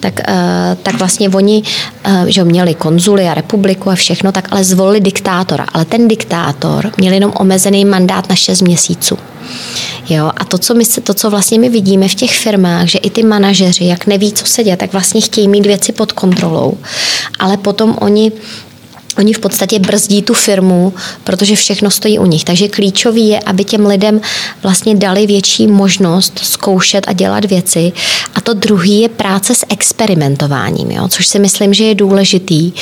tak, 0.00 0.20
uh, 0.28 0.34
tak 0.82 0.94
vlastně 0.94 1.28
oni 1.28 1.62
uh, 2.06 2.26
že 2.26 2.44
měli 2.44 2.74
konzuly 2.74 3.28
a 3.28 3.34
republiku 3.34 3.90
a 3.90 3.94
všechno, 3.94 4.32
tak 4.32 4.48
ale 4.50 4.64
zvolili 4.64 5.00
diktátora. 5.00 5.66
Ale 5.72 5.84
ten 5.84 6.08
diktátor 6.08 6.92
měl 6.96 7.12
jenom 7.12 7.32
omezený 7.36 7.84
mandát 7.84 8.28
na 8.28 8.36
6 8.36 8.60
měsíců. 8.60 9.18
Jo, 10.08 10.30
a 10.36 10.44
to 10.44 10.58
co, 10.58 10.74
my, 10.74 10.84
to, 10.84 11.14
co 11.14 11.30
vlastně 11.30 11.58
my 11.58 11.68
vidíme 11.68 12.08
v 12.08 12.14
těch 12.14 12.38
firmách, 12.38 12.86
že 12.86 12.98
i 12.98 13.10
ty 13.10 13.22
manažeři, 13.22 13.84
jak 13.84 14.06
neví, 14.06 14.32
co 14.32 14.46
se 14.46 14.64
děje, 14.64 14.76
tak 14.76 14.92
vlastně 14.92 15.20
chtějí 15.20 15.48
mít 15.48 15.66
věci 15.66 15.92
pod 15.92 16.12
kontrolou. 16.12 16.78
Ale 17.38 17.56
potom 17.56 17.96
oni 18.00 18.32
Oni 19.18 19.32
v 19.32 19.38
podstatě 19.38 19.78
brzdí 19.78 20.22
tu 20.22 20.34
firmu, 20.34 20.94
protože 21.24 21.56
všechno 21.56 21.90
stojí 21.90 22.18
u 22.18 22.26
nich. 22.26 22.44
Takže 22.44 22.68
klíčový 22.68 23.28
je, 23.28 23.40
aby 23.40 23.64
těm 23.64 23.86
lidem 23.86 24.20
vlastně 24.62 24.94
dali 24.94 25.26
větší 25.26 25.66
možnost 25.66 26.40
zkoušet 26.42 27.04
a 27.08 27.12
dělat 27.12 27.44
věci. 27.44 27.92
A 28.34 28.40
to 28.40 28.54
druhý 28.54 29.00
je 29.00 29.08
práce 29.08 29.54
s 29.54 29.66
experimentováním, 29.68 30.90
jo? 30.90 31.08
což 31.08 31.26
si 31.26 31.38
myslím, 31.38 31.74
že 31.74 31.84
je 31.84 31.94
důležitý, 31.94 32.72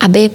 aby 0.00 0.30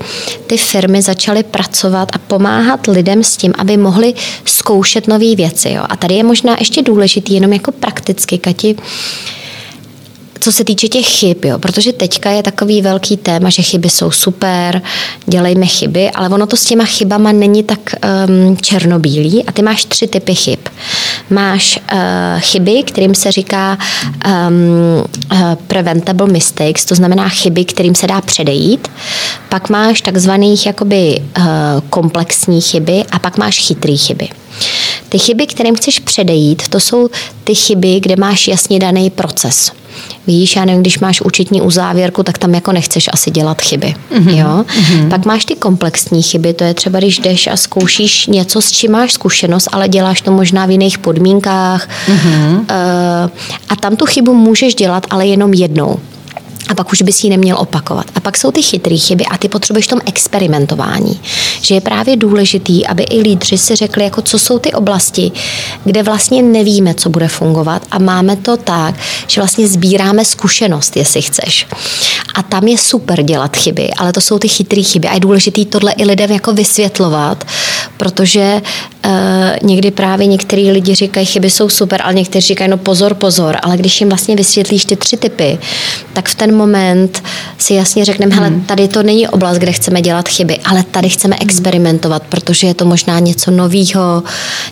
ty 0.47 0.57
firmy 0.57 1.01
začaly 1.01 1.43
pracovat 1.43 2.09
a 2.13 2.17
pomáhat 2.17 2.87
lidem 2.87 3.23
s 3.23 3.37
tím, 3.37 3.53
aby 3.57 3.77
mohli 3.77 4.13
zkoušet 4.45 5.07
nové 5.07 5.35
věci. 5.35 5.69
Jo? 5.69 5.83
A 5.89 5.95
tady 5.95 6.15
je 6.15 6.23
možná 6.23 6.55
ještě 6.59 6.81
důležitý, 6.81 7.33
jenom 7.33 7.53
jako 7.53 7.71
prakticky, 7.71 8.37
Kati, 8.37 8.75
co 10.39 10.51
se 10.51 10.63
týče 10.63 10.87
těch 10.87 11.05
chyb, 11.05 11.45
jo, 11.45 11.59
protože 11.59 11.93
teďka 11.93 12.31
je 12.31 12.43
takový 12.43 12.81
velký 12.81 13.17
téma, 13.17 13.49
že 13.49 13.61
chyby 13.61 13.89
jsou 13.89 14.11
super, 14.11 14.81
dělejme 15.25 15.65
chyby, 15.65 16.11
ale 16.11 16.29
ono 16.29 16.47
to 16.47 16.57
s 16.57 16.65
těma 16.65 16.85
chybama 16.85 17.31
není 17.31 17.63
tak 17.63 17.79
um, 18.27 18.57
černobílý 18.57 19.45
a 19.45 19.51
ty 19.51 19.61
máš 19.61 19.85
tři 19.85 20.07
typy 20.07 20.35
chyb. 20.35 20.59
Máš 21.29 21.79
uh, 21.93 21.99
chyby, 22.39 22.83
kterým 22.83 23.15
se 23.15 23.31
říká 23.31 23.77
um, 24.25 25.03
uh, 25.31 25.55
preventable 25.67 26.27
mistakes, 26.27 26.85
to 26.85 26.95
znamená 26.95 27.29
chyby, 27.29 27.65
kterým 27.65 27.95
se 27.95 28.07
dá 28.07 28.21
předejít. 28.21 28.87
Pak 29.49 29.69
máš 29.69 30.01
takzvaných 30.01 30.65
jakoby 30.65 31.21
uh, 31.37 31.45
komplexní 31.89 32.61
chyby 32.61 33.03
a 33.11 33.19
pak 33.19 33.37
máš 33.37 33.59
chytrý 33.59 33.97
chyby. 33.97 34.27
Ty 35.09 35.19
chyby, 35.19 35.47
kterým 35.47 35.75
chceš 35.75 35.99
předejít, 35.99 36.67
to 36.67 36.79
jsou 36.79 37.09
ty 37.43 37.55
chyby, 37.55 37.99
kde 37.99 38.15
máš 38.15 38.47
jasně 38.47 38.79
daný 38.79 39.09
proces. 39.09 39.71
Víš, 40.27 40.55
já 40.55 40.65
nevím, 40.65 40.81
když 40.81 40.99
máš 40.99 41.21
účetní 41.21 41.61
uzávěrku, 41.61 42.23
tak 42.23 42.37
tam 42.37 42.53
jako 42.53 42.71
nechceš 42.71 43.09
asi 43.13 43.31
dělat 43.31 43.61
chyby. 43.61 43.95
Mm-hmm. 44.11 44.37
Jo? 44.37 44.65
Mm-hmm. 44.67 45.09
Pak 45.09 45.25
máš 45.25 45.45
ty 45.45 45.55
komplexní 45.55 46.21
chyby, 46.21 46.53
to 46.53 46.63
je 46.63 46.73
třeba, 46.73 46.99
když 46.99 47.19
jdeš 47.19 47.47
a 47.47 47.57
zkoušíš 47.57 48.27
něco, 48.27 48.61
s 48.61 48.71
čím 48.71 48.91
máš 48.91 49.13
zkušenost, 49.13 49.67
ale 49.71 49.87
děláš 49.87 50.21
to 50.21 50.31
možná 50.31 50.65
v 50.65 50.71
jiných 50.71 50.97
podmínkách. 50.97 51.89
Mm-hmm. 52.07 52.59
Uh, 52.59 52.65
a 53.69 53.75
tam 53.79 53.95
tu 53.95 54.05
chybu 54.05 54.33
můžeš 54.33 54.75
dělat, 54.75 55.05
ale 55.09 55.27
jenom 55.27 55.53
jednou 55.53 55.99
a 56.69 56.75
pak 56.75 56.91
už 56.91 57.01
bys 57.01 57.23
ji 57.23 57.29
neměl 57.29 57.57
opakovat. 57.59 58.05
A 58.15 58.19
pak 58.19 58.37
jsou 58.37 58.51
ty 58.51 58.61
chytré 58.61 58.97
chyby 58.97 59.25
a 59.25 59.37
ty 59.37 59.49
potřebuješ 59.49 59.87
tom 59.87 59.99
experimentování. 60.05 61.19
Že 61.61 61.75
je 61.75 61.81
právě 61.81 62.17
důležitý, 62.17 62.87
aby 62.87 63.03
i 63.03 63.21
lídři 63.21 63.57
si 63.57 63.75
řekli, 63.75 64.03
jako 64.03 64.21
co 64.21 64.39
jsou 64.39 64.59
ty 64.59 64.73
oblasti, 64.73 65.31
kde 65.85 66.03
vlastně 66.03 66.41
nevíme, 66.41 66.93
co 66.93 67.09
bude 67.09 67.27
fungovat 67.27 67.81
a 67.91 67.99
máme 67.99 68.35
to 68.35 68.57
tak, 68.57 68.95
že 69.27 69.41
vlastně 69.41 69.67
sbíráme 69.67 70.25
zkušenost, 70.25 70.97
jestli 70.97 71.21
chceš. 71.21 71.67
A 72.35 72.43
tam 72.43 72.67
je 72.67 72.77
super 72.77 73.23
dělat 73.23 73.57
chyby, 73.57 73.89
ale 73.97 74.13
to 74.13 74.21
jsou 74.21 74.39
ty 74.39 74.47
chytré 74.47 74.83
chyby 74.83 75.07
a 75.07 75.13
je 75.13 75.19
důležité 75.19 75.65
tohle 75.65 75.91
i 75.91 76.05
lidem 76.05 76.31
jako 76.31 76.53
vysvětlovat, 76.53 77.47
protože 77.97 78.61
uh, 79.05 79.11
někdy 79.61 79.91
právě 79.91 80.27
některý 80.27 80.71
lidi 80.71 80.95
říkají, 80.95 81.25
chyby 81.25 81.49
jsou 81.49 81.69
super, 81.69 82.01
ale 82.03 82.13
někteří 82.13 82.47
říkají, 82.47 82.69
no 82.69 82.77
pozor, 82.77 83.13
pozor, 83.13 83.57
ale 83.61 83.77
když 83.77 84.01
jim 84.01 84.09
vlastně 84.09 84.35
vysvětlíš 84.35 84.85
ty 84.85 84.95
tři 84.95 85.17
typy, 85.17 85.59
tak 86.13 86.29
v 86.29 86.35
ten 86.35 86.55
moment 86.59 87.23
si 87.57 87.73
jasně 87.73 88.05
řekneme, 88.05 88.35
hele, 88.35 88.47
hmm. 88.47 88.61
tady 88.61 88.87
to 88.87 89.03
není 89.03 89.27
oblast, 89.27 89.57
kde 89.57 89.71
chceme 89.71 90.01
dělat 90.01 90.27
chyby, 90.27 90.57
ale 90.65 90.83
tady 90.83 91.09
chceme 91.09 91.35
hmm. 91.35 91.47
experimentovat, 91.47 92.23
protože 92.29 92.67
je 92.67 92.73
to 92.73 92.85
možná 92.85 93.19
něco 93.19 93.51
nového, 93.51 94.23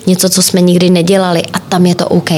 něco, 0.07 0.29
co 0.29 0.43
jsme 0.43 0.61
nikdy 0.61 0.89
nedělali 0.89 1.41
a 1.53 1.59
tam 1.59 1.85
je 1.85 1.95
to 1.95 2.07
OK. 2.07 2.31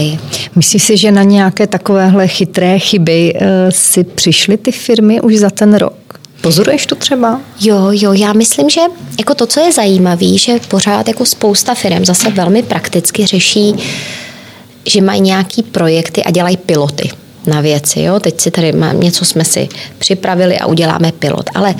Myslíš 0.55 0.83
si, 0.83 0.97
že 0.97 1.11
na 1.11 1.23
nějaké 1.23 1.67
takovéhle 1.67 2.27
chytré 2.27 2.79
chyby 2.79 3.33
uh, 3.33 3.47
si 3.69 4.03
přišly 4.03 4.57
ty 4.57 4.71
firmy 4.71 5.21
už 5.21 5.37
za 5.37 5.49
ten 5.49 5.75
rok? 5.75 6.19
Pozoruješ 6.41 6.85
to 6.85 6.95
třeba? 6.95 7.41
Jo, 7.61 7.87
jo, 7.91 8.13
já 8.13 8.33
myslím, 8.33 8.69
že 8.69 8.81
jako 9.19 9.35
to, 9.35 9.45
co 9.45 9.59
je 9.59 9.71
zajímavé, 9.71 10.37
že 10.37 10.59
pořád 10.67 11.07
jako 11.07 11.25
spousta 11.25 11.75
firm 11.75 12.05
zase 12.05 12.31
velmi 12.31 12.63
prakticky 12.63 13.25
řeší, 13.25 13.75
že 14.87 15.01
mají 15.01 15.21
nějaký 15.21 15.63
projekty 15.63 16.23
a 16.23 16.31
dělají 16.31 16.57
piloty 16.57 17.09
na 17.47 17.61
věci. 17.61 18.01
Jo? 18.01 18.19
Teď 18.19 18.41
si 18.41 18.51
tady 18.51 18.71
mám 18.71 18.99
něco, 18.99 19.25
jsme 19.25 19.45
si 19.45 19.69
připravili 19.97 20.57
a 20.57 20.65
uděláme 20.65 21.11
pilot. 21.11 21.49
Ale 21.55 21.75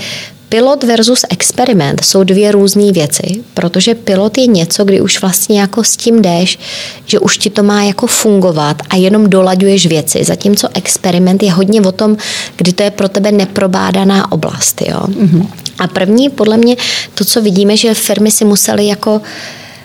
Pilot 0.49 0.83
versus 0.83 1.25
experiment 1.29 2.05
jsou 2.05 2.23
dvě 2.23 2.51
různé 2.51 2.91
věci, 2.91 3.43
protože 3.53 3.95
pilot 3.95 4.37
je 4.37 4.47
něco, 4.47 4.85
kdy 4.85 5.01
už 5.01 5.21
vlastně 5.21 5.59
jako 5.59 5.83
s 5.83 5.97
tím 5.97 6.21
jdeš, 6.21 6.59
že 7.05 7.19
už 7.19 7.37
ti 7.37 7.49
to 7.49 7.63
má 7.63 7.83
jako 7.83 8.07
fungovat 8.07 8.81
a 8.89 8.95
jenom 8.95 9.29
dolaďuješ 9.29 9.87
věci, 9.87 10.23
zatímco 10.23 10.67
experiment 10.73 11.43
je 11.43 11.51
hodně 11.51 11.81
o 11.81 11.91
tom, 11.91 12.17
kdy 12.57 12.73
to 12.73 12.83
je 12.83 12.91
pro 12.91 13.09
tebe 13.09 13.31
neprobádaná 13.31 14.31
oblast. 14.31 14.81
Jo? 14.81 14.99
Mm-hmm. 15.07 15.47
A 15.79 15.87
první, 15.87 16.29
podle 16.29 16.57
mě, 16.57 16.75
to, 17.13 17.25
co 17.25 17.41
vidíme, 17.41 17.77
že 17.77 17.93
firmy 17.93 18.31
si 18.31 18.45
musely 18.45 18.87
jako 18.87 19.21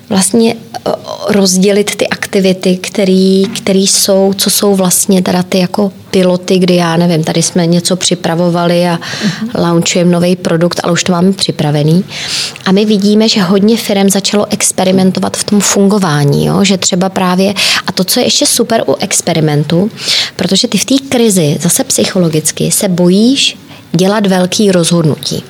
vlastně 0.09 0.55
rozdělit 1.28 1.96
ty 1.96 2.09
aktivity, 2.09 2.76
které 3.57 3.78
jsou, 3.78 4.32
co 4.36 4.50
jsou 4.50 4.74
vlastně 4.74 5.22
teda 5.22 5.42
ty 5.42 5.59
jako 5.59 5.92
piloty, 6.11 6.59
kdy 6.59 6.76
já 6.76 6.96
nevím, 6.96 7.24
tady 7.24 7.42
jsme 7.42 7.66
něco 7.66 7.96
připravovali 7.96 8.88
a 8.88 8.96
uh-huh. 8.96 9.61
launchujeme 9.62 10.11
nový 10.11 10.36
produkt, 10.36 10.80
ale 10.82 10.92
už 10.92 11.05
to 11.05 11.12
máme 11.12 11.32
připravený. 11.32 12.05
A 12.64 12.72
my 12.72 12.84
vidíme, 12.84 13.28
že 13.28 13.42
hodně 13.42 13.76
firm 13.76 14.11
začalo 14.11 14.46
experimentovat 14.50 15.36
v 15.36 15.44
tom 15.44 15.61
fungování, 15.61 16.46
jo? 16.46 16.64
že 16.64 16.78
třeba 16.78 17.09
právě, 17.09 17.55
a 17.86 17.92
to, 17.92 18.05
co 18.05 18.20
je 18.20 18.26
ještě 18.26 18.46
super 18.46 18.84
u 18.86 18.94
experimentu, 18.94 19.90
protože 20.36 20.68
ty 20.68 20.78
v 20.78 20.84
té 20.84 20.94
krizi 21.09 21.59
zase 21.61 21.84
psychologicky 21.84 22.70
se 22.70 22.88
bojíš 22.88 23.57
dělat 23.97 24.26
velký 24.26 24.72
rozhodnutí. 24.72 25.45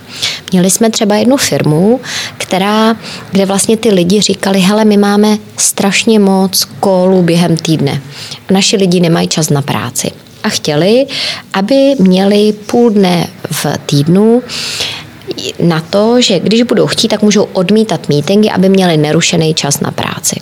Měli 0.52 0.70
jsme 0.70 0.90
třeba 0.90 1.16
jednu 1.16 1.36
firmu, 1.36 2.00
která, 2.38 2.96
kde 3.30 3.46
vlastně 3.46 3.76
ty 3.76 3.90
lidi 3.90 4.20
říkali, 4.20 4.60
hele, 4.60 4.84
my 4.84 4.96
máme 4.96 5.38
strašně 5.56 6.18
moc 6.18 6.64
kólů 6.80 7.22
během 7.22 7.56
týdne. 7.56 8.02
Naši 8.50 8.76
lidi 8.76 9.00
nemají 9.00 9.28
čas 9.28 9.50
na 9.50 9.62
práci. 9.62 10.10
A 10.42 10.48
chtěli, 10.48 11.06
aby 11.52 11.94
měli 11.98 12.52
půl 12.52 12.90
dne 12.90 13.26
v 13.50 13.66
týdnu 13.86 14.42
na 15.58 15.80
to, 15.80 16.20
že 16.20 16.40
když 16.40 16.62
budou 16.62 16.86
chtít, 16.86 17.08
tak 17.08 17.22
můžou 17.22 17.42
odmítat 17.42 18.08
meetingy, 18.08 18.50
aby 18.50 18.68
měli 18.68 18.96
nerušený 18.96 19.54
čas 19.54 19.80
na 19.80 19.90
práci. 19.90 20.36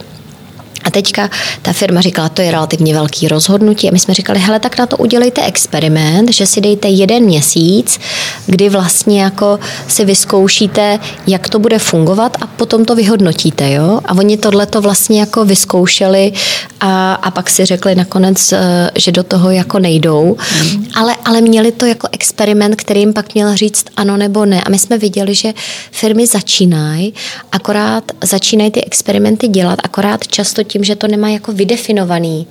A 0.84 0.90
teďka 0.90 1.30
ta 1.62 1.72
firma 1.72 2.00
říkala, 2.00 2.28
to 2.28 2.42
je 2.42 2.50
relativně 2.50 2.94
velký 2.94 3.28
rozhodnutí 3.28 3.88
a 3.88 3.92
my 3.92 3.98
jsme 3.98 4.14
říkali, 4.14 4.38
hele, 4.38 4.60
tak 4.60 4.78
na 4.78 4.86
to 4.86 4.96
udělejte 4.96 5.42
experiment, 5.42 6.32
že 6.32 6.46
si 6.46 6.60
dejte 6.60 6.88
jeden 6.88 7.24
měsíc, 7.24 8.00
kdy 8.46 8.68
vlastně 8.68 9.22
jako 9.22 9.58
si 9.88 10.04
vyzkoušíte, 10.04 10.98
jak 11.26 11.48
to 11.48 11.58
bude 11.58 11.78
fungovat 11.78 12.36
a 12.40 12.46
potom 12.46 12.84
to 12.84 12.94
vyhodnotíte, 12.94 13.72
jo? 13.72 14.00
A 14.04 14.14
oni 14.14 14.36
tohle 14.36 14.66
to 14.66 14.80
vlastně 14.80 15.20
jako 15.20 15.44
vyzkoušeli 15.44 16.32
a, 16.80 17.14
a 17.14 17.30
pak 17.30 17.50
si 17.50 17.64
řekli 17.64 17.94
nakonec, 17.94 18.52
eh, 18.52 18.90
že 18.98 19.12
do 19.12 19.22
toho 19.22 19.50
jako 19.50 19.78
nejdou, 19.78 20.36
mm. 20.62 20.86
ale, 20.94 21.16
ale 21.24 21.40
měli 21.40 21.72
to 21.72 21.86
jako 21.86 22.08
experiment, 22.12 22.76
který 22.76 23.00
jim 23.00 23.12
pak 23.12 23.34
měl 23.34 23.56
říct 23.56 23.84
ano 23.96 24.16
nebo 24.16 24.44
ne. 24.44 24.62
A 24.62 24.70
my 24.70 24.78
jsme 24.78 24.98
viděli, 24.98 25.34
že 25.34 25.52
firmy 25.90 26.26
začínají, 26.26 27.14
akorát 27.52 28.04
začínají 28.24 28.70
ty 28.70 28.84
experimenty 28.84 29.48
dělat, 29.48 29.78
akorát 29.82 30.26
často 30.26 30.64
tím, 30.72 30.84
že 30.84 30.96
to 30.96 31.08
nemá 31.08 31.28
jako 31.28 31.52
vydefinovaný, 31.52 32.46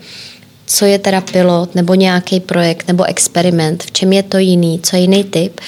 co 0.67 0.85
je 0.85 0.99
teda 0.99 1.21
pilot, 1.21 1.75
nebo 1.75 1.93
nějaký 1.93 2.39
projekt, 2.39 2.87
nebo 2.87 3.03
experiment, 3.03 3.83
v 3.83 3.91
čem 3.91 4.13
je 4.13 4.23
to 4.23 4.37
jiný, 4.37 4.79
co 4.83 4.95
je 4.95 5.01
jiný 5.01 5.23
typ. 5.23 5.59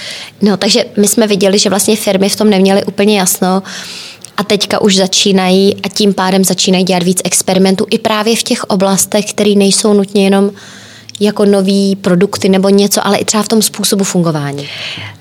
No, 0.41 0.57
takže 0.57 0.85
my 0.97 1.07
jsme 1.07 1.27
viděli, 1.27 1.59
že 1.59 1.69
vlastně 1.69 1.95
firmy 1.95 2.29
v 2.29 2.35
tom 2.35 2.49
neměly 2.49 2.83
úplně 2.85 3.19
jasno, 3.19 3.63
a 4.37 4.43
teďka 4.43 4.81
už 4.81 4.95
začínají 4.95 5.75
a 5.83 5.89
tím 5.89 6.13
pádem 6.13 6.43
začínají 6.43 6.83
dělat 6.83 7.03
víc 7.03 7.21
experimentů 7.23 7.85
i 7.89 7.97
právě 7.97 8.35
v 8.35 8.43
těch 8.43 8.63
oblastech, 8.63 9.25
které 9.25 9.53
nejsou 9.55 9.93
nutně 9.93 10.23
jenom 10.23 10.51
jako 11.19 11.45
nový 11.45 11.95
produkty 11.95 12.49
nebo 12.49 12.69
něco, 12.69 13.07
ale 13.07 13.17
i 13.17 13.25
třeba 13.25 13.43
v 13.43 13.47
tom 13.47 13.61
způsobu 13.61 14.03
fungování. 14.03 14.67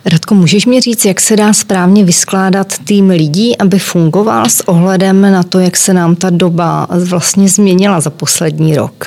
Radko, 0.04 0.34
můžeš 0.34 0.66
mi 0.66 0.80
říct, 0.80 1.04
jak 1.04 1.20
se 1.20 1.36
dá 1.36 1.52
správně 1.52 2.04
vyskládat 2.04 2.78
tým 2.84 3.10
lidí, 3.10 3.58
aby 3.58 3.78
fungoval 3.78 4.48
s 4.48 4.68
ohledem 4.68 5.20
na 5.20 5.42
to, 5.42 5.58
jak 5.58 5.76
se 5.76 5.94
nám 5.94 6.16
ta 6.16 6.30
doba 6.30 6.86
vlastně 7.08 7.48
změnila 7.48 8.00
za 8.00 8.10
poslední 8.10 8.76
rok? 8.76 9.06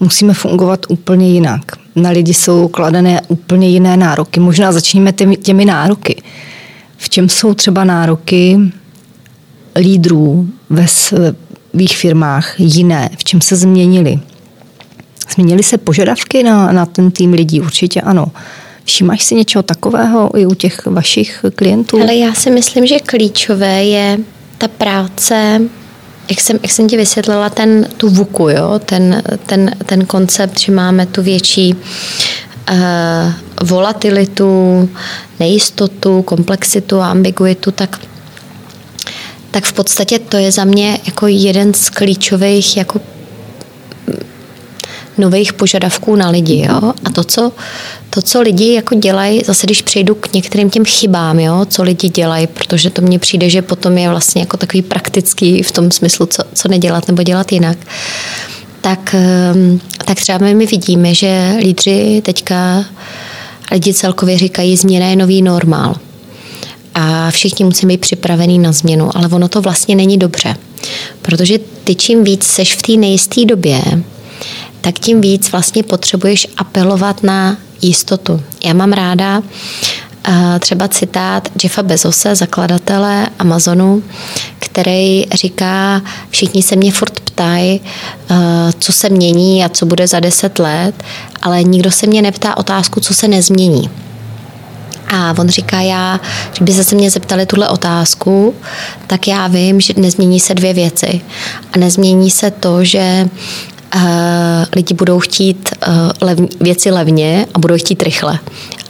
Musíme 0.00 0.34
fungovat 0.34 0.86
úplně 0.88 1.30
jinak. 1.30 1.60
Na 1.96 2.10
lidi 2.10 2.34
jsou 2.34 2.68
kladené 2.68 3.20
úplně 3.28 3.68
jiné 3.68 3.96
nároky. 3.96 4.40
Možná 4.40 4.72
začneme 4.72 5.12
těmi, 5.12 5.36
těmi 5.36 5.64
nároky. 5.64 6.22
V 6.96 7.08
čem 7.08 7.28
jsou 7.28 7.54
třeba 7.54 7.84
nároky 7.84 8.58
lídrů 9.76 10.48
ve 10.70 10.88
svých 10.88 11.96
firmách 11.96 12.60
jiné? 12.60 13.10
V 13.18 13.24
čem 13.24 13.40
se 13.40 13.56
změnily? 13.56 14.20
Změnily 15.34 15.62
se 15.62 15.78
požadavky 15.78 16.42
na, 16.42 16.72
na 16.72 16.86
ten 16.86 17.10
tým 17.10 17.32
lidí? 17.32 17.60
Určitě 17.60 18.00
ano. 18.00 18.26
Všimáš 18.84 19.24
si 19.24 19.34
něčeho 19.34 19.62
takového 19.62 20.38
i 20.38 20.46
u 20.46 20.54
těch 20.54 20.86
vašich 20.86 21.44
klientů? 21.54 22.02
Ale 22.02 22.14
já 22.14 22.34
si 22.34 22.50
myslím, 22.50 22.86
že 22.86 22.98
klíčové 22.98 23.84
je 23.84 24.18
ta 24.58 24.68
práce, 24.68 25.60
jak 26.30 26.40
jsem, 26.40 26.58
jak 26.62 26.72
jsem 26.72 26.88
ti 26.88 26.96
vysvětlila, 26.96 27.50
ten, 27.50 27.88
tu 27.96 28.08
vuku, 28.08 28.48
jo? 28.48 28.80
Ten, 28.84 29.22
ten, 29.46 29.74
ten 29.86 30.06
koncept, 30.06 30.60
že 30.60 30.72
máme 30.72 31.06
tu 31.06 31.22
větší 31.22 31.74
uh, 31.74 32.78
volatilitu, 33.62 34.88
nejistotu, 35.40 36.22
komplexitu 36.22 37.00
a 37.00 37.10
ambiguitu, 37.10 37.70
tak 37.70 38.00
tak 39.50 39.64
v 39.64 39.72
podstatě 39.72 40.18
to 40.18 40.36
je 40.36 40.52
za 40.52 40.64
mě 40.64 40.98
jako 41.06 41.26
jeden 41.26 41.74
z 41.74 41.90
klíčových 41.90 42.76
jako 42.76 43.00
nových 45.18 45.52
požadavků 45.52 46.16
na 46.16 46.30
lidi. 46.30 46.66
Jo? 46.68 46.92
A 47.04 47.10
to 47.10 47.24
co, 47.24 47.52
to, 48.10 48.22
co 48.22 48.40
lidi 48.40 48.74
jako 48.74 48.94
dělají, 48.94 49.42
zase 49.44 49.66
když 49.66 49.82
přejdu 49.82 50.14
k 50.14 50.32
některým 50.32 50.70
těm 50.70 50.84
chybám, 50.84 51.40
jo? 51.40 51.66
co 51.68 51.82
lidi 51.82 52.08
dělají, 52.08 52.46
protože 52.46 52.90
to 52.90 53.02
mně 53.02 53.18
přijde, 53.18 53.50
že 53.50 53.62
potom 53.62 53.98
je 53.98 54.08
vlastně 54.08 54.42
jako 54.42 54.56
takový 54.56 54.82
praktický 54.82 55.62
v 55.62 55.72
tom 55.72 55.90
smyslu, 55.90 56.26
co, 56.26 56.42
co 56.54 56.68
nedělat 56.68 57.08
nebo 57.08 57.22
dělat 57.22 57.52
jinak, 57.52 57.78
tak, 58.80 59.14
ehm, 59.14 59.80
tak 60.04 60.20
třeba 60.20 60.38
my 60.38 60.66
vidíme, 60.66 61.14
že 61.14 61.56
lídři 61.58 62.22
teďka 62.24 62.84
lidi 63.72 63.94
celkově 63.94 64.38
říkají, 64.38 64.76
změna 64.76 65.06
je 65.06 65.16
nový 65.16 65.42
normál. 65.42 65.94
A 66.94 67.30
všichni 67.30 67.64
musí 67.64 67.86
být 67.86 68.00
připravený 68.00 68.58
na 68.58 68.72
změnu, 68.72 69.16
ale 69.16 69.28
ono 69.28 69.48
to 69.48 69.60
vlastně 69.60 69.96
není 69.96 70.18
dobře. 70.18 70.56
Protože 71.22 71.58
ty 71.84 71.94
čím 71.94 72.24
víc 72.24 72.44
seš 72.44 72.76
v 72.76 72.82
té 72.82 72.92
nejisté 72.92 73.44
době, 73.44 73.82
tak 74.80 74.98
tím 74.98 75.20
víc 75.20 75.52
vlastně 75.52 75.82
potřebuješ 75.82 76.46
apelovat 76.56 77.22
na 77.22 77.56
jistotu. 77.82 78.42
Já 78.64 78.72
mám 78.72 78.92
ráda 78.92 79.42
eh, 80.28 80.58
třeba 80.58 80.88
citát 80.88 81.48
Jeffa 81.62 81.82
Bezose, 81.82 82.34
zakladatele 82.34 83.26
Amazonu, 83.38 84.02
který 84.58 85.26
říká, 85.34 86.02
všichni 86.30 86.62
se 86.62 86.76
mě 86.76 86.92
furt 86.92 87.20
ptají, 87.20 87.80
eh, 88.30 88.34
co 88.78 88.92
se 88.92 89.08
mění 89.08 89.64
a 89.64 89.68
co 89.68 89.86
bude 89.86 90.06
za 90.06 90.20
deset 90.20 90.58
let, 90.58 91.02
ale 91.42 91.62
nikdo 91.62 91.90
se 91.90 92.06
mě 92.06 92.22
neptá 92.22 92.56
otázku, 92.56 93.00
co 93.00 93.14
se 93.14 93.28
nezmění. 93.28 93.90
A 95.10 95.34
on 95.38 95.48
říká, 95.48 95.80
já, 95.80 96.20
kdyby 96.56 96.72
se 96.72 96.96
mě 96.96 97.10
zeptali 97.10 97.46
tuhle 97.46 97.68
otázku, 97.68 98.54
tak 99.06 99.28
já 99.28 99.46
vím, 99.46 99.80
že 99.80 99.94
nezmění 99.96 100.40
se 100.40 100.54
dvě 100.54 100.74
věci. 100.74 101.20
A 101.72 101.78
nezmění 101.78 102.30
se 102.30 102.50
to, 102.50 102.84
že 102.84 103.28
uh, 103.94 104.00
lidi 104.76 104.94
budou 104.94 105.20
chtít 105.20 105.70
uh, 105.88 105.94
lev, 106.20 106.38
věci 106.60 106.90
levně 106.90 107.46
a 107.54 107.58
budou 107.58 107.76
chtít 107.76 108.02
rychle. 108.02 108.38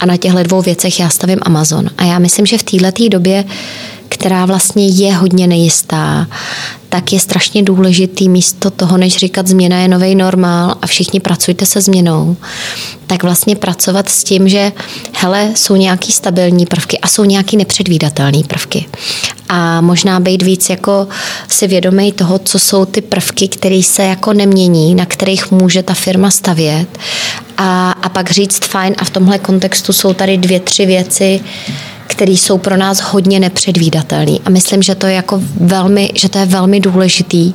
A 0.00 0.06
na 0.06 0.16
těchto 0.16 0.42
dvou 0.42 0.62
věcech 0.62 1.00
já 1.00 1.08
stavím 1.08 1.38
Amazon. 1.42 1.90
A 1.98 2.04
já 2.04 2.18
myslím, 2.18 2.46
že 2.46 2.58
v 2.58 2.62
této 2.62 3.08
době 3.08 3.44
která 4.20 4.46
vlastně 4.46 4.88
je 4.88 5.14
hodně 5.14 5.46
nejistá, 5.46 6.26
tak 6.88 7.12
je 7.12 7.20
strašně 7.20 7.62
důležitý 7.62 8.28
místo 8.28 8.70
toho, 8.70 8.96
než 8.96 9.16
říkat 9.16 9.46
změna 9.46 9.78
je 9.78 9.88
nový 9.88 10.14
normál 10.14 10.74
a 10.82 10.86
všichni 10.86 11.20
pracujte 11.20 11.66
se 11.66 11.80
změnou, 11.80 12.36
tak 13.06 13.22
vlastně 13.22 13.56
pracovat 13.56 14.08
s 14.08 14.24
tím, 14.24 14.48
že 14.48 14.72
hele, 15.12 15.52
jsou 15.54 15.76
nějaký 15.76 16.12
stabilní 16.12 16.66
prvky 16.66 16.98
a 16.98 17.08
jsou 17.08 17.24
nějaký 17.24 17.56
nepředvídatelné 17.56 18.38
prvky. 18.46 18.86
A 19.48 19.80
možná 19.80 20.20
být 20.20 20.42
víc 20.42 20.70
jako 20.70 21.08
si 21.48 21.66
vědomý 21.66 22.12
toho, 22.12 22.38
co 22.38 22.58
jsou 22.58 22.84
ty 22.84 23.00
prvky, 23.00 23.48
které 23.48 23.82
se 23.82 24.02
jako 24.02 24.32
nemění, 24.32 24.94
na 24.94 25.06
kterých 25.06 25.50
může 25.50 25.82
ta 25.82 25.94
firma 25.94 26.30
stavět. 26.30 26.98
A, 27.56 27.90
a 28.02 28.08
pak 28.08 28.30
říct 28.30 28.64
fajn 28.64 28.94
a 28.98 29.04
v 29.04 29.10
tomhle 29.10 29.38
kontextu 29.38 29.92
jsou 29.92 30.14
tady 30.14 30.36
dvě, 30.38 30.60
tři 30.60 30.86
věci, 30.86 31.40
které 32.10 32.32
jsou 32.32 32.58
pro 32.58 32.76
nás 32.76 33.00
hodně 33.00 33.40
nepředvídatelné. 33.40 34.38
A 34.44 34.50
myslím, 34.50 34.82
že 34.82 34.94
to 34.94 35.06
je 35.06 35.14
jako 35.14 35.42
velmi, 35.60 36.10
že 36.14 36.28
to 36.28 36.38
je 36.38 36.46
velmi 36.46 36.80
důležitý, 36.80 37.54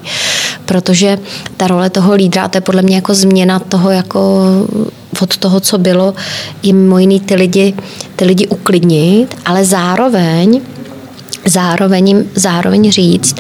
protože 0.65 1.17
ta 1.57 1.67
role 1.67 1.89
toho 1.89 2.13
lídra, 2.13 2.47
to 2.47 2.57
je 2.57 2.61
podle 2.61 2.81
mě 2.81 2.95
jako 2.95 3.13
změna 3.13 3.59
toho 3.59 3.91
jako 3.91 4.19
od 5.21 5.37
toho, 5.37 5.59
co 5.59 5.77
bylo, 5.77 6.13
je 6.63 6.73
mimo 6.73 6.99
jiný 6.99 7.19
ty 7.19 7.35
lidi, 7.35 7.73
ty 8.15 8.25
lidi 8.25 8.47
uklidnit, 8.47 9.35
ale 9.45 9.65
zároveň 9.65 10.61
zároveň, 11.45 12.23
zároveň 12.35 12.91
říct, 12.91 13.35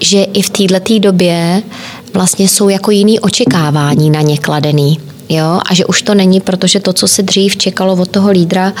že 0.00 0.22
i 0.22 0.42
v 0.42 0.50
této 0.50 0.98
době 0.98 1.62
vlastně 2.14 2.48
jsou 2.48 2.68
jako 2.68 2.90
jiný 2.90 3.20
očekávání 3.20 4.10
na 4.10 4.20
ně 4.20 4.38
kladený 4.38 5.09
jo, 5.30 5.60
a 5.70 5.74
že 5.74 5.84
už 5.86 6.02
to 6.02 6.14
není, 6.14 6.40
protože 6.40 6.80
to, 6.80 6.92
co 6.92 7.08
se 7.08 7.22
dřív 7.22 7.56
čekalo 7.56 7.92
od 7.92 8.08
toho 8.08 8.30
lídra, 8.30 8.72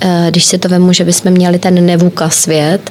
eh, 0.00 0.26
když 0.30 0.44
si 0.44 0.58
to 0.58 0.68
vemu, 0.68 0.92
že 0.92 1.04
bychom 1.04 1.30
měli 1.30 1.58
ten 1.58 1.86
nevuka 1.86 2.30
svět, 2.30 2.90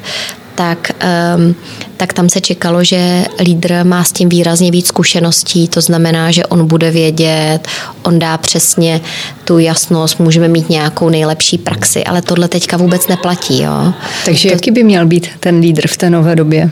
tak, 0.60 0.91
um, 1.38 1.56
tak 1.97 2.14
tam 2.14 2.30
se 2.30 2.41
čekalo, 2.41 2.84
že 2.84 3.26
lídr 3.39 3.84
má 3.84 4.04
s 4.04 4.12
tím 4.12 4.30
výrazně 4.30 4.72
víc 4.72 4.88
zkušeností, 4.88 5.68
to 5.68 5.82
znamená, 5.82 6.32
že 6.32 6.45
on 6.45 6.68
bude 6.68 6.91
vědět, 6.91 7.60
on 8.04 8.20
dá 8.20 8.38
přesně 8.38 9.02
tu 9.43 9.60
jasnost, 9.60 10.20
můžeme 10.20 10.47
mít 10.47 10.70
nějakou 10.70 11.10
nejlepší 11.10 11.58
praxi, 11.58 12.04
ale 12.04 12.22
tohle 12.22 12.47
teďka 12.47 12.78
vůbec 12.78 13.08
neplatí. 13.08 13.62
Jo. 13.62 13.93
Takže 14.26 14.50
to... 14.50 14.56
jaký 14.56 14.72
by 14.72 14.84
měl 14.84 15.06
být 15.06 15.28
ten 15.39 15.60
lídr 15.60 15.88
v 15.88 15.97
té 15.97 16.10
nové 16.10 16.36
době? 16.36 16.72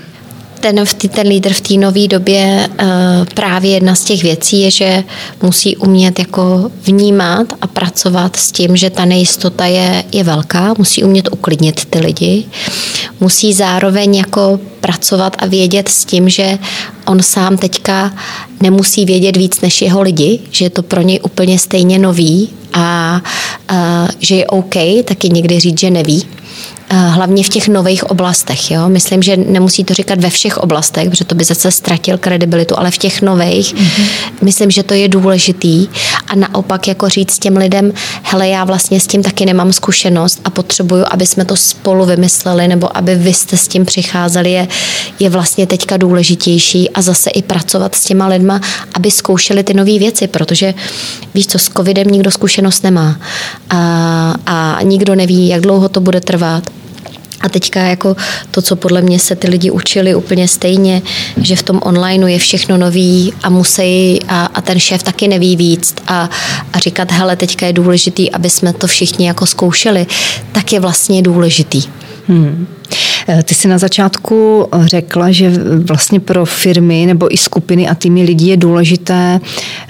Ten, 0.60 0.84
ten 1.10 1.28
lídr 1.28 1.54
v 1.54 1.62
té 1.62 1.74
nové 1.74 2.08
době 2.08 2.70
eh, 2.80 2.86
právě 3.34 3.72
jedna 3.72 3.96
z 3.96 4.04
těch 4.04 4.24
věcí 4.24 4.62
je, 4.62 4.72
že 4.72 5.04
musí 5.42 5.78
umět 5.78 6.20
jako 6.20 6.72
vnímat 6.84 7.54
a 7.62 7.68
pracovat 7.68 8.36
s 8.36 8.52
tím, 8.52 8.78
že 8.78 8.90
ta 8.90 9.06
nejistota 9.06 9.66
je, 9.66 10.04
je 10.12 10.24
velká, 10.24 10.74
musí 10.78 11.04
umět 11.04 11.30
uklidnit 11.32 11.86
ty 11.86 12.00
lidi, 12.00 12.46
musí 13.20 13.54
zároveň 13.54 14.16
jako 14.16 14.60
pracovat 14.80 15.36
a 15.40 15.46
vědět 15.46 15.90
s 15.90 16.06
tím, 16.06 16.30
že 16.30 16.60
on 17.06 17.24
sám 17.24 17.58
teďka 17.58 18.14
nemusí 18.62 19.06
vědět 19.06 19.38
víc 19.38 19.62
než 19.62 19.82
jeho 19.82 20.02
lidi, 20.02 20.40
že 20.52 20.66
je 20.66 20.70
to 20.70 20.84
pro 20.84 21.02
něj 21.02 21.20
úplně 21.24 21.60
stejně 21.60 22.00
nový 22.00 22.50
a, 22.74 23.22
a 23.68 24.08
že 24.20 24.36
je 24.36 24.48
OK 24.48 24.76
taky 25.06 25.30
někdy 25.30 25.60
říct, 25.60 25.80
že 25.80 25.90
neví 25.90 26.26
hlavně 26.90 27.44
v 27.44 27.50
těch 27.50 27.68
nových 27.68 28.04
oblastech. 28.04 28.72
Jo? 28.72 28.90
Myslím, 28.90 29.24
že 29.24 29.38
nemusí 29.38 29.84
to 29.84 29.94
říkat 29.94 30.20
ve 30.20 30.30
všech 30.30 30.58
oblastech, 30.58 31.10
protože 31.10 31.26
to 31.26 31.36
by 31.36 31.44
zase 31.44 31.72
ztratil 31.72 32.18
kredibilitu, 32.18 32.80
ale 32.80 32.92
v 32.92 32.98
těch 32.98 33.22
nových, 33.22 33.76
mm-hmm. 33.76 34.06
myslím, 34.42 34.72
že 34.72 34.84
to 34.84 34.94
je 34.94 35.08
důležitý. 35.08 35.88
A 36.28 36.36
naopak 36.36 36.88
jako 36.88 37.10
říct 37.10 37.40
těm 37.40 37.58
lidem, 37.58 37.94
hele, 38.24 38.48
já 38.48 38.64
vlastně 38.64 39.00
s 39.00 39.08
tím 39.08 39.24
taky 39.24 39.46
nemám 39.46 39.74
zkušenost 39.74 40.42
a 40.44 40.50
potřebuju, 40.50 41.04
aby 41.12 41.26
jsme 41.26 41.46
to 41.46 41.56
spolu 41.56 42.06
vymysleli, 42.06 42.68
nebo 42.68 42.98
aby 42.98 43.16
vy 43.16 43.34
jste 43.34 43.58
s 43.58 43.68
tím 43.68 43.86
přicházeli, 43.86 44.52
je, 44.52 44.68
je 45.20 45.30
vlastně 45.30 45.68
teďka 45.68 45.98
důležitější 45.98 46.90
a 46.90 47.02
zase 47.02 47.30
i 47.30 47.42
pracovat 47.42 47.96
s 47.96 48.06
těma 48.06 48.28
lidma, 48.28 48.62
aby 48.94 49.12
zkoušeli 49.12 49.64
ty 49.64 49.74
nové 49.74 50.00
věci, 50.00 50.28
protože 50.28 50.74
víš 51.34 51.48
co, 51.48 51.60
s 51.60 51.70
covidem 51.70 52.08
nikdo 52.08 52.32
zkušenost 52.32 52.84
nemá 52.84 53.20
a, 53.70 54.36
a 54.46 54.82
nikdo 54.82 55.16
neví, 55.16 55.48
jak 55.48 55.62
dlouho 55.62 55.90
to 55.90 56.02
bude 56.02 56.22
trvat. 56.22 56.77
A 57.42 57.50
teďka 57.50 57.80
jako 57.80 58.16
to, 58.52 58.62
co 58.62 58.76
podle 58.76 59.02
mě 59.02 59.20
se 59.20 59.36
ty 59.36 59.50
lidi 59.50 59.72
učili 59.72 60.16
úplně 60.16 60.48
stejně, 60.48 61.02
že 61.42 61.56
v 61.56 61.64
tom 61.64 61.80
onlineu 61.84 62.28
je 62.28 62.40
všechno 62.40 62.78
nový 62.78 63.34
a 63.44 63.50
musí 63.50 64.20
a, 64.28 64.46
a 64.46 64.62
ten 64.62 64.80
šéf 64.80 65.04
taky 65.04 65.28
neví 65.28 65.56
víc 65.56 65.96
a, 66.08 66.30
a 66.74 66.80
říkat, 66.80 67.12
hele, 67.12 67.36
teďka 67.36 67.66
je 67.66 67.74
důležitý, 67.74 68.32
aby 68.32 68.50
jsme 68.50 68.74
to 68.74 68.88
všichni 68.88 69.28
jako 69.28 69.46
zkoušeli, 69.46 70.08
tak 70.52 70.74
je 70.74 70.80
vlastně 70.80 71.22
důležitý. 71.22 71.84
Hmm. 72.28 72.68
Eh, 73.30 73.44
ty 73.44 73.56
jsi 73.56 73.68
na 73.68 73.78
začátku 73.78 74.68
řekla, 74.86 75.32
že 75.32 75.52
vlastně 75.84 76.20
pro 76.20 76.46
firmy 76.46 77.06
nebo 77.06 77.34
i 77.34 77.38
skupiny 77.38 77.90
a 77.90 77.96
týmy 77.96 78.24
lidí 78.24 78.48
je 78.48 78.58
důležité 78.58 79.40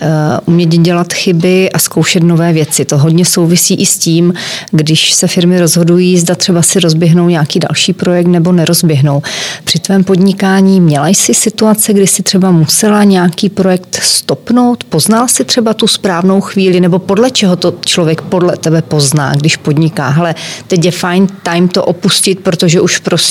eh, 0.02 0.08
umět 0.46 0.70
dělat 0.70 1.14
chyby 1.14 1.72
a 1.72 1.80
zkoušet 1.80 2.24
nové 2.24 2.54
věci. 2.54 2.86
To 2.86 2.98
hodně 2.98 3.26
souvisí 3.26 3.76
i 3.76 3.86
s 3.86 3.98
tím, 3.98 4.34
když 4.72 5.14
se 5.14 5.28
firmy 5.28 5.60
rozhodují, 5.60 6.20
zda 6.20 6.36
třeba 6.36 6.62
si 6.62 6.80
rozběhnou 6.80 7.30
nějaký 7.30 7.60
další 7.60 7.94
projekt 7.94 8.28
nebo 8.28 8.52
nerozběhnou. 8.52 9.22
Při 9.64 9.80
tvém 9.80 10.04
podnikání 10.04 10.82
měla 10.82 11.08
jsi 11.08 11.34
situace, 11.34 11.94
kdy 11.94 12.08
si 12.08 12.24
třeba 12.24 12.52
musela 12.52 13.04
nějaký 13.04 13.50
projekt 13.50 14.00
stopnout? 14.04 14.84
Poznal 14.84 15.28
si 15.28 15.44
třeba 15.44 15.74
tu 15.74 15.88
správnou 15.88 16.42
chvíli 16.42 16.80
nebo 16.80 17.00
podle 17.00 17.32
čeho 17.32 17.56
to 17.56 17.74
člověk 17.86 18.22
podle 18.22 18.58
tebe 18.58 18.82
pozná, 18.82 19.34
když 19.36 19.58
podniká? 19.58 20.10
Hele, 20.10 20.36
teď 20.68 20.86
je 20.86 20.92
fajn 20.92 21.28
time 21.44 21.68
to 21.68 21.86
opustit, 21.86 22.40
protože 22.40 22.82
už 22.82 22.98
prostě 22.98 23.27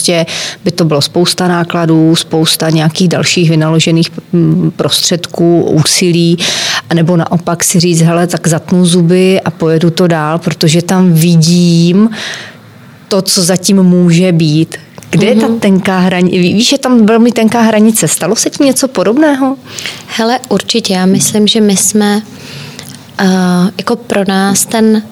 by 0.65 0.71
to 0.71 0.85
bylo 0.85 1.03
spousta 1.03 1.49
nákladů, 1.49 2.17
spousta 2.17 2.71
nějakých 2.71 3.09
dalších 3.09 3.51
vynaložených 3.51 4.11
mm, 4.33 4.73
prostředků, 4.77 5.63
úsilí, 5.63 6.39
nebo 6.95 7.17
naopak 7.17 7.65
si 7.65 7.81
říct, 7.81 8.01
hele, 8.01 8.27
tak 8.27 8.47
zatnu 8.47 8.87
zuby 8.87 9.41
a 9.41 9.51
pojedu 9.51 9.91
to 9.91 10.07
dál, 10.07 10.39
protože 10.39 10.83
tam 10.83 11.13
vidím 11.13 12.11
to, 13.09 13.23
co 13.23 13.43
zatím 13.43 13.83
může 13.83 14.33
být. 14.33 14.77
Kde 15.11 15.27
mm-hmm. 15.27 15.35
je 15.35 15.41
ta 15.41 15.49
mhm. 15.49 15.61
tenká 15.61 15.99
hranice? 15.99 16.39
Víš, 16.39 16.73
je 16.73 16.79
tam 16.79 17.07
velmi 17.07 17.33
tenká 17.33 17.61
hranice. 17.61 18.09
Stalo 18.09 18.37
se 18.37 18.51
ti 18.51 18.65
něco 18.65 18.89
podobného? 18.89 19.57
Hele, 20.07 20.39
určitě. 20.49 20.95
Já 20.95 21.07
myslím, 21.07 21.47
že 21.47 21.61
my 21.61 21.77
jsme 21.77 22.23
uh, 23.21 23.27
jako 23.79 23.97
pro 23.97 24.25
nás 24.29 24.67
ten 24.67 25.03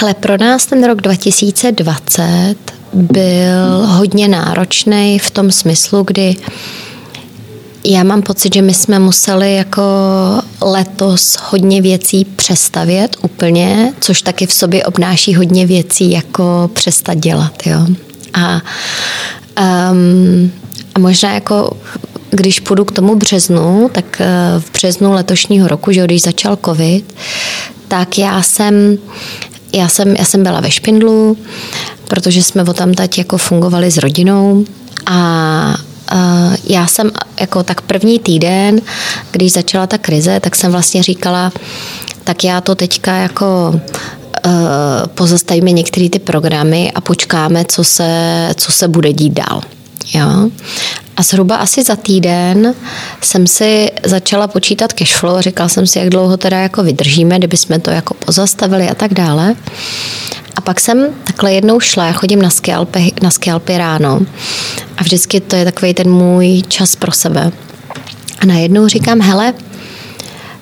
Hele, 0.00 0.14
pro 0.14 0.36
nás 0.36 0.66
ten 0.66 0.84
rok 0.84 1.00
2020 1.00 2.56
byl 2.92 3.86
hodně 3.86 4.28
náročný 4.28 5.18
v 5.18 5.30
tom 5.30 5.52
smyslu, 5.52 6.02
kdy 6.02 6.36
já 7.84 8.02
mám 8.02 8.22
pocit, 8.22 8.54
že 8.54 8.62
my 8.62 8.74
jsme 8.74 8.98
museli 8.98 9.54
jako 9.54 9.82
letos 10.60 11.36
hodně 11.50 11.82
věcí 11.82 12.24
přestavět 12.24 13.16
úplně, 13.22 13.92
což 14.00 14.22
taky 14.22 14.46
v 14.46 14.52
sobě 14.52 14.84
obnáší 14.84 15.34
hodně 15.34 15.66
věcí 15.66 16.10
jako 16.10 16.70
přestat 16.72 17.14
dělat, 17.14 17.66
jo. 17.66 17.86
A, 18.34 18.60
um, 19.90 20.52
a 20.94 20.98
možná 20.98 21.32
jako 21.32 21.76
když 22.30 22.60
půjdu 22.60 22.84
k 22.84 22.92
tomu 22.92 23.16
březnu, 23.16 23.90
tak 23.92 24.20
eh, 24.20 24.26
v 24.58 24.72
březnu 24.72 25.12
letošního 25.12 25.68
roku, 25.68 25.92
že 25.92 26.04
když 26.04 26.22
začal 26.22 26.58
covid, 26.64 27.14
tak 27.88 28.18
já 28.18 28.42
jsem 28.42 28.98
já 29.72 29.88
jsem, 29.88 30.16
já 30.16 30.24
jsem 30.24 30.42
byla 30.42 30.60
ve 30.60 30.70
Špindlu, 30.70 31.36
protože 32.08 32.42
jsme 32.42 32.62
o 32.62 32.72
tam 32.72 32.94
teď 32.94 33.18
jako 33.18 33.38
fungovali 33.38 33.90
s 33.90 33.96
rodinou 33.96 34.64
a 35.06 35.76
já 36.64 36.86
jsem 36.86 37.10
jako 37.40 37.62
tak 37.62 37.80
první 37.80 38.18
týden, 38.18 38.80
když 39.30 39.52
začala 39.52 39.86
ta 39.86 39.98
krize, 39.98 40.40
tak 40.40 40.56
jsem 40.56 40.72
vlastně 40.72 41.02
říkala, 41.02 41.52
tak 42.24 42.44
já 42.44 42.60
to 42.60 42.74
teďka 42.74 43.16
jako 43.16 43.80
uh, 44.46 44.52
pozastavíme 45.14 45.72
některé 45.72 46.08
ty 46.08 46.18
programy 46.18 46.92
a 46.94 47.00
počkáme, 47.00 47.64
co 47.64 47.84
se, 47.84 48.48
co 48.56 48.72
se 48.72 48.88
bude 48.88 49.12
dít 49.12 49.32
dál. 49.32 49.60
Jo? 50.14 50.50
A 51.16 51.22
zhruba 51.22 51.56
asi 51.56 51.82
za 51.82 51.96
týden 51.96 52.74
jsem 53.20 53.46
si 53.46 53.90
začala 54.04 54.48
počítat 54.48 54.92
cashflow 54.92 55.36
a 55.36 55.40
říkala 55.40 55.68
jsem 55.68 55.86
si, 55.86 55.98
jak 55.98 56.08
dlouho 56.08 56.36
teda 56.36 56.58
jako 56.58 56.82
vydržíme, 56.82 57.38
kdyby 57.38 57.56
jsme 57.56 57.78
to 57.78 57.90
jako 57.90 58.14
pozastavili 58.14 58.88
a 58.88 58.94
tak 58.94 59.14
dále. 59.14 59.54
A 60.56 60.60
pak 60.60 60.80
jsem 60.80 61.06
takhle 61.24 61.52
jednou 61.52 61.80
šla, 61.80 62.06
já 62.06 62.12
chodím 62.12 62.42
na 62.42 62.50
skialpy, 62.50 63.12
na 63.22 63.30
skialpy 63.30 63.78
ráno 63.78 64.20
a 64.96 65.02
vždycky 65.02 65.40
to 65.40 65.56
je 65.56 65.64
takový 65.64 65.94
ten 65.94 66.10
můj 66.10 66.62
čas 66.68 66.96
pro 66.96 67.12
sebe. 67.12 67.52
A 68.38 68.46
najednou 68.46 68.88
říkám, 68.88 69.20
hele, 69.20 69.54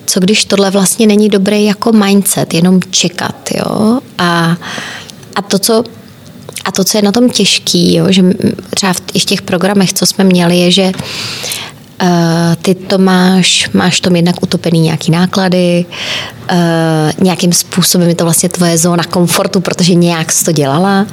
co 0.07 0.21
když 0.21 0.45
tohle 0.45 0.71
vlastně 0.71 1.07
není 1.07 1.29
dobrý 1.29 1.65
jako 1.65 1.93
mindset, 1.93 2.55
jenom 2.55 2.81
čekat, 2.91 3.37
jo? 3.55 4.01
A, 4.19 4.57
a 5.35 5.43
to, 5.43 5.59
co 5.59 5.85
a 6.67 6.73
to, 6.73 6.85
co 6.85 6.99
je 6.99 7.03
na 7.03 7.13
tom 7.13 7.31
těžký, 7.31 7.95
jo, 7.95 8.07
že 8.09 8.23
třeba 8.75 8.93
v, 8.93 9.03
i 9.15 9.19
v 9.19 9.25
těch 9.25 9.43
programech, 9.43 9.93
co 9.93 10.07
jsme 10.07 10.25
měli, 10.25 10.59
je, 10.59 10.71
že 10.71 10.93
Uh, 12.03 12.55
ty 12.63 12.75
to 12.75 12.99
máš, 12.99 13.71
máš 13.73 14.01
tom 14.01 14.17
jednak 14.17 14.43
utopený 14.43 14.81
nějaký 14.81 15.11
náklady, 15.11 15.85
uh, 16.53 16.57
nějakým 17.25 17.53
způsobem 17.53 18.09
je 18.09 18.15
to 18.15 18.25
vlastně 18.25 18.49
tvoje 18.49 18.79
zóna 18.79 19.05
komfortu, 19.05 19.61
protože 19.61 19.95
nějak 19.95 20.33
jsi 20.33 20.45
to 20.45 20.53
dělala. 20.53 21.07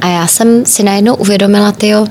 A 0.00 0.08
já 0.08 0.26
jsem 0.26 0.66
si 0.66 0.82
najednou 0.82 1.14
uvědomila, 1.14 1.72
tyjo, 1.72 2.06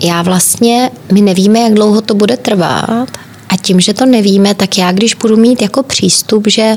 já 0.00 0.22
vlastně, 0.22 0.90
my 1.12 1.20
nevíme, 1.20 1.60
jak 1.60 1.74
dlouho 1.74 2.00
to 2.00 2.14
bude 2.14 2.36
trvat 2.36 3.08
a 3.48 3.56
tím, 3.62 3.80
že 3.80 3.94
to 3.94 4.06
nevíme, 4.06 4.54
tak 4.54 4.78
já 4.78 4.92
když 4.92 5.14
budu 5.14 5.36
mít 5.36 5.62
jako 5.62 5.82
přístup, 5.82 6.46
že 6.46 6.76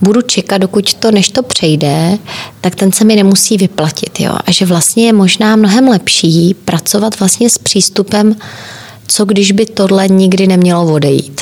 budu 0.00 0.22
čekat, 0.22 0.58
dokud 0.58 0.94
to, 0.94 1.10
než 1.10 1.30
to 1.30 1.42
přejde, 1.42 2.18
tak 2.60 2.74
ten 2.74 2.92
se 2.92 3.04
mi 3.04 3.16
nemusí 3.16 3.56
vyplatit. 3.56 4.20
Jo? 4.20 4.32
A 4.46 4.50
že 4.50 4.66
vlastně 4.66 5.06
je 5.06 5.12
možná 5.12 5.56
mnohem 5.56 5.88
lepší 5.88 6.54
pracovat 6.64 7.18
vlastně 7.20 7.50
s 7.50 7.58
přístupem, 7.58 8.36
co 9.06 9.24
když 9.24 9.52
by 9.52 9.66
tohle 9.66 10.08
nikdy 10.08 10.46
nemělo 10.46 10.92
odejít. 10.92 11.40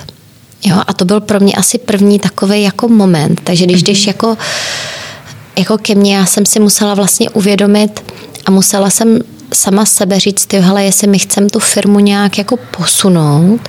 Jo? 0.64 0.76
A 0.86 0.92
to 0.92 1.04
byl 1.04 1.20
pro 1.20 1.40
mě 1.40 1.52
asi 1.52 1.78
první 1.78 2.18
takový 2.18 2.62
jako 2.62 2.88
moment. 2.88 3.40
Takže 3.44 3.66
když 3.66 3.82
jdeš 3.82 4.00
mhm. 4.00 4.08
jako, 4.08 4.36
jako 5.58 5.78
ke 5.78 5.94
mně, 5.94 6.16
já 6.16 6.26
jsem 6.26 6.46
si 6.46 6.60
musela 6.60 6.94
vlastně 6.94 7.30
uvědomit 7.30 8.12
a 8.46 8.50
musela 8.50 8.90
jsem 8.90 9.20
sama 9.54 9.86
sebe 9.86 10.20
říct, 10.20 10.46
ty, 10.46 10.60
hele, 10.60 10.84
jestli 10.84 11.06
my 11.06 11.18
chceme 11.18 11.50
tu 11.50 11.58
firmu 11.58 11.98
nějak 11.98 12.38
jako 12.38 12.56
posunout 12.56 13.60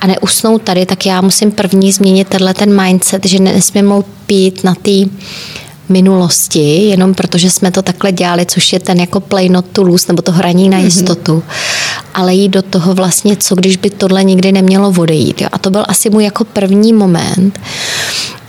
a 0.00 0.06
neusnout 0.06 0.62
tady, 0.62 0.86
tak 0.86 1.06
já 1.06 1.20
musím 1.20 1.50
první 1.50 1.92
změnit 1.92 2.28
tenhle 2.28 2.54
ten 2.54 2.82
mindset, 2.82 3.26
že 3.26 3.38
nesmím 3.38 3.94
pít 4.26 4.64
na 4.64 4.74
té 4.74 4.90
minulosti, 5.88 6.82
jenom 6.82 7.14
protože 7.14 7.50
jsme 7.50 7.70
to 7.70 7.82
takhle 7.82 8.12
dělali, 8.12 8.46
což 8.46 8.72
je 8.72 8.80
ten 8.80 9.00
jako 9.00 9.20
play 9.20 9.48
not 9.48 9.64
to 9.72 9.82
lose, 9.82 10.04
nebo 10.08 10.22
to 10.22 10.32
hraní 10.32 10.68
na 10.68 10.76
mhm. 10.76 10.86
jistotu, 10.86 11.36
mm-hmm. 11.36 12.04
ale 12.14 12.34
jít 12.34 12.48
do 12.48 12.62
toho 12.62 12.94
vlastně, 12.94 13.36
co 13.36 13.54
když 13.54 13.76
by 13.76 13.90
tohle 13.90 14.24
nikdy 14.24 14.52
nemělo 14.52 14.94
odejít. 14.98 15.40
Jo? 15.40 15.48
A 15.52 15.58
to 15.58 15.70
byl 15.70 15.84
asi 15.88 16.10
můj 16.10 16.24
jako 16.24 16.44
první 16.44 16.92
moment, 16.92 17.60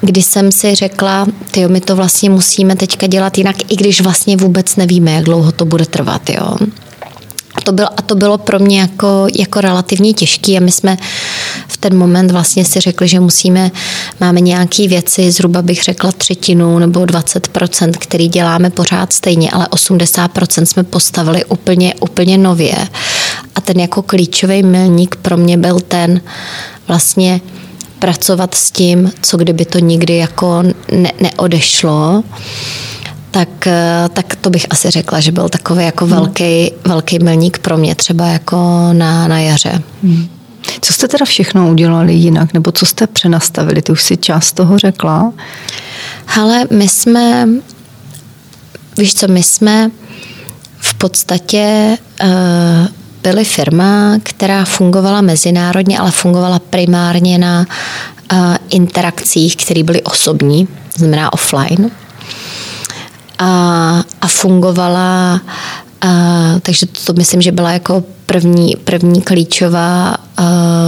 kdy 0.05 0.21
jsem 0.21 0.51
si 0.51 0.75
řekla, 0.75 1.25
ty 1.51 1.67
my 1.67 1.81
to 1.81 1.95
vlastně 1.95 2.29
musíme 2.29 2.75
teďka 2.75 3.07
dělat 3.07 3.37
jinak, 3.37 3.55
i 3.71 3.75
když 3.75 4.01
vlastně 4.01 4.37
vůbec 4.37 4.75
nevíme, 4.75 5.11
jak 5.11 5.23
dlouho 5.23 5.51
to 5.51 5.65
bude 5.65 5.85
trvat. 5.85 6.29
Jo. 6.29 6.55
To 7.63 7.71
bylo, 7.71 7.87
a 7.97 8.01
to 8.01 8.15
bylo 8.15 8.37
pro 8.37 8.59
mě 8.59 8.79
jako, 8.79 9.27
jako 9.39 9.61
relativně 9.61 10.13
těžké 10.13 10.57
a 10.57 10.59
my 10.59 10.71
jsme 10.71 10.97
v 11.67 11.77
ten 11.77 11.97
moment 11.97 12.31
vlastně 12.31 12.65
si 12.65 12.79
řekli, 12.79 13.07
že 13.07 13.19
musíme, 13.19 13.71
máme 14.19 14.41
nějaké 14.41 14.87
věci, 14.87 15.31
zhruba 15.31 15.61
bych 15.61 15.83
řekla 15.83 16.11
třetinu 16.11 16.79
nebo 16.79 16.99
20%, 16.99 17.91
který 17.99 18.27
děláme 18.27 18.69
pořád 18.69 19.13
stejně, 19.13 19.51
ale 19.51 19.65
80% 19.65 20.63
jsme 20.63 20.83
postavili 20.83 21.45
úplně, 21.45 21.93
úplně 21.99 22.37
nově. 22.37 22.75
A 23.55 23.61
ten 23.61 23.79
jako 23.79 24.01
klíčový 24.01 24.63
milník 24.63 25.15
pro 25.15 25.37
mě 25.37 25.57
byl 25.57 25.79
ten 25.79 26.21
vlastně 26.87 27.41
pracovat 28.03 28.55
s 28.55 28.71
tím, 28.71 29.11
co 29.21 29.37
kdyby 29.37 29.65
to 29.65 29.79
nikdy 29.79 30.17
jako 30.17 30.63
ne, 30.91 31.11
neodešlo, 31.21 32.23
tak, 33.31 33.67
eh, 33.67 34.09
tak 34.13 34.35
to 34.35 34.49
bych 34.49 34.65
asi 34.69 34.89
řekla, 34.89 35.19
že 35.19 35.31
byl 35.31 35.49
takový 35.49 35.85
jako 35.85 36.05
hmm. 36.05 36.13
velký, 36.13 36.71
velký 36.85 37.19
milník 37.19 37.57
pro 37.57 37.77
mě 37.77 37.95
třeba 37.95 38.27
jako 38.27 38.89
na, 38.93 39.27
na 39.27 39.39
jaře. 39.39 39.81
Hmm. 40.03 40.27
Co 40.81 40.93
jste 40.93 41.07
teda 41.07 41.25
všechno 41.25 41.69
udělali 41.69 42.13
jinak, 42.13 42.53
nebo 42.53 42.71
co 42.71 42.85
jste 42.85 43.07
přenastavili? 43.07 43.81
Ty 43.81 43.91
už 43.91 44.03
si 44.03 44.17
část 44.17 44.53
toho 44.53 44.77
řekla. 44.77 45.33
Ale 46.41 46.65
my 46.71 46.89
jsme 46.89 47.47
víš 48.97 49.13
co, 49.15 49.27
my 49.27 49.43
jsme 49.43 49.91
v 50.79 50.93
podstatě 50.93 51.97
uh, 52.23 52.87
byli 53.23 53.45
firma, 53.45 54.17
která 54.23 54.65
fungovala 54.65 55.21
mezinárodně, 55.21 55.99
ale 55.99 56.11
fungovala 56.11 56.59
primárně 56.59 57.37
na 57.37 57.65
uh, 58.33 58.55
interakcích, 58.69 59.55
které 59.55 59.83
byly 59.83 60.01
osobní, 60.01 60.67
znamená 60.95 61.33
offline. 61.33 61.91
A, 63.39 63.49
a 64.21 64.27
fungovala, 64.27 65.41
uh, 66.05 66.59
takže 66.61 66.85
to, 66.85 67.13
myslím, 67.13 67.41
že 67.41 67.51
byla 67.51 67.71
jako 67.71 68.03
první, 68.25 68.75
první 68.83 69.21
klíčová, 69.21 70.17
uh, 70.39 70.45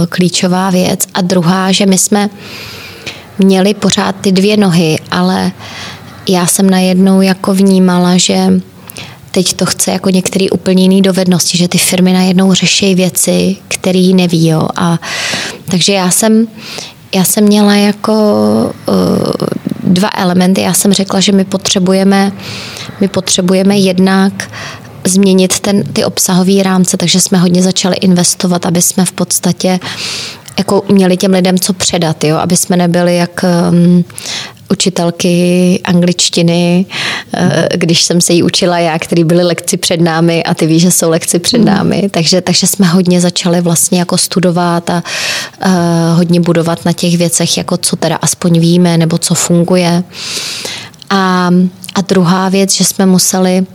klíčová 0.08 0.70
věc. 0.70 1.06
A 1.14 1.20
druhá, 1.20 1.72
že 1.72 1.86
my 1.86 1.98
jsme 1.98 2.30
měli 3.38 3.74
pořád 3.74 4.16
ty 4.20 4.32
dvě 4.32 4.56
nohy, 4.56 4.98
ale 5.10 5.52
já 6.28 6.46
jsem 6.46 6.70
najednou 6.70 7.20
jako 7.20 7.54
vnímala, 7.54 8.16
že 8.16 8.60
teď 9.36 9.54
to 9.54 9.66
chce 9.66 9.90
jako 9.90 10.10
některé 10.10 10.46
úplně 10.50 10.82
jiné 10.82 11.00
dovednosti, 11.00 11.58
že 11.58 11.68
ty 11.68 11.78
firmy 11.78 12.12
najednou 12.12 12.54
řeší 12.54 12.94
věci, 12.94 13.56
které 13.68 14.10
neví. 14.14 14.48
Jo. 14.48 14.68
A, 14.76 14.98
takže 15.64 15.92
já 15.92 16.10
jsem, 16.10 16.48
já 17.14 17.24
jsem 17.24 17.44
měla 17.44 17.74
jako 17.74 18.14
uh, 18.88 18.94
dva 19.82 20.10
elementy. 20.16 20.60
Já 20.60 20.74
jsem 20.74 20.92
řekla, 20.92 21.20
že 21.20 21.32
my 21.32 21.44
potřebujeme, 21.44 22.32
my 23.00 23.08
potřebujeme 23.08 23.78
jednak 23.78 24.50
změnit 25.04 25.60
ten, 25.60 25.84
ty 25.84 26.04
obsahové 26.04 26.62
rámce, 26.62 26.96
takže 26.96 27.20
jsme 27.20 27.38
hodně 27.38 27.62
začali 27.62 27.96
investovat, 27.96 28.66
aby 28.66 28.82
jsme 28.82 29.04
v 29.04 29.12
podstatě 29.12 29.80
jako 30.58 30.82
měli 30.88 31.16
těm 31.16 31.32
lidem 31.32 31.58
co 31.58 31.72
předat, 31.72 32.24
jo? 32.24 32.36
aby 32.36 32.56
jsme 32.56 32.76
nebyli 32.76 33.16
jak 33.16 33.44
um, 33.70 34.04
učitelky 34.70 35.80
angličtiny, 35.84 36.86
eh, 37.34 37.68
když 37.74 38.02
jsem 38.02 38.20
se 38.20 38.32
jí 38.32 38.42
učila 38.42 38.78
já, 38.78 38.98
který 38.98 39.24
byly 39.24 39.44
lekci 39.44 39.76
před 39.76 40.00
námi 40.00 40.44
a 40.44 40.54
ty 40.54 40.66
víš, 40.66 40.82
že 40.82 40.90
jsou 40.90 41.10
lekci 41.10 41.38
před 41.38 41.56
hmm. 41.56 41.66
námi, 41.66 42.08
takže, 42.10 42.40
takže 42.40 42.66
jsme 42.66 42.86
hodně 42.86 43.20
začali 43.20 43.60
vlastně 43.60 43.98
jako 43.98 44.18
studovat 44.18 44.90
a 44.90 45.02
uh, 45.66 45.72
hodně 46.16 46.40
budovat 46.40 46.84
na 46.84 46.92
těch 46.92 47.16
věcech, 47.16 47.56
jako 47.56 47.76
co 47.76 47.96
teda 47.96 48.16
aspoň 48.16 48.60
víme, 48.60 48.98
nebo 48.98 49.18
co 49.18 49.34
funguje. 49.34 50.04
A, 51.10 51.50
a 51.94 52.00
druhá 52.00 52.48
věc, 52.48 52.72
že 52.72 52.84
jsme 52.84 53.06
museli 53.06 53.66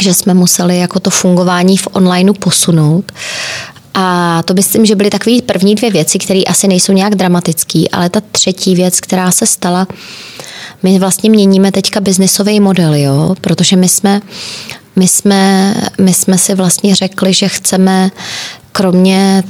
že 0.00 0.14
jsme 0.14 0.34
museli 0.34 0.78
jako 0.78 1.00
to 1.00 1.10
fungování 1.10 1.76
v 1.76 1.88
onlineu 1.92 2.32
posunout 2.32 3.12
a 3.94 4.42
to 4.44 4.54
myslím, 4.54 4.86
že 4.86 4.94
byly 4.94 5.10
takové 5.10 5.42
první 5.42 5.74
dvě 5.74 5.90
věci, 5.90 6.18
které 6.18 6.42
asi 6.42 6.68
nejsou 6.68 6.92
nějak 6.92 7.14
dramatické, 7.14 7.84
ale 7.92 8.10
ta 8.10 8.20
třetí 8.32 8.74
věc, 8.74 9.00
která 9.00 9.30
se 9.30 9.46
stala, 9.46 9.86
my 10.82 10.98
vlastně 10.98 11.30
měníme 11.30 11.72
teďka 11.72 12.00
biznisový 12.00 12.60
model, 12.60 12.94
jo? 12.94 13.34
protože 13.40 13.76
my 13.76 13.88
jsme, 13.88 14.20
my, 14.96 15.08
jsme, 15.08 15.74
my 16.00 16.14
jsme 16.14 16.38
si 16.38 16.54
vlastně 16.54 16.94
řekli, 16.94 17.32
že 17.32 17.48
chceme 17.48 18.10
kromě 18.72 19.42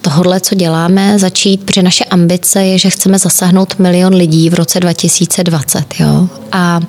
tohohle, 0.00 0.40
co 0.40 0.54
děláme, 0.54 1.18
začít, 1.18 1.64
protože 1.64 1.82
naše 1.82 2.04
ambice 2.04 2.64
je, 2.64 2.78
že 2.78 2.90
chceme 2.90 3.18
zasáhnout 3.18 3.78
milion 3.78 4.14
lidí 4.14 4.50
v 4.50 4.54
roce 4.54 4.80
2020. 4.80 5.84
Jo? 6.00 6.28
A 6.52 6.80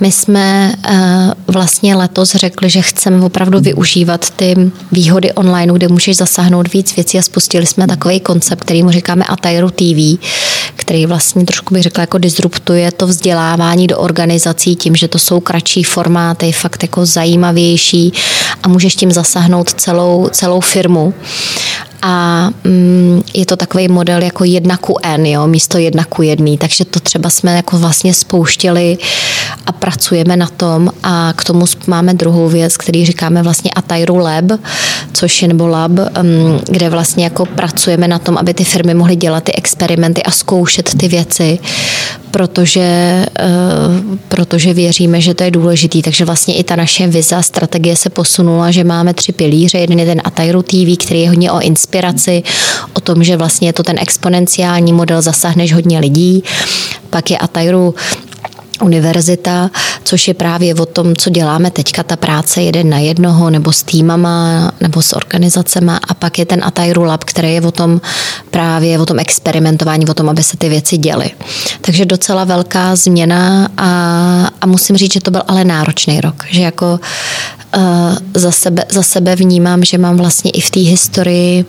my 0.00 0.12
jsme 0.12 0.74
eh, 0.84 1.32
vlastně 1.46 1.96
letos 1.96 2.34
řekli, 2.34 2.70
že 2.70 2.82
chceme 2.82 3.24
opravdu 3.24 3.60
využívat 3.60 4.30
ty 4.30 4.70
výhody 4.92 5.32
online, 5.32 5.72
kde 5.72 5.88
můžeš 5.88 6.16
zasáhnout 6.16 6.72
víc 6.72 6.96
věcí 6.96 7.18
a 7.18 7.22
spustili 7.22 7.66
jsme 7.66 7.86
takový 7.86 8.20
koncept, 8.20 8.60
který 8.60 8.82
mu 8.82 8.90
říkáme 8.90 9.24
Atairu 9.24 9.70
TV, 9.70 10.18
který 10.76 11.06
vlastně 11.06 11.44
trošku 11.44 11.74
bych 11.74 11.82
řekla 11.82 12.00
jako 12.00 12.18
disruptuje 12.18 12.92
to 12.92 13.06
vzdělávání 13.06 13.86
do 13.86 13.98
organizací 13.98 14.76
tím, 14.76 14.96
že 14.96 15.08
to 15.08 15.18
jsou 15.18 15.40
kratší 15.40 15.82
formáty, 15.82 16.52
fakt 16.52 16.82
jako 16.82 17.06
zajímavější 17.06 18.12
a 18.62 18.68
můžeš 18.68 18.94
tím 18.94 19.12
zasáhnout 19.12 19.70
celou, 19.70 20.28
celou 20.32 20.60
firmu 20.60 21.14
a 22.06 22.50
mm, 22.64 23.22
je 23.34 23.46
to 23.46 23.56
takový 23.56 23.88
model 23.88 24.22
jako 24.22 24.44
jedna 24.44 24.76
ku 24.76 24.96
N, 25.02 25.26
jo, 25.26 25.46
místo 25.46 25.78
jedna 25.78 26.04
ku 26.04 26.22
jedný, 26.22 26.58
takže 26.58 26.84
to 26.84 27.00
třeba 27.00 27.30
jsme 27.30 27.56
jako 27.56 27.78
vlastně 27.78 28.14
spouštěli 28.14 28.98
a 29.66 29.72
pracujeme 29.72 30.36
na 30.36 30.46
tom. 30.46 30.90
A 31.02 31.32
k 31.36 31.44
tomu 31.44 31.64
máme 31.86 32.14
druhou 32.14 32.48
věc, 32.48 32.76
který 32.76 33.06
říkáme 33.06 33.42
vlastně 33.42 33.70
Atairu 33.70 34.16
Lab, 34.16 34.44
což 35.12 35.42
je 35.42 35.48
nebo 35.48 35.66
lab, 35.66 35.90
mm, 35.92 36.60
kde 36.68 36.90
vlastně 36.90 37.24
jako 37.24 37.46
pracujeme 37.46 38.08
na 38.08 38.18
tom, 38.18 38.38
aby 38.38 38.54
ty 38.54 38.64
firmy 38.64 38.94
mohly 38.94 39.16
dělat 39.16 39.44
ty 39.44 39.52
experimenty 39.52 40.22
a 40.22 40.30
zkoušet 40.30 40.94
ty 40.98 41.08
věci, 41.08 41.58
protože, 42.36 42.80
eh, 43.38 43.48
protože 44.28 44.74
věříme, 44.74 45.20
že 45.20 45.34
to 45.34 45.44
je 45.44 45.50
důležitý, 45.50 46.02
takže 46.02 46.24
vlastně 46.24 46.54
i 46.56 46.64
ta 46.64 46.76
naše 46.76 47.06
vize 47.06 47.42
strategie 47.42 47.96
se 47.96 48.10
posunula, 48.10 48.70
že 48.70 48.84
máme 48.84 49.14
tři 49.14 49.32
pilíře, 49.32 49.78
jeden 49.78 49.98
je 49.98 50.06
ten 50.06 50.20
Atairu 50.24 50.62
TV, 50.62 50.96
který 50.96 51.20
je 51.20 51.28
hodně 51.28 51.52
o 51.52 51.60
inspiraci, 51.60 52.42
o 52.92 53.00
tom, 53.00 53.24
že 53.24 53.36
vlastně 53.36 53.68
je 53.68 53.72
to 53.72 53.82
ten 53.82 53.96
exponenciální 53.98 54.92
model, 54.92 55.22
zasáhneš 55.22 55.72
hodně 55.72 55.98
lidí. 55.98 56.44
Pak 57.10 57.30
je 57.30 57.38
Atairu 57.38 57.94
univerzita, 58.80 59.70
což 60.04 60.28
je 60.28 60.34
právě 60.34 60.74
o 60.74 60.86
tom, 60.86 61.16
co 61.16 61.30
děláme 61.30 61.70
teďka, 61.70 62.02
ta 62.02 62.16
práce 62.16 62.62
jeden 62.62 62.90
na 62.90 62.98
jednoho, 62.98 63.50
nebo 63.50 63.72
s 63.72 63.82
týmama, 63.82 64.70
nebo 64.80 65.02
s 65.02 65.12
organizacema 65.16 66.00
a 66.08 66.14
pak 66.14 66.38
je 66.38 66.46
ten 66.46 66.64
Atairu 66.64 67.04
Lab, 67.04 67.24
který 67.24 67.54
je 67.54 67.60
o 67.60 67.72
tom 67.72 68.00
právě, 68.50 68.98
o 68.98 69.06
tom 69.06 69.18
experimentování, 69.18 70.06
o 70.06 70.14
tom, 70.14 70.28
aby 70.28 70.42
se 70.42 70.56
ty 70.56 70.68
věci 70.68 70.96
děly. 70.96 71.30
Takže 71.80 72.04
docela 72.04 72.44
velká 72.44 72.96
změna 72.96 73.68
a, 73.76 73.90
a 74.60 74.66
musím 74.66 74.96
říct, 74.96 75.12
že 75.12 75.20
to 75.20 75.30
byl 75.30 75.42
ale 75.48 75.64
náročný 75.64 76.20
rok, 76.20 76.44
že 76.50 76.62
jako 76.62 77.00
za, 78.34 78.50
sebe, 78.50 78.84
za 78.88 79.02
sebe 79.02 79.36
vnímám, 79.36 79.84
že 79.84 79.98
mám 79.98 80.16
vlastně 80.16 80.50
i 80.50 80.60
v 80.60 80.70
té 80.70 80.80
historii 80.80 81.64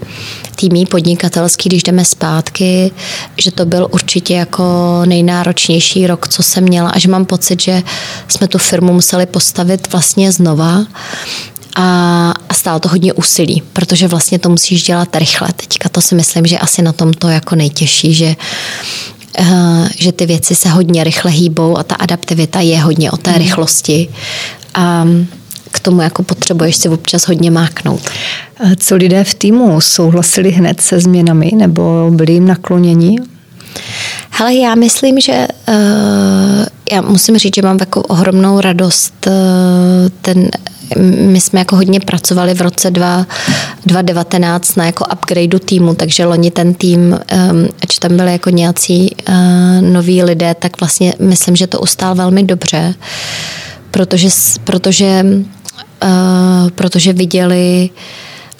týmí 0.55 0.86
podnikatelský, 0.86 1.70
když 1.70 1.84
jdeme 1.84 2.05
zpátky, 2.05 2.91
že 3.38 3.51
to 3.51 3.66
byl 3.66 3.88
určitě 3.91 4.34
jako 4.34 5.01
nejnáročnější 5.05 6.08
rok, 6.08 6.28
co 6.28 6.43
jsem 6.43 6.64
měla 6.64 6.89
a 6.89 6.99
že 6.99 7.10
mám 7.10 7.26
pocit, 7.26 7.62
že 7.62 7.84
jsme 8.28 8.47
tu 8.47 8.58
firmu 8.58 8.93
museli 8.93 9.26
postavit 9.26 9.91
vlastně 9.91 10.32
znova 10.32 10.86
a, 11.76 12.34
a 12.49 12.53
stálo 12.53 12.80
to 12.80 12.89
hodně 12.89 13.14
úsilí, 13.14 13.64
protože 13.74 14.08
vlastně 14.08 14.39
to 14.39 14.49
musíš 14.49 14.84
dělat 14.84 15.16
rychle. 15.16 15.47
Teďka 15.55 15.89
to 15.89 16.01
si 16.01 16.16
myslím, 16.16 16.45
že 16.45 16.60
asi 16.60 16.82
na 16.82 16.93
tom 16.93 17.14
to 17.14 17.30
jako 17.30 17.55
nejtěžší, 17.55 18.14
že 18.14 18.36
uh, 19.39 19.88
že 19.97 20.12
ty 20.12 20.26
věci 20.26 20.55
se 20.55 20.70
hodně 20.70 21.03
rychle 21.03 21.32
hýbou 21.32 21.78
a 21.78 21.84
ta 21.84 21.95
adaptivita 21.95 22.60
je 22.62 22.82
hodně 22.82 23.12
o 23.12 23.18
té 23.18 23.32
mm. 23.32 23.38
rychlosti. 23.38 24.10
A 24.74 25.05
k 25.78 25.80
tomu 25.80 26.01
jako 26.01 26.23
potřebuješ 26.23 26.75
si 26.75 26.89
občas 26.89 27.28
hodně 27.28 27.51
máknout. 27.51 28.01
Co 28.78 28.95
lidé 28.95 29.23
v 29.23 29.34
týmu 29.34 29.82
souhlasili 29.82 30.51
hned 30.51 30.82
se 30.82 30.99
změnami 30.99 31.51
nebo 31.55 32.11
byli 32.11 32.34
jim 32.34 32.47
nakloněni? 32.47 33.17
Hele, 34.30 34.55
já 34.55 34.75
myslím, 34.75 35.19
že 35.19 35.47
uh, 35.69 35.75
já 36.91 37.01
musím 37.01 37.38
říct, 37.38 37.55
že 37.55 37.61
mám 37.61 37.78
jako 37.80 38.01
ohromnou 38.01 38.61
radost. 38.61 39.28
Uh, 39.28 39.34
ten, 40.21 40.49
my 41.19 41.41
jsme 41.41 41.59
jako 41.59 41.75
hodně 41.75 41.99
pracovali 41.99 42.53
v 42.53 42.61
roce 42.61 42.91
2019 42.91 44.75
na 44.75 44.86
jako 44.86 45.05
upgradeu 45.13 45.59
týmu, 45.59 45.95
takže 45.95 46.25
loni 46.25 46.51
ten 46.51 46.73
tým, 46.73 46.99
um, 47.01 47.19
ač 47.84 47.99
tam 47.99 48.17
byly 48.17 48.32
jako 48.32 48.49
nějací 48.49 49.15
uh, 49.30 49.36
noví 49.82 50.23
lidé, 50.23 50.55
tak 50.59 50.80
vlastně 50.80 51.13
myslím, 51.19 51.55
že 51.55 51.67
to 51.67 51.80
ustál 51.80 52.15
velmi 52.15 52.43
dobře, 52.43 52.93
protože, 53.91 54.30
protože, 54.63 55.25
uh, 56.04 56.70
protože 56.70 57.14
viděli 57.14 57.89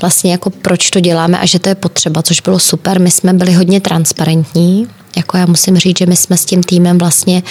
vlastně 0.02 0.32
jako 0.32 0.50
proč 0.50 0.90
to 0.90 1.00
děláme 1.00 1.40
a 1.40 1.46
že 1.46 1.60
to 1.60 1.70
je 1.70 1.76
potřeba, 1.76 2.22
což 2.22 2.42
bylo 2.42 2.60
super. 2.60 3.02
My 3.02 3.12
jsme 3.12 3.34
byli 3.34 3.54
hodně 3.54 3.82
transparentní, 3.82 4.88
jako 5.18 5.38
já 5.38 5.46
musím 5.46 5.78
říct, 5.78 5.98
že 5.98 6.06
my 6.06 6.16
jsme 6.16 6.38
s 6.38 6.46
tím 6.46 6.64
týmem 6.64 6.98
vlastně, 6.98 7.44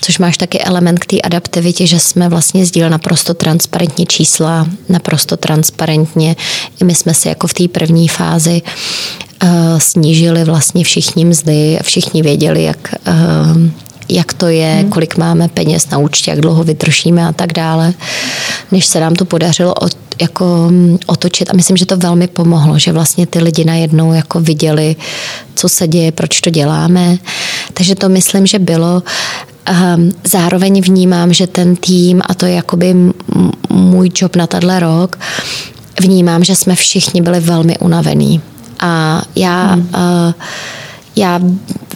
což 0.00 0.18
máš 0.18 0.36
taky 0.36 0.60
element 0.60 0.98
k 0.98 1.06
té 1.06 1.20
adaptivitě, 1.20 1.86
že 1.86 2.00
jsme 2.00 2.28
vlastně 2.28 2.66
sdíleli 2.66 2.90
naprosto 2.90 3.34
transparentně 3.34 4.06
čísla, 4.06 4.66
naprosto 4.88 5.36
transparentně. 5.36 6.36
I 6.80 6.84
my 6.84 6.94
jsme 6.94 7.14
si 7.14 7.28
jako 7.28 7.46
v 7.46 7.54
té 7.54 7.68
první 7.68 8.08
fázi 8.08 8.62
uh, 9.42 9.50
snížili 9.78 10.44
vlastně 10.44 10.84
všichni 10.84 11.24
mzdy 11.24 11.78
a 11.78 11.82
všichni 11.82 12.22
věděli, 12.22 12.62
jak 12.62 12.94
uh, 13.08 13.70
jak 14.08 14.32
to 14.32 14.48
je, 14.48 14.74
hmm. 14.74 14.90
kolik 14.90 15.16
máme 15.16 15.48
peněz 15.48 15.90
na 15.90 15.98
účtě, 15.98 16.30
jak 16.30 16.40
dlouho 16.40 16.64
vytršíme 16.64 17.26
a 17.26 17.32
tak 17.32 17.52
dále, 17.52 17.94
než 18.72 18.86
se 18.86 19.00
nám 19.00 19.14
to 19.14 19.24
podařilo 19.24 19.74
od, 19.74 19.92
jako 20.20 20.66
mm, 20.70 20.98
otočit 21.06 21.50
a 21.50 21.56
myslím, 21.56 21.76
že 21.76 21.86
to 21.86 21.96
velmi 21.96 22.26
pomohlo, 22.26 22.78
že 22.78 22.92
vlastně 22.92 23.26
ty 23.26 23.38
lidi 23.38 23.64
najednou 23.64 24.12
jako 24.12 24.40
viděli, 24.40 24.96
co 25.54 25.68
se 25.68 25.88
děje, 25.88 26.12
proč 26.12 26.40
to 26.40 26.50
děláme. 26.50 27.18
Takže 27.74 27.94
to 27.94 28.08
myslím, 28.08 28.46
že 28.46 28.58
bylo. 28.58 29.02
Um, 29.96 30.12
zároveň 30.24 30.80
vnímám, 30.82 31.32
že 31.32 31.46
ten 31.46 31.76
tým, 31.76 32.22
a 32.26 32.34
to 32.34 32.46
je 32.46 32.54
jakoby 32.54 32.94
můj 33.70 34.10
job 34.14 34.36
na 34.36 34.46
tenhle 34.46 34.80
rok, 34.80 35.18
vnímám, 36.00 36.44
že 36.44 36.56
jsme 36.56 36.74
všichni 36.74 37.22
byli 37.22 37.40
velmi 37.40 37.78
unavení. 37.78 38.40
A 38.80 39.22
já, 39.36 39.66
hmm. 39.66 39.88
uh, 39.94 40.32
já 41.16 41.40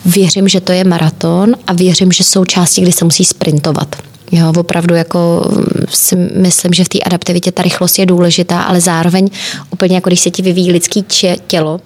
věřím, 0.05 0.49
že 0.49 0.61
to 0.61 0.73
je 0.73 0.85
maraton 0.85 1.57
a 1.67 1.73
věřím, 1.73 2.13
že 2.13 2.25
jsou 2.25 2.45
části, 2.45 2.81
kdy 2.81 2.93
se 2.93 3.05
musí 3.05 3.25
sprintovat 3.25 3.97
Jo, 4.33 4.53
opravdu 4.57 4.95
jako 4.95 5.51
si 5.89 6.17
myslím, 6.17 6.73
že 6.73 6.85
v 6.85 6.89
té 6.89 6.99
adaptivitě 6.99 7.53
ta 7.53 7.63
rychlost 7.63 7.99
je 7.99 8.07
důležitá, 8.07 8.63
ale 8.63 8.81
zároveň 8.81 9.29
úplně 9.71 9.95
jako 9.95 10.09
když 10.09 10.21
se 10.21 10.31
ti 10.31 10.43
vyvíjí 10.43 10.73
lidský 10.73 11.05
tělo, 11.47 11.81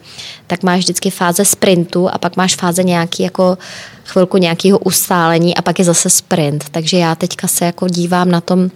tak 0.46 0.62
máš 0.62 0.78
vždycky 0.78 1.10
fáze 1.10 1.44
sprintu 1.44 2.08
a 2.08 2.18
pak 2.18 2.36
máš 2.36 2.56
fáze 2.56 2.82
nějaký 2.82 3.22
jako 3.22 3.58
chvilku 4.04 4.36
nějakého 4.36 4.78
ustálení 4.78 5.56
a 5.56 5.62
pak 5.62 5.78
je 5.78 5.84
zase 5.84 6.10
sprint. 6.10 6.64
Takže 6.70 6.98
já 6.98 7.14
teďka 7.14 7.48
se 7.48 7.64
jako 7.64 7.88
dívám 7.88 8.30
na 8.30 8.40
tom, 8.40 8.70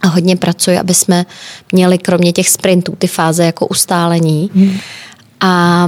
a 0.00 0.08
hodně 0.08 0.36
pracuji, 0.36 0.78
aby 0.78 0.94
jsme 0.94 1.26
měli 1.72 1.98
kromě 1.98 2.32
těch 2.32 2.48
sprintů 2.48 2.96
ty 2.98 3.06
fáze 3.06 3.44
jako 3.44 3.66
ustálení. 3.66 4.50
Hmm. 4.54 4.78
A 5.40 5.86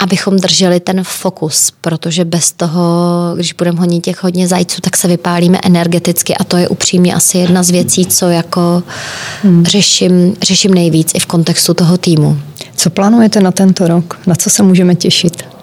abychom 0.00 0.36
drželi 0.36 0.80
ten 0.80 1.04
fokus, 1.04 1.72
protože 1.80 2.24
bez 2.24 2.52
toho, 2.52 2.82
když 3.36 3.52
budeme 3.52 3.80
honit 3.80 4.04
těch 4.04 4.22
hodně 4.22 4.48
zajců, 4.48 4.80
tak 4.80 4.96
se 4.96 5.08
vypálíme 5.08 5.58
energeticky 5.64 6.34
a 6.34 6.44
to 6.44 6.56
je 6.56 6.68
upřímně 6.68 7.14
asi 7.14 7.38
jedna 7.38 7.62
z 7.62 7.70
věcí, 7.70 8.06
co 8.06 8.28
jako 8.28 8.82
hmm. 9.42 9.64
řeším, 9.64 10.36
řeším 10.42 10.74
nejvíc 10.74 11.10
i 11.14 11.18
v 11.18 11.26
kontextu 11.26 11.74
toho 11.74 11.98
týmu. 11.98 12.40
Co 12.76 12.90
plánujete 12.90 13.40
na 13.40 13.52
tento 13.52 13.88
rok? 13.88 14.20
Na 14.26 14.34
co 14.34 14.50
se 14.50 14.62
můžeme 14.62 14.94
těšit? 14.94 15.59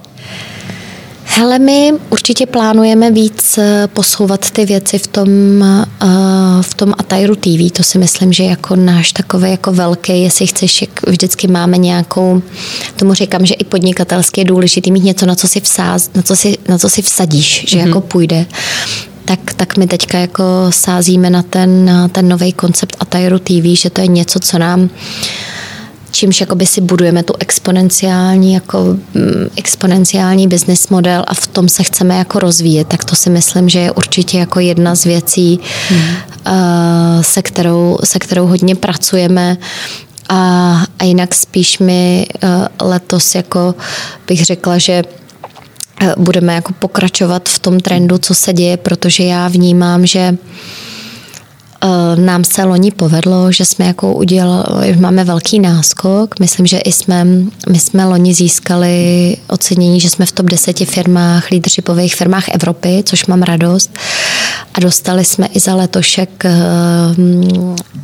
Hele, 1.38 1.60
my 1.60 1.94
určitě 2.10 2.46
plánujeme 2.46 3.12
víc 3.12 3.58
eh, 3.58 3.88
posouvat 3.88 4.52
ty 4.52 4.66
věci 4.66 4.98
v 5.00 5.08
tom, 5.08 5.30
eh, 5.64 6.08
v 6.62 6.74
tom 6.74 6.94
Atairu 6.98 7.36
TV. 7.36 7.72
To 7.72 7.84
si 7.84 7.98
myslím, 7.98 8.34
že 8.34 8.44
jako 8.44 8.76
náš 8.76 9.12
takový 9.12 9.52
jako 9.52 9.74
velký, 9.74 10.22
jestli 10.22 10.48
chceš, 10.48 10.82
jak 10.82 11.08
vždycky 11.08 11.48
máme 11.48 11.78
nějakou, 11.78 12.42
tomu 12.96 13.14
říkám, 13.14 13.46
že 13.46 13.54
i 13.54 13.64
podnikatelsky 13.64 14.42
je 14.42 14.46
důležité 14.46 14.92
mít 14.92 15.04
něco, 15.04 15.26
na 15.26 15.36
co 15.36 15.48
si, 15.48 15.60
vsáz, 15.60 16.10
na 16.16 16.22
co 16.22 16.36
si, 16.36 16.58
na 16.68 16.78
co 16.78 16.90
si 16.90 17.02
vsadíš, 17.02 17.66
že 17.68 17.78
mm-hmm. 17.78 17.88
jako 17.88 18.02
půjde 18.02 18.46
tak, 19.26 19.54
tak 19.54 19.78
my 19.78 19.88
teďka 19.88 20.18
jako 20.18 20.44
sázíme 20.70 21.30
na 21.30 21.44
ten, 21.44 21.86
na 21.86 22.08
ten 22.08 22.28
nový 22.28 22.54
koncept 22.54 22.98
Atairu 23.00 23.40
TV, 23.40 23.64
že 23.66 23.90
to 23.90 24.02
je 24.02 24.08
něco, 24.08 24.40
co 24.40 24.58
nám 24.58 24.82
uh, 24.82 24.90
čímž 26.12 26.41
jakoby 26.41 26.66
si 26.66 26.82
budujeme 26.82 27.24
tu 27.24 27.34
exponenciální, 27.39 28.53
jako, 28.53 28.84
mm, 29.14 29.49
exponenciální 29.55 30.47
business 30.47 30.88
model 30.89 31.24
a 31.28 31.34
v 31.34 31.47
tom 31.47 31.70
se 31.70 31.84
chceme 31.84 32.18
jako 32.18 32.39
rozvíjet, 32.39 32.88
tak 32.88 33.05
to 33.05 33.16
si 33.16 33.30
myslím, 33.30 33.70
že 33.70 33.80
je 33.80 33.91
určitě 33.91 34.38
jako 34.38 34.60
jedna 34.60 34.95
z 34.95 35.03
věcí, 35.03 35.60
hmm. 35.89 35.99
uh, 35.99 37.22
se, 37.22 37.41
kterou, 37.41 37.97
se 38.03 38.20
kterou 38.20 38.47
hodně 38.47 38.76
pracujeme 38.76 39.58
a, 40.30 40.84
a 40.99 41.03
jinak 41.03 41.36
spíš 41.36 41.80
mi 41.80 42.28
uh, 42.43 42.49
letos 42.88 43.36
jako 43.36 43.76
bych 44.28 44.45
řekla, 44.45 44.78
že 44.78 45.03
uh, 46.01 46.24
budeme 46.24 46.55
jako 46.55 46.74
pokračovat 46.74 47.49
v 47.49 47.60
tom 47.60 47.80
trendu, 47.80 48.18
co 48.18 48.36
se 48.36 48.53
děje, 48.53 48.78
protože 48.78 49.24
já 49.24 49.47
vnímám, 49.47 50.05
že 50.05 50.38
Eh, 50.38 50.38
nám 52.16 52.44
se 52.44 52.64
loni 52.64 52.92
povedlo, 52.92 53.52
že 53.52 53.66
jsme 53.66 53.86
jako 53.86 54.14
udělali, 54.14 54.96
máme 55.00 55.24
velký 55.24 55.60
náskok. 55.60 56.40
Myslím, 56.40 56.66
že 56.66 56.78
i 56.78 56.92
jsme, 56.92 57.26
my 57.70 57.80
jsme 57.80 58.06
loni 58.06 58.34
získali 58.34 59.38
ocenění, 59.48 60.00
že 60.00 60.10
jsme 60.10 60.26
v 60.26 60.32
top 60.32 60.46
10 60.46 60.78
firmách, 60.78 61.52
leadershipových 61.52 62.16
firmách 62.16 62.50
Evropy, 62.50 63.04
což 63.06 63.26
mám 63.26 63.42
radost. 63.42 64.00
A 64.74 64.80
dostali 64.80 65.26
jsme 65.26 65.48
i 65.48 65.60
za 65.60 65.76
letošek, 65.76 66.46
eh, 66.46 66.52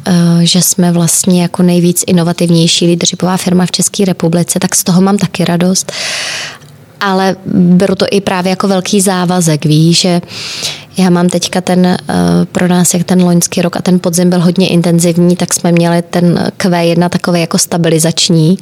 eh, 0.07 0.13
že 0.41 0.61
jsme 0.61 0.91
vlastně 0.91 1.41
jako 1.41 1.63
nejvíc 1.63 2.03
inovativnější 2.07 2.87
leadershipová 2.87 3.37
firma 3.37 3.65
v 3.65 3.71
České 3.71 4.05
republice, 4.05 4.59
tak 4.59 4.75
z 4.75 4.83
toho 4.83 5.01
mám 5.01 5.17
taky 5.17 5.45
radost 5.45 5.91
ale 7.03 7.35
beru 7.55 7.95
to 7.95 8.05
i 8.11 8.21
právě 8.21 8.49
jako 8.49 8.67
velký 8.67 9.01
závazek, 9.01 9.65
víš, 9.65 9.99
že 9.99 10.21
já 10.97 11.09
mám 11.09 11.29
teďka 11.29 11.61
ten, 11.61 11.85
eh, 11.85 11.97
pro 12.51 12.67
nás, 12.67 12.93
jak 12.93 13.03
ten 13.03 13.23
loňský 13.23 13.61
rok 13.61 13.77
a 13.77 13.81
ten 13.81 13.99
podzim 13.99 14.29
byl 14.29 14.39
hodně 14.39 14.67
intenzivní, 14.67 15.35
tak 15.35 15.53
jsme 15.53 15.71
měli 15.71 16.01
ten 16.01 16.51
Q1 16.57 17.09
takový 17.09 17.41
jako 17.41 17.57
stabilizační, 17.57 18.57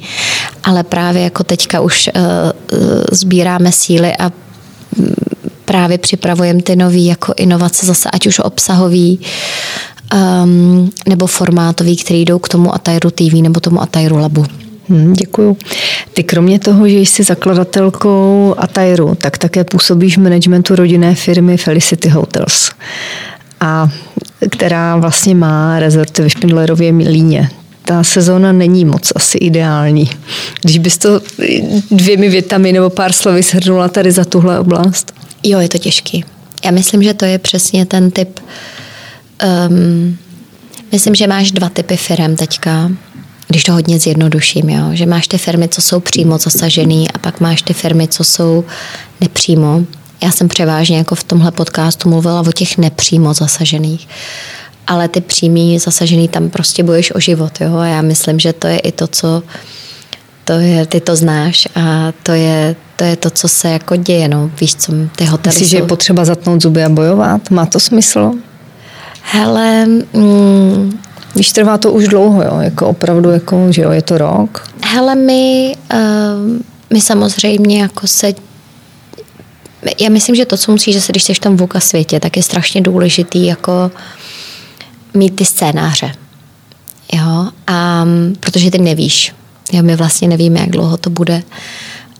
ale 0.64 0.82
právě 0.82 1.22
jako 1.22 1.44
teďka 1.44 1.80
už 1.80 2.08
eh, 2.08 2.12
eh, 2.14 2.76
sbíráme 3.12 3.72
síly 3.72 4.12
a 4.16 4.32
mm, 4.96 5.14
právě 5.64 5.98
připravujeme 5.98 6.62
ty 6.62 6.76
nové 6.76 6.98
jako 6.98 7.34
inovace 7.36 7.86
zase, 7.86 8.10
ať 8.12 8.26
už 8.26 8.38
obsahový, 8.38 9.20
um, 10.44 10.90
nebo 11.08 11.26
formátový, 11.26 11.96
který 11.96 12.24
jdou 12.24 12.38
k 12.38 12.48
tomu 12.48 12.74
Atairu 12.74 13.10
TV 13.10 13.32
nebo 13.32 13.60
tomu 13.60 13.82
Atairu 13.82 14.18
Labu. 14.18 14.61
Hmm, 14.88 15.12
děkuju. 15.12 15.56
Ty 16.14 16.22
kromě 16.22 16.58
toho, 16.58 16.88
že 16.88 16.98
jsi 16.98 17.22
zakladatelkou 17.22 18.54
Atairu, 18.58 19.14
tak 19.14 19.38
také 19.38 19.64
působíš 19.64 20.18
v 20.18 20.20
managementu 20.20 20.76
rodinné 20.76 21.14
firmy 21.14 21.56
Felicity 21.56 22.08
Hotels, 22.08 22.70
a 23.60 23.88
která 24.50 24.96
vlastně 24.96 25.34
má 25.34 25.80
rezorty 25.80 26.22
ve 26.22 26.30
Špindlerově 26.30 26.92
Líně. 26.92 27.50
Ta 27.84 28.04
sezóna 28.04 28.52
není 28.52 28.84
moc 28.84 29.12
asi 29.14 29.38
ideální. 29.38 30.10
Když 30.62 30.78
bys 30.78 30.98
to 30.98 31.20
dvěmi 31.90 32.28
větami 32.28 32.72
nebo 32.72 32.90
pár 32.90 33.12
slovy 33.12 33.42
shrnula 33.42 33.88
tady 33.88 34.12
za 34.12 34.24
tuhle 34.24 34.58
oblast. 34.58 35.14
Jo, 35.42 35.58
je 35.58 35.68
to 35.68 35.78
těžký. 35.78 36.24
Já 36.64 36.70
myslím, 36.70 37.02
že 37.02 37.14
to 37.14 37.24
je 37.24 37.38
přesně 37.38 37.86
ten 37.86 38.10
typ. 38.10 38.40
Um, 39.68 40.18
myslím, 40.92 41.14
že 41.14 41.26
máš 41.26 41.52
dva 41.52 41.68
typy 41.68 41.96
firm 41.96 42.36
teďka 42.36 42.90
když 43.48 43.62
to 43.62 43.72
hodně 43.72 43.98
zjednoduším, 43.98 44.68
jo, 44.68 44.86
že 44.92 45.06
máš 45.06 45.28
ty 45.28 45.38
firmy, 45.38 45.68
co 45.68 45.82
jsou 45.82 46.00
přímo 46.00 46.38
zasažený 46.38 47.10
a 47.10 47.18
pak 47.18 47.40
máš 47.40 47.62
ty 47.62 47.72
firmy, 47.72 48.08
co 48.08 48.24
jsou 48.24 48.64
nepřímo. 49.20 49.82
Já 50.22 50.30
jsem 50.30 50.48
převážně 50.48 50.98
jako 50.98 51.14
v 51.14 51.24
tomhle 51.24 51.50
podcastu 51.50 52.08
mluvila 52.08 52.40
o 52.40 52.52
těch 52.52 52.78
nepřímo 52.78 53.34
zasažených. 53.34 54.08
Ale 54.86 55.08
ty 55.08 55.20
přímý 55.20 55.78
zasažený 55.78 56.28
tam 56.28 56.50
prostě 56.50 56.82
boješ 56.82 57.14
o 57.14 57.20
život. 57.20 57.60
Jo? 57.60 57.76
A 57.76 57.86
já 57.86 58.02
myslím, 58.02 58.40
že 58.40 58.52
to 58.52 58.66
je 58.66 58.78
i 58.78 58.92
to, 58.92 59.06
co 59.06 59.42
to 60.44 60.52
je, 60.52 60.86
ty 60.86 61.00
to 61.00 61.16
znáš 61.16 61.68
a 61.74 62.12
to 62.22 62.32
je, 62.32 62.76
to 62.96 63.04
je 63.04 63.16
to, 63.16 63.30
co 63.30 63.48
se 63.48 63.68
jako 63.70 63.96
děje. 63.96 64.28
No. 64.28 64.50
Víš, 64.60 64.74
co 64.74 64.92
ty 65.16 65.24
hotely 65.24 65.54
Myslíš, 65.54 65.68
jsou... 65.68 65.70
že 65.70 65.76
je 65.76 65.86
potřeba 65.86 66.24
zatnout 66.24 66.62
zuby 66.62 66.84
a 66.84 66.88
bojovat? 66.88 67.50
Má 67.50 67.66
to 67.66 67.80
smysl? 67.80 68.32
Hele, 69.22 69.86
mm, 69.86 70.98
když 71.34 71.52
trvá 71.52 71.78
to 71.78 71.92
už 71.92 72.08
dlouho, 72.08 72.42
jo, 72.42 72.58
jako 72.60 72.86
opravdu, 72.86 73.30
jako, 73.30 73.72
že 73.72 73.82
jo, 73.82 73.90
je 73.90 74.02
to 74.02 74.18
rok. 74.18 74.68
Hele, 74.84 75.14
my, 75.14 75.74
uh, 75.92 76.60
my 76.90 77.00
samozřejmě 77.00 77.82
jako 77.82 78.06
se 78.06 78.34
já 80.00 80.08
myslím, 80.08 80.34
že 80.34 80.46
to, 80.46 80.56
co 80.56 80.72
musíš, 80.72 80.94
že 80.94 81.00
se 81.00 81.12
když 81.12 81.22
jsi 81.22 81.34
v 81.34 81.38
tom 81.38 81.58
světě, 81.78 82.20
tak 82.20 82.36
je 82.36 82.42
strašně 82.42 82.80
důležitý 82.80 83.46
jako 83.46 83.90
mít 85.14 85.36
ty 85.36 85.44
scénáře. 85.44 86.12
Jo? 87.12 87.48
A, 87.66 88.06
protože 88.40 88.70
ty 88.70 88.78
nevíš. 88.78 89.32
Jo? 89.72 89.82
My 89.82 89.96
vlastně 89.96 90.28
nevíme, 90.28 90.60
jak 90.60 90.70
dlouho 90.70 90.96
to 90.96 91.10
bude. 91.10 91.42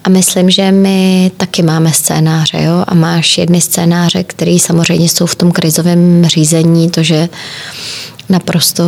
A 0.05 0.09
myslím, 0.09 0.51
že 0.51 0.73
my 0.73 1.31
taky 1.37 1.63
máme 1.63 1.93
scénáře. 1.93 2.63
Jo? 2.63 2.85
A 2.87 2.95
máš 2.95 3.39
jedny 3.39 3.61
scénáře, 3.61 4.25
které 4.25 4.59
samozřejmě 4.59 5.09
jsou 5.09 5.27
v 5.27 5.35
tom 5.35 5.53
krizovém 5.53 6.25
řízení, 6.27 6.91
to, 6.91 7.03
že 7.03 7.29
naprosto 8.29 8.85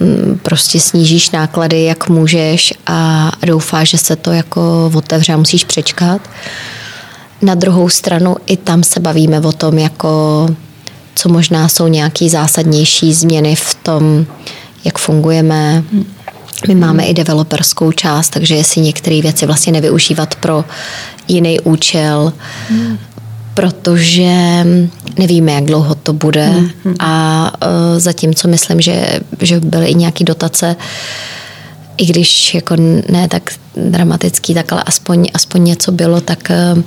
mm, 0.00 0.40
prostě 0.42 0.80
snížíš 0.80 1.30
náklady, 1.30 1.84
jak 1.84 2.08
můžeš 2.08 2.74
a 2.86 3.30
doufáš, 3.46 3.90
že 3.90 3.98
se 3.98 4.16
to 4.16 4.32
jako 4.32 4.92
otevře 4.94 5.32
a 5.32 5.36
musíš 5.36 5.64
přečkat. 5.64 6.20
Na 7.42 7.54
druhou 7.54 7.88
stranu 7.88 8.36
i 8.46 8.56
tam 8.56 8.82
se 8.82 9.00
bavíme 9.00 9.40
o 9.40 9.52
tom, 9.52 9.78
jako 9.78 10.46
co 11.14 11.28
možná 11.28 11.68
jsou 11.68 11.88
nějaké 11.88 12.28
zásadnější 12.28 13.14
změny 13.14 13.56
v 13.56 13.74
tom, 13.74 14.26
jak 14.84 14.98
fungujeme. 14.98 15.84
My 16.68 16.74
máme 16.74 17.04
i 17.04 17.14
developerskou 17.14 17.92
část, 17.92 18.28
takže 18.28 18.54
jestli 18.54 18.80
některé 18.80 19.20
věci 19.20 19.46
vlastně 19.46 19.72
nevyužívat 19.72 20.34
pro 20.34 20.64
jiný 21.28 21.60
účel, 21.60 22.32
protože 23.54 24.66
nevíme, 25.18 25.52
jak 25.52 25.64
dlouho 25.64 25.94
to 25.94 26.12
bude 26.12 26.48
mm-hmm. 26.48 26.94
a 26.98 27.52
uh, 27.62 27.98
zatímco 27.98 28.48
myslím, 28.48 28.80
že, 28.80 29.20
že 29.40 29.60
byly 29.60 29.86
i 29.86 29.94
nějaké 29.94 30.24
dotace, 30.24 30.76
i 31.96 32.06
když 32.06 32.54
jako 32.54 32.76
ne 33.10 33.28
tak 33.28 33.50
dramatický, 33.76 34.54
tak 34.54 34.72
ale 34.72 34.82
aspoň, 34.82 35.28
aspoň 35.34 35.64
něco 35.64 35.92
bylo, 35.92 36.20
tak 36.20 36.52
uh, 36.76 36.82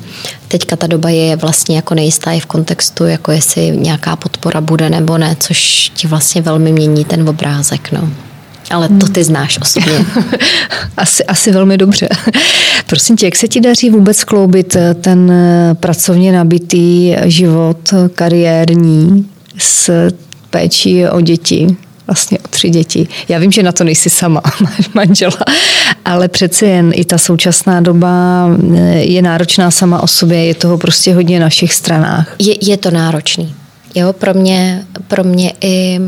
teďka 0.47 0.75
ta 0.75 0.87
doba 0.87 1.09
je 1.09 1.35
vlastně 1.35 1.75
jako 1.75 1.95
nejistá 1.95 2.31
i 2.31 2.39
v 2.39 2.45
kontextu, 2.45 3.05
jako 3.05 3.31
jestli 3.31 3.77
nějaká 3.77 4.15
podpora 4.15 4.61
bude 4.61 4.89
nebo 4.89 5.17
ne, 5.17 5.35
což 5.39 5.91
ti 5.95 6.07
vlastně 6.07 6.41
velmi 6.41 6.71
mění 6.71 7.05
ten 7.05 7.29
obrázek. 7.29 7.91
No. 7.91 8.09
Ale 8.73 8.89
to 8.89 9.07
ty 9.07 9.23
znáš 9.23 9.59
osobně. 9.61 10.05
asi, 10.97 11.23
asi 11.23 11.51
velmi 11.51 11.77
dobře. 11.77 12.09
Prosím 12.87 13.17
tě, 13.17 13.25
jak 13.25 13.35
se 13.35 13.47
ti 13.47 13.61
daří 13.61 13.89
vůbec 13.89 14.23
kloubit 14.23 14.75
eh, 14.75 14.93
ten 14.93 15.31
eh, 15.31 15.73
pracovně 15.73 16.31
nabitý 16.31 17.15
život, 17.25 17.93
kariérní 18.15 19.29
s 19.57 19.91
péčí 20.49 21.07
o 21.07 21.21
děti? 21.21 21.77
vlastně 22.07 22.39
o 22.39 22.47
tři 22.47 22.69
děti. 22.69 23.07
Já 23.27 23.39
vím, 23.39 23.51
že 23.51 23.63
na 23.63 23.71
to 23.71 23.83
nejsi 23.83 24.09
sama, 24.09 24.41
máš 24.61 24.89
manžela, 24.93 25.39
ale 26.05 26.27
přece 26.27 26.65
jen 26.65 26.91
i 26.95 27.05
ta 27.05 27.17
současná 27.17 27.81
doba 27.81 28.47
eh, 28.75 28.97
je 28.97 29.21
náročná 29.21 29.71
sama 29.71 30.03
o 30.03 30.07
sobě, 30.07 30.45
je 30.45 30.55
toho 30.55 30.77
prostě 30.77 31.13
hodně 31.13 31.39
na 31.39 31.49
všech 31.49 31.73
stranách. 31.73 32.35
Je, 32.39 32.71
je 32.71 32.77
to 32.77 32.91
náročný. 32.91 33.55
Jo, 33.95 34.13
pro 34.13 34.33
mě, 34.33 34.85
pro 35.07 35.23
mě 35.23 35.53
i 35.61 35.99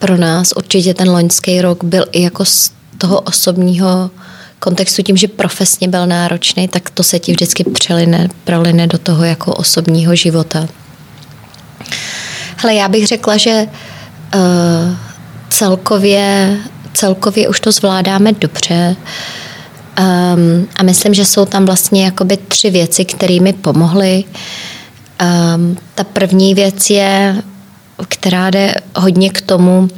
pro 0.00 0.16
nás 0.16 0.52
určitě 0.56 0.94
ten 0.94 1.10
loňský 1.10 1.62
rok 1.62 1.84
byl 1.84 2.04
i 2.12 2.22
jako 2.22 2.44
z 2.44 2.72
toho 2.98 3.20
osobního 3.20 4.10
kontextu 4.58 5.02
tím, 5.02 5.16
že 5.16 5.28
profesně 5.28 5.88
byl 5.88 6.06
náročný, 6.06 6.68
tak 6.68 6.90
to 6.90 7.02
se 7.02 7.18
ti 7.18 7.32
vždycky 7.32 7.64
přeline, 7.64 8.28
proline 8.44 8.86
do 8.86 8.98
toho 8.98 9.24
jako 9.24 9.54
osobního 9.54 10.16
života. 10.16 10.68
Hele, 12.56 12.74
já 12.74 12.88
bych 12.88 13.06
řekla, 13.06 13.36
že 13.36 13.66
uh, 14.34 14.40
celkově, 15.50 16.56
celkově 16.94 17.48
už 17.48 17.60
to 17.60 17.72
zvládáme 17.72 18.32
dobře. 18.32 18.96
Um, 20.00 20.68
a 20.76 20.82
myslím, 20.82 21.14
že 21.14 21.24
jsou 21.24 21.44
tam 21.44 21.66
vlastně 21.66 22.04
jakoby 22.04 22.36
tři 22.36 22.70
věci, 22.70 23.04
které 23.04 23.40
mi 23.40 23.52
pomohly. 23.52 24.24
Um, 25.54 25.76
ta 25.94 26.04
první 26.04 26.54
věc 26.54 26.90
je, 26.90 27.42
která 28.08 28.50
jde 28.50 28.74
hodně 28.96 29.30
k 29.30 29.40
tomu, 29.40 29.88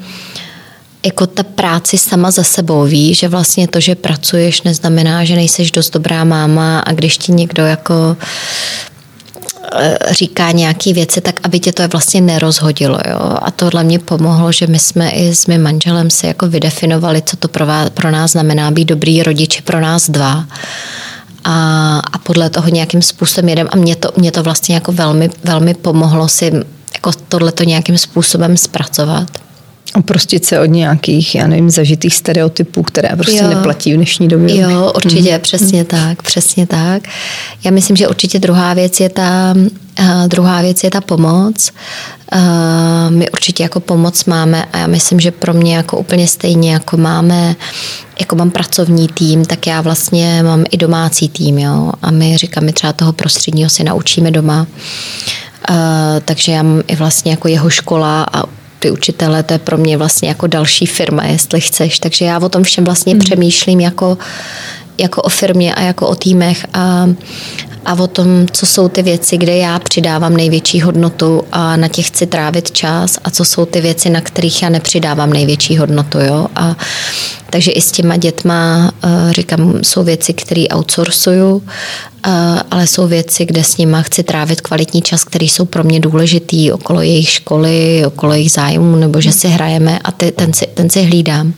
jako 1.06 1.26
ta 1.26 1.42
práci 1.42 1.98
sama 1.98 2.30
za 2.30 2.44
sebou 2.44 2.84
ví, 2.84 3.14
že 3.14 3.28
vlastně 3.28 3.68
to, 3.68 3.80
že 3.80 3.94
pracuješ, 3.94 4.62
neznamená, 4.62 5.24
že 5.24 5.34
nejseš 5.34 5.70
dost 5.70 5.90
dobrá 5.90 6.24
máma 6.24 6.78
a 6.78 6.92
když 6.92 7.18
ti 7.18 7.32
někdo 7.32 7.66
jako 7.66 8.16
eh, 9.72 9.98
říká 10.10 10.50
nějaké 10.50 10.92
věci, 10.92 11.20
tak 11.20 11.40
aby 11.42 11.60
tě 11.60 11.72
to 11.72 11.88
vlastně 11.88 12.20
nerozhodilo. 12.20 12.98
Jo? 13.10 13.36
A 13.42 13.50
tohle 13.50 13.84
mě 13.84 13.98
pomohlo, 13.98 14.52
že 14.52 14.66
my 14.66 14.78
jsme 14.78 15.10
i 15.10 15.34
s 15.34 15.46
mým 15.46 15.62
manželem 15.62 16.10
si 16.10 16.26
jako 16.26 16.48
vydefinovali, 16.48 17.22
co 17.22 17.36
to 17.36 17.48
pro, 17.48 17.66
vás, 17.66 17.90
pro 17.90 18.10
nás 18.10 18.32
znamená 18.32 18.70
být 18.70 18.84
dobrý 18.84 19.22
rodiče 19.22 19.62
pro 19.62 19.80
nás 19.80 20.10
dva. 20.10 20.44
A, 21.44 21.98
a 22.12 22.18
podle 22.18 22.50
toho 22.50 22.68
nějakým 22.68 23.02
způsobem 23.02 23.48
jedem. 23.48 23.68
A 23.70 23.76
mě 23.76 23.96
to, 23.96 24.08
mě 24.16 24.32
to 24.32 24.42
vlastně 24.42 24.74
jako 24.74 24.92
velmi, 24.92 25.30
velmi 25.44 25.74
pomohlo 25.74 26.28
si 26.28 26.52
jako 26.94 27.12
tohleto 27.28 27.64
nějakým 27.64 27.98
způsobem 27.98 28.56
zpracovat. 28.56 29.28
Oprostit 29.94 30.44
se 30.44 30.60
od 30.60 30.66
nějakých, 30.66 31.34
já 31.34 31.46
nevím, 31.46 31.70
zažitých 31.70 32.14
stereotypů, 32.14 32.82
které 32.82 33.08
prostě 33.16 33.42
jo. 33.42 33.48
neplatí 33.48 33.92
v 33.92 33.96
dnešní 33.96 34.28
době. 34.28 34.60
Jo, 34.60 34.92
určitě, 34.96 35.32
mm. 35.32 35.40
přesně 35.40 35.84
tak, 35.84 36.22
přesně 36.22 36.66
tak. 36.66 37.02
Já 37.64 37.70
myslím, 37.70 37.96
že 37.96 38.08
určitě 38.08 38.38
druhá 38.38 38.74
věc 38.74 39.00
je 39.00 39.08
ta, 39.08 39.54
uh, 40.00 40.28
druhá 40.28 40.62
věc 40.62 40.84
je 40.84 40.90
ta 40.90 41.00
pomoc. 41.00 41.70
Uh, 42.34 42.40
my 43.08 43.30
určitě 43.30 43.62
jako 43.62 43.80
pomoc 43.80 44.24
máme 44.24 44.64
a 44.72 44.78
já 44.78 44.86
myslím, 44.86 45.20
že 45.20 45.30
pro 45.30 45.54
mě 45.54 45.76
jako 45.76 45.98
úplně 45.98 46.28
stejně 46.28 46.72
jako 46.72 46.96
máme 46.96 47.56
jako 48.20 48.36
mám 48.36 48.50
pracovní 48.50 49.08
tým, 49.08 49.44
tak 49.44 49.66
já 49.66 49.80
vlastně 49.80 50.42
mám 50.42 50.64
i 50.70 50.76
domácí 50.76 51.28
tým, 51.28 51.58
jo. 51.58 51.92
A 52.02 52.10
my 52.10 52.36
říkám, 52.36 52.64
my 52.64 52.72
třeba 52.72 52.92
toho 52.92 53.12
prostředního 53.12 53.70
si 53.70 53.84
naučíme 53.84 54.30
doma. 54.30 54.66
Uh, 55.70 55.76
takže 56.24 56.52
já 56.52 56.62
mám 56.62 56.82
i 56.86 56.96
vlastně 56.96 57.30
jako 57.30 57.48
jeho 57.48 57.70
škola 57.70 58.26
a 58.32 58.42
ty 58.82 58.90
učitele, 58.90 59.42
to 59.42 59.52
je 59.52 59.58
pro 59.58 59.78
mě 59.78 59.96
vlastně 59.96 60.28
jako 60.28 60.46
další 60.46 60.86
firma, 60.86 61.24
jestli 61.24 61.60
chceš. 61.60 61.98
Takže 61.98 62.24
já 62.24 62.38
o 62.38 62.48
tom 62.48 62.62
všem 62.62 62.84
vlastně 62.84 63.14
mm. 63.14 63.20
přemýšlím 63.20 63.80
jako, 63.80 64.18
jako 64.98 65.22
o 65.22 65.28
firmě 65.28 65.74
a 65.74 65.82
jako 65.82 66.08
o 66.08 66.14
týmech 66.14 66.66
a, 66.74 67.06
a 67.84 67.94
o 67.94 68.06
tom, 68.06 68.46
co 68.52 68.66
jsou 68.66 68.88
ty 68.88 69.02
věci, 69.02 69.38
kde 69.38 69.56
já 69.56 69.78
přidávám 69.78 70.36
největší 70.36 70.80
hodnotu 70.80 71.42
a 71.52 71.76
na 71.76 71.88
těch 71.88 72.06
chci 72.06 72.26
trávit 72.26 72.70
čas 72.70 73.18
a 73.24 73.30
co 73.30 73.44
jsou 73.44 73.66
ty 73.66 73.80
věci, 73.80 74.10
na 74.10 74.20
kterých 74.20 74.62
já 74.62 74.68
nepřidávám 74.68 75.32
největší 75.32 75.76
hodnotu. 75.76 76.18
Jo? 76.20 76.46
A, 76.56 76.76
takže 77.50 77.70
i 77.70 77.80
s 77.80 77.92
těma 77.92 78.16
dětma, 78.16 78.92
eh, 79.04 79.32
říkám, 79.32 79.78
jsou 79.82 80.02
věci, 80.04 80.32
které 80.32 80.64
outsourcuju, 80.74 81.62
eh, 82.26 82.30
ale 82.70 82.86
jsou 82.86 83.06
věci, 83.06 83.46
kde 83.46 83.64
s 83.64 83.76
nima 83.76 84.02
chci 84.02 84.22
trávit 84.22 84.60
kvalitní 84.60 85.02
čas, 85.02 85.24
který 85.24 85.48
jsou 85.48 85.64
pro 85.64 85.84
mě 85.84 86.00
důležitý 86.00 86.72
okolo 86.72 87.00
jejich 87.00 87.28
školy, 87.28 88.02
okolo 88.06 88.32
jejich 88.32 88.52
zájmů, 88.52 88.96
nebo 88.96 89.20
že 89.20 89.32
si 89.32 89.48
hrajeme 89.48 89.98
a 89.98 90.12
ty, 90.12 90.32
ten, 90.32 90.52
si, 90.52 90.66
ten 90.66 90.90
si 90.90 91.02
hlídám. 91.02 91.54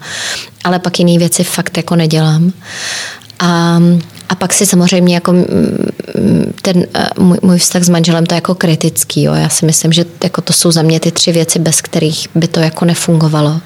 Ale 0.65 0.79
pak 0.79 0.99
jiné 0.99 1.19
věci 1.19 1.45
fakt 1.45 1.77
jako 1.77 1.97
nedělám. 1.97 2.53
A 3.41 3.79
a 4.29 4.35
pak 4.35 4.53
si 4.53 4.67
samozřejmě 4.67 5.15
jako 5.15 5.35
ten 6.63 6.87
můj, 7.19 7.39
můj 7.43 7.59
vztah 7.59 7.83
s 7.83 7.89
manželem 7.89 8.27
to 8.27 8.35
je 8.35 8.37
jako 8.37 8.55
kritický. 8.55 9.23
Jo. 9.23 9.35
Já 9.35 9.49
si 9.49 9.67
myslím, 9.67 9.93
že 9.93 10.05
jako 10.25 10.41
to 10.41 10.53
jsou 10.53 10.71
za 10.71 10.83
mě 10.83 11.01
ty 11.01 11.11
tři 11.11 11.33
věci, 11.33 11.59
bez 11.59 11.81
kterých 11.81 12.29
by 12.35 12.49
to 12.49 12.61
jako 12.61 12.85
nefungovalo. 12.85 13.61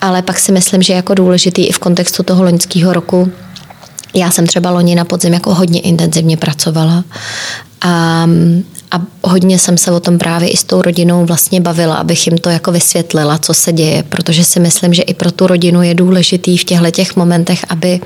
Ale 0.00 0.22
pak 0.22 0.38
si 0.38 0.52
myslím, 0.52 0.82
že 0.82 0.92
jako 0.92 1.14
důležitý 1.14 1.66
i 1.66 1.72
v 1.72 1.78
kontextu 1.78 2.22
toho 2.22 2.44
loňského 2.44 2.92
roku 2.92 3.32
já 4.14 4.30
jsem 4.30 4.46
třeba 4.46 4.70
loni 4.70 4.94
na 4.94 5.04
podzim 5.04 5.34
jako 5.34 5.54
hodně 5.54 5.80
intenzivně 5.80 6.36
pracovala 6.36 7.04
a, 7.80 8.26
a 8.90 9.00
hodně 9.22 9.58
jsem 9.58 9.78
se 9.78 9.90
o 9.90 10.00
tom 10.00 10.18
právě 10.18 10.48
i 10.48 10.56
s 10.56 10.64
tou 10.64 10.82
rodinou 10.82 11.26
vlastně 11.26 11.60
bavila, 11.60 11.94
abych 11.94 12.26
jim 12.26 12.38
to 12.38 12.50
jako 12.50 12.72
vysvětlila, 12.72 13.38
co 13.38 13.54
se 13.54 13.72
děje, 13.72 14.02
protože 14.02 14.44
si 14.44 14.60
myslím, 14.60 14.94
že 14.94 15.02
i 15.02 15.14
pro 15.14 15.32
tu 15.32 15.46
rodinu 15.46 15.82
je 15.82 15.94
důležitý 15.94 16.58
v 16.58 16.64
těchto 16.64 16.90
těch 16.90 17.16
momentech, 17.16 17.64
aby 17.68 18.00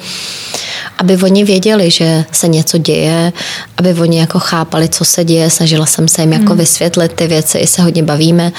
aby 0.98 1.16
oni 1.16 1.44
věděli, 1.44 1.90
že 1.90 2.24
se 2.32 2.48
něco 2.48 2.78
děje, 2.78 3.32
aby 3.76 3.94
oni 3.94 4.18
jako 4.18 4.38
chápali, 4.38 4.88
co 4.88 5.04
se 5.04 5.24
děje. 5.24 5.50
Snažila 5.50 5.86
jsem 5.86 6.08
se 6.08 6.22
jim 6.22 6.32
jako 6.32 6.46
hmm. 6.46 6.58
vysvětlit 6.58 7.12
ty 7.12 7.26
věci, 7.26 7.58
i 7.58 7.66
se 7.66 7.82
hodně 7.82 8.02
bavíme. 8.02 8.52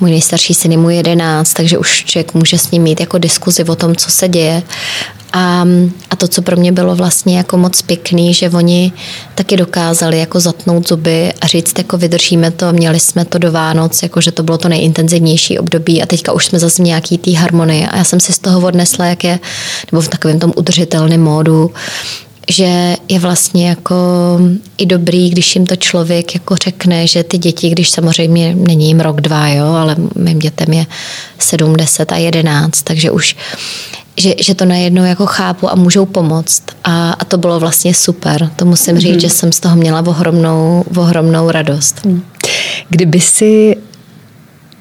Můj 0.00 0.10
nejstarší 0.10 0.54
syn 0.54 0.72
je 0.72 0.78
mu 0.78 0.90
jedenáct, 0.90 1.54
takže 1.54 1.78
už 1.78 2.04
člověk 2.04 2.34
může 2.34 2.58
s 2.58 2.70
ním 2.70 2.82
mít 2.82 3.00
jako 3.00 3.18
diskuzi 3.18 3.64
o 3.64 3.76
tom, 3.76 3.96
co 3.96 4.10
se 4.10 4.28
děje. 4.28 4.62
A, 5.32 5.64
a 6.10 6.16
to, 6.16 6.28
co 6.28 6.42
pro 6.42 6.56
mě 6.56 6.72
bylo 6.72 6.96
vlastně 6.96 7.36
jako 7.36 7.56
moc 7.56 7.82
pěkný, 7.82 8.34
že 8.34 8.50
oni 8.50 8.92
taky 9.34 9.56
dokázali 9.56 10.18
jako 10.18 10.40
zatnout 10.40 10.88
zuby 10.88 11.32
a 11.40 11.46
říct, 11.46 11.78
jako 11.78 11.98
vydržíme 11.98 12.50
to, 12.50 12.72
měli 12.72 13.00
jsme 13.00 13.24
to 13.24 13.38
do 13.38 13.52
Vánoc, 13.52 14.02
jako 14.02 14.20
že 14.20 14.32
to 14.32 14.42
bylo 14.42 14.58
to 14.58 14.68
nejintenzivnější 14.68 15.58
období 15.58 16.02
a 16.02 16.06
teďka 16.06 16.32
už 16.32 16.46
jsme 16.46 16.58
zase 16.58 16.82
nějaký 16.82 17.18
tý 17.18 17.34
harmonie 17.34 17.88
a 17.88 17.96
já 17.96 18.04
jsem 18.04 18.20
si 18.20 18.32
z 18.32 18.38
toho 18.38 18.66
odnesla, 18.66 19.06
jak 19.06 19.24
je, 19.24 19.38
nebo 19.92 20.02
v 20.02 20.08
takovém 20.08 20.38
tom 20.38 20.52
udržitelném 20.56 21.22
módu, 21.22 21.70
že 22.50 22.96
je 23.08 23.18
vlastně 23.18 23.68
jako 23.68 23.94
i 24.78 24.86
dobrý, 24.86 25.30
když 25.30 25.54
jim 25.54 25.66
to 25.66 25.76
člověk 25.76 26.34
jako 26.34 26.56
řekne, 26.56 27.06
že 27.06 27.24
ty 27.24 27.38
děti, 27.38 27.70
když 27.70 27.90
samozřejmě 27.90 28.54
není 28.54 28.86
jim 28.86 29.00
rok, 29.00 29.20
dva, 29.20 29.48
jo, 29.48 29.66
ale 29.66 29.96
mým 30.16 30.38
dětem 30.38 30.72
je 30.72 30.86
7, 31.38 31.76
10 31.76 32.12
a 32.12 32.16
11, 32.16 32.82
takže 32.82 33.10
už 33.10 33.36
že, 34.18 34.34
že 34.40 34.54
to 34.54 34.64
najednou 34.64 35.04
jako 35.04 35.26
chápu 35.26 35.70
a 35.70 35.74
můžou 35.74 36.06
pomoct. 36.06 36.62
A, 36.84 37.10
a 37.10 37.24
to 37.24 37.38
bylo 37.38 37.60
vlastně 37.60 37.94
super. 37.94 38.50
To 38.56 38.64
musím 38.64 38.96
mm-hmm. 38.96 39.00
říct, 39.00 39.20
že 39.20 39.30
jsem 39.30 39.52
z 39.52 39.60
toho 39.60 39.76
měla 39.76 40.00
ohromnou, 40.06 40.84
ohromnou 40.96 41.50
radost. 41.50 42.04
Mhm. 42.04 42.22
Kdyby 42.88 43.20
si 43.20 43.76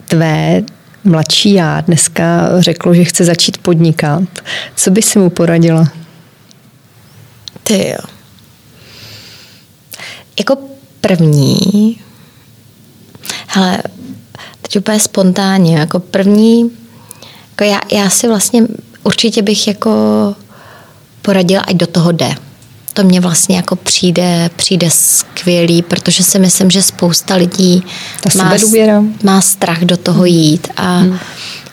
tvé 0.07 0.63
mladší 1.03 1.53
já 1.53 1.81
dneska 1.81 2.49
řeklo, 2.59 2.93
že 2.93 3.03
chce 3.03 3.25
začít 3.25 3.57
podnikat, 3.57 4.23
co 4.75 4.91
by 4.91 5.01
si 5.01 5.19
mu 5.19 5.29
poradila? 5.29 5.87
Ty 7.63 7.89
jo. 7.89 8.07
Jako 10.39 10.57
první, 11.01 11.57
hele, 13.47 13.83
teď 14.61 14.77
úplně 14.77 14.99
spontánně, 14.99 15.77
jako 15.77 15.99
první, 15.99 16.71
jako 17.49 17.63
já, 17.63 17.81
já 17.91 18.09
si 18.09 18.27
vlastně 18.27 18.67
určitě 19.07 19.41
bych 19.41 19.67
jako 19.67 19.91
poradila, 21.21 21.61
ať 21.61 21.75
do 21.75 21.87
toho 21.87 22.11
jde. 22.11 22.35
To 22.93 23.03
mě 23.03 23.19
vlastně 23.19 23.55
jako 23.55 23.75
přijde, 23.75 24.49
přijde 24.55 24.89
skvělý, 24.89 25.81
protože 25.81 26.23
si 26.23 26.39
myslím, 26.39 26.71
že 26.71 26.83
spousta 26.83 27.35
lidí 27.35 27.83
má, 28.35 28.53
má 29.23 29.41
strach 29.41 29.81
do 29.81 29.97
toho 29.97 30.17
hmm. 30.17 30.27
jít 30.27 30.67
a 30.77 30.97
hmm. 30.97 31.19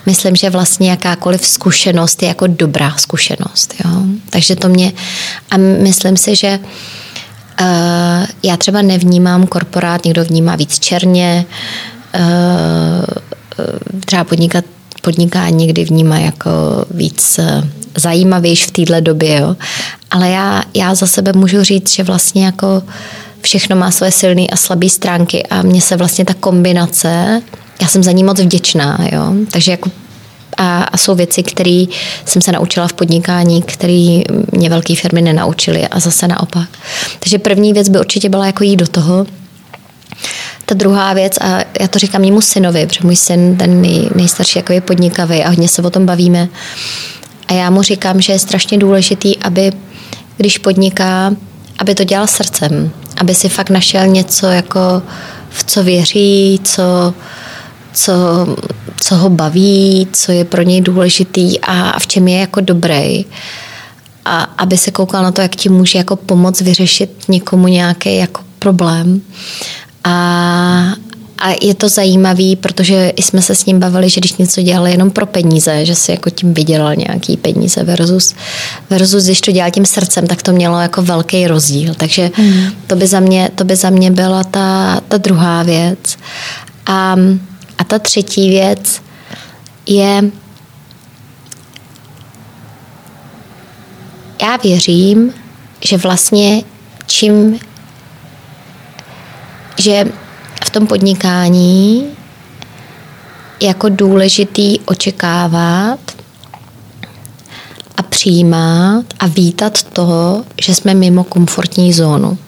myslím, 0.07 0.37
že 0.37 0.51
vlastně 0.51 0.91
jakákoliv 0.91 1.47
zkušenost 1.47 2.23
je 2.23 2.29
jako 2.29 2.47
dobrá 2.47 2.95
zkušenost. 2.97 3.75
Jo? 3.85 3.91
Takže 4.31 4.57
to 4.57 4.69
mě 4.69 4.93
a 5.51 5.57
myslím 5.57 6.17
si, 6.17 6.37
že 6.37 6.59
uh, 7.61 7.67
já 8.43 8.57
třeba 8.57 8.83
nevnímám 8.83 9.47
korporát, 9.47 10.05
někdo 10.05 10.25
vnímá 10.25 10.57
víc 10.57 10.79
černě, 10.79 11.45
uh, 12.15 13.05
třeba 14.07 14.25
podnikat 14.25 14.65
podnikání 15.05 15.57
někdy 15.57 15.85
vnímá 15.85 16.19
jako 16.19 16.51
víc 16.91 17.39
eh, 17.39 17.63
zajímavější 17.97 18.67
v 18.67 18.71
téhle 18.71 19.01
době, 19.01 19.39
jo. 19.41 19.57
Ale 20.11 20.31
já, 20.31 20.63
já 20.75 20.95
za 20.95 21.07
sebe 21.07 21.33
můžu 21.33 21.63
říct, 21.63 21.95
že 21.95 22.03
vlastně 22.03 22.45
jako 22.45 22.83
všechno 23.41 23.77
má 23.77 23.91
své 23.91 24.11
silné 24.11 24.47
a 24.47 24.57
slabé 24.57 24.89
stránky 24.89 25.43
a 25.47 25.63
mně 25.63 25.81
se 25.81 25.97
vlastně 25.97 26.25
ta 26.25 26.35
kombinace, 26.35 27.43
já 27.83 27.89
jsem 27.89 28.03
za 28.03 28.13
ní 28.13 28.25
moc 28.25 28.41
vděčná, 28.41 28.99
jo. 29.13 29.35
Takže 29.53 29.71
jako 29.71 29.91
a, 30.57 30.83
a 30.83 30.97
jsou 30.97 31.15
věci, 31.15 31.43
které 31.43 31.85
jsem 32.25 32.43
se 32.43 32.53
naučila 32.53 32.89
v 32.89 32.93
podnikání, 32.93 33.63
které 33.63 34.21
mě 34.53 34.71
velké 34.71 34.97
firmy 34.97 35.23
nenaučily 35.23 35.89
a 35.89 36.01
zase 36.01 36.29
naopak. 36.29 36.69
Takže 37.19 37.39
první 37.39 37.73
věc 37.73 37.89
by 37.89 37.99
určitě 37.99 38.29
byla 38.29 38.47
jako 38.47 38.65
jít 38.65 38.77
do 38.77 38.87
toho, 38.87 39.27
ta 40.67 40.75
druhá 40.75 41.13
věc, 41.13 41.39
a 41.41 41.59
já 41.81 41.89
to 41.89 41.99
říkám 41.99 42.21
mému 42.21 42.41
synovi, 42.41 42.87
protože 42.87 43.01
můj 43.03 43.17
syn, 43.17 43.57
ten 43.57 43.83
nej, 43.83 44.11
nejstarší, 44.15 44.59
jako 44.59 44.73
je 44.73 44.81
podnikavý 44.81 45.45
a 45.45 45.49
hodně 45.49 45.69
se 45.69 45.83
o 45.83 45.91
tom 45.91 46.07
bavíme. 46.07 46.49
A 47.49 47.53
já 47.53 47.71
mu 47.71 47.83
říkám, 47.83 48.21
že 48.21 48.33
je 48.33 48.39
strašně 48.39 48.79
důležitý, 48.79 49.39
aby 49.39 49.73
když 50.37 50.59
podniká, 50.59 51.37
aby 51.79 51.95
to 51.95 52.05
dělal 52.05 52.27
srdcem, 52.27 52.91
aby 53.17 53.35
si 53.35 53.49
fakt 53.49 53.71
našel 53.71 54.07
něco 54.07 54.47
jako 54.47 55.03
v 55.51 55.65
co 55.65 55.83
věří, 55.83 56.61
co, 56.65 57.15
co, 57.93 58.13
co 59.01 59.17
ho 59.17 59.31
baví, 59.31 60.09
co 60.13 60.33
je 60.33 60.45
pro 60.45 60.63
něj 60.63 60.81
důležitý 60.81 61.61
a 61.61 61.99
v 61.99 62.07
čem 62.07 62.29
je 62.29 62.39
jako 62.39 62.61
dobrý. 62.61 63.25
A 64.25 64.43
aby 64.43 64.79
se 64.79 64.91
koukal 64.91 65.23
na 65.23 65.33
to, 65.33 65.41
jak 65.41 65.57
ti 65.57 65.69
může 65.69 65.99
jako 65.99 66.17
pomoct 66.17 66.61
vyřešit 66.61 67.11
někomu 67.29 67.69
nějaký 67.69 68.17
jako 68.17 68.41
problém. 68.59 69.21
A, 70.05 70.95
a 71.39 71.51
je 71.63 71.75
to 71.75 71.89
zajímavý, 71.89 72.57
protože 72.57 73.13
jsme 73.17 73.43
se 73.43 73.55
s 73.55 73.67
ním 73.67 73.81
bavili, 73.81 74.11
že 74.11 74.21
když 74.21 74.37
něco 74.37 74.63
dělal 74.63 74.87
jenom 74.87 75.11
pro 75.11 75.27
peníze, 75.27 75.87
že 75.87 75.95
si 75.95 76.11
jako 76.11 76.31
tím 76.31 76.55
vydělal 76.55 76.97
nějaký 76.97 77.37
peníze 77.37 77.85
versus, 77.85 78.35
versus 78.91 79.25
když 79.25 79.41
to 79.41 79.53
dělal 79.53 79.71
tím 79.71 79.87
srdcem, 79.87 80.27
tak 80.27 80.43
to 80.43 80.53
mělo 80.53 80.81
jako 80.81 81.03
velký 81.03 81.47
rozdíl. 81.47 81.95
Takže 81.95 82.31
mm. 82.39 82.67
to, 82.87 82.97
by 82.97 83.07
za 83.07 83.21
mě, 83.21 83.51
to 83.55 83.65
by 83.65 83.77
za 83.77 83.91
mě 83.91 84.11
byla 84.11 84.45
ta, 84.45 85.01
ta 85.09 85.19
druhá 85.19 85.63
věc. 85.63 86.17
A, 86.87 87.17
a 87.79 87.85
ta 87.85 87.99
třetí 87.99 88.49
věc 88.51 89.03
je, 89.87 90.23
já 94.43 94.57
věřím, 94.57 95.33
že 95.85 95.97
vlastně 95.97 96.63
čím, 97.07 97.59
že 99.79 100.05
v 100.65 100.71
tom 100.71 100.87
podnikání 100.87 102.07
jako 103.63 103.89
důležitý 103.89 104.81
očekávat 104.81 105.99
a 107.97 108.03
přijímat 108.03 109.05
a 109.19 109.27
vítat 109.27 109.83
toho, 109.83 110.45
že 110.63 110.75
jsme 110.75 110.95
mimo 110.95 111.25
komfortní 111.25 111.93
zónu. 111.93 112.39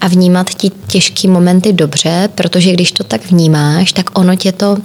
A 0.00 0.08
vnímat 0.08 0.50
ti 0.50 0.70
těžké 0.86 1.28
momenty 1.28 1.72
dobře, 1.72 2.28
protože 2.34 2.72
když 2.72 2.92
to 2.92 3.04
tak 3.04 3.30
vnímáš, 3.30 3.92
tak 3.92 4.18
ono 4.18 4.36
tě 4.36 4.52
to 4.52 4.76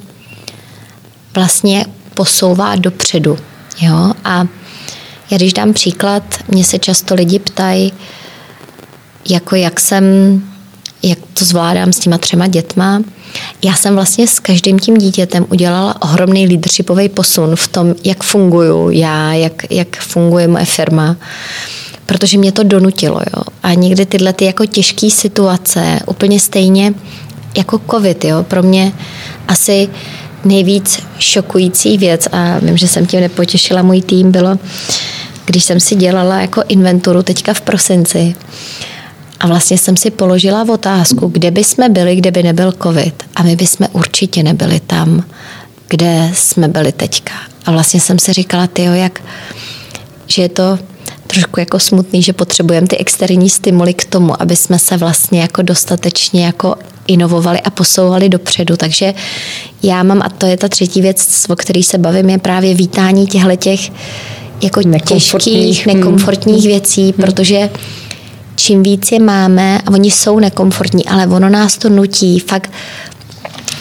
vlastně 1.34 1.86
posouvá 2.14 2.76
dopředu. 2.76 3.38
Jo? 3.82 4.14
A 4.24 4.46
já 5.32 5.38
když 5.38 5.54
dám 5.54 5.74
příklad, 5.74 6.24
mě 6.48 6.64
se 6.64 6.80
často 6.80 7.16
lidi 7.16 7.40
ptají, 7.40 7.94
jako 9.30 9.56
jak 9.56 9.80
jsem 9.80 10.04
jak 11.04 11.20
to 11.34 11.46
zvládám 11.46 11.94
s 11.94 12.00
těma 12.00 12.18
třema 12.18 12.48
dětma. 12.48 13.02
Já 13.64 13.76
jsem 13.76 13.96
vlastně 13.96 14.28
s 14.28 14.40
každým 14.40 14.80
tím 14.80 14.98
dítětem 14.98 15.46
udělala 15.50 16.02
ohromný 16.02 16.48
leadershipový 16.48 17.10
posun 17.10 17.56
v 17.56 17.68
tom, 17.68 17.96
jak 18.04 18.24
funguju 18.24 18.90
já, 18.90 19.34
jak, 19.34 19.72
jak 19.72 19.98
funguje 19.98 20.48
moje 20.48 20.66
firma 20.66 21.16
protože 22.06 22.38
mě 22.38 22.52
to 22.52 22.64
donutilo. 22.64 23.20
Jo. 23.20 23.44
A 23.64 23.74
někdy 23.74 24.06
tyhle 24.06 24.34
ty 24.34 24.46
jako 24.46 24.66
těžké 24.66 25.10
situace, 25.10 26.00
úplně 26.06 26.40
stejně 26.40 26.94
jako 27.58 27.82
covid, 27.92 28.26
jo, 28.26 28.44
pro 28.44 28.64
mě 28.64 28.94
asi 29.48 29.90
nejvíc 30.46 31.00
šokující 31.20 31.98
věc 31.98 32.28
a 32.32 32.60
vím, 32.60 32.78
že 32.78 32.88
jsem 32.88 33.06
tím 33.06 33.20
nepotěšila 33.20 33.82
můj 33.82 34.02
tým, 34.02 34.32
bylo, 34.32 34.60
když 35.46 35.64
jsem 35.64 35.80
si 35.80 35.96
dělala 35.96 36.40
jako 36.40 36.64
inventuru 36.68 37.24
teďka 37.24 37.54
v 37.54 37.62
prosinci 37.62 38.36
a 39.40 39.48
vlastně 39.48 39.78
jsem 39.78 39.98
si 39.98 40.12
položila 40.12 40.64
v 40.64 40.70
otázku, 40.70 41.28
kde 41.28 41.52
by 41.52 41.64
jsme 41.64 41.90
byli, 41.90 42.16
kde 42.16 42.32
by 42.32 42.44
nebyl 42.44 42.72
covid. 42.84 43.24
A 43.36 43.44
my 43.44 43.56
by 43.56 43.68
jsme 43.68 43.88
určitě 43.88 44.44
nebyli 44.44 44.80
tam, 44.80 45.24
kde 45.88 46.32
jsme 46.34 46.68
byli 46.68 46.92
teďka. 46.92 47.34
A 47.66 47.72
vlastně 47.72 48.00
jsem 48.00 48.20
si 48.20 48.34
říkala, 48.34 48.68
tyjo, 48.68 48.94
jak, 48.94 49.22
že 50.28 50.42
je 50.42 50.50
to 50.50 50.80
trošku 51.28 51.60
jako 51.60 51.80
smutný, 51.80 52.22
že 52.24 52.34
potřebujeme 52.34 52.88
ty 52.88 52.98
externí 52.98 53.50
stimuly 53.50 53.94
k 53.94 54.06
tomu, 54.06 54.42
aby 54.42 54.56
jsme 54.56 54.80
se 54.80 54.98
vlastně 54.98 55.42
jako 55.42 55.62
dostatečně 55.62 56.46
jako 56.46 56.76
inovovali 57.08 57.62
a 57.62 57.70
posouvali 57.70 58.30
dopředu. 58.30 58.78
Takže 58.78 59.14
já 59.84 60.04
mám, 60.04 60.22
a 60.22 60.30
to 60.30 60.46
je 60.46 60.58
ta 60.58 60.68
třetí 60.68 61.02
věc, 61.02 61.46
o 61.50 61.56
který 61.56 61.84
se 61.84 61.98
bavím, 61.98 62.30
je 62.30 62.38
právě 62.38 62.74
vítání 62.74 63.28
těchto 63.28 63.56
těch 63.56 63.92
jako 64.62 64.82
těžkých, 65.06 65.86
nekomfortních 65.86 66.64
hmm. 66.64 66.68
věcí, 66.68 67.04
hmm. 67.04 67.14
protože 67.14 67.70
čím 68.56 68.84
víc 68.84 69.12
je 69.12 69.20
máme, 69.20 69.80
a 69.86 69.92
oni 69.92 70.12
jsou 70.12 70.40
nekomfortní, 70.40 71.06
ale 71.06 71.28
ono 71.28 71.50
nás 71.50 71.78
to 71.78 71.90
nutí 71.90 72.40
fakt 72.40 72.72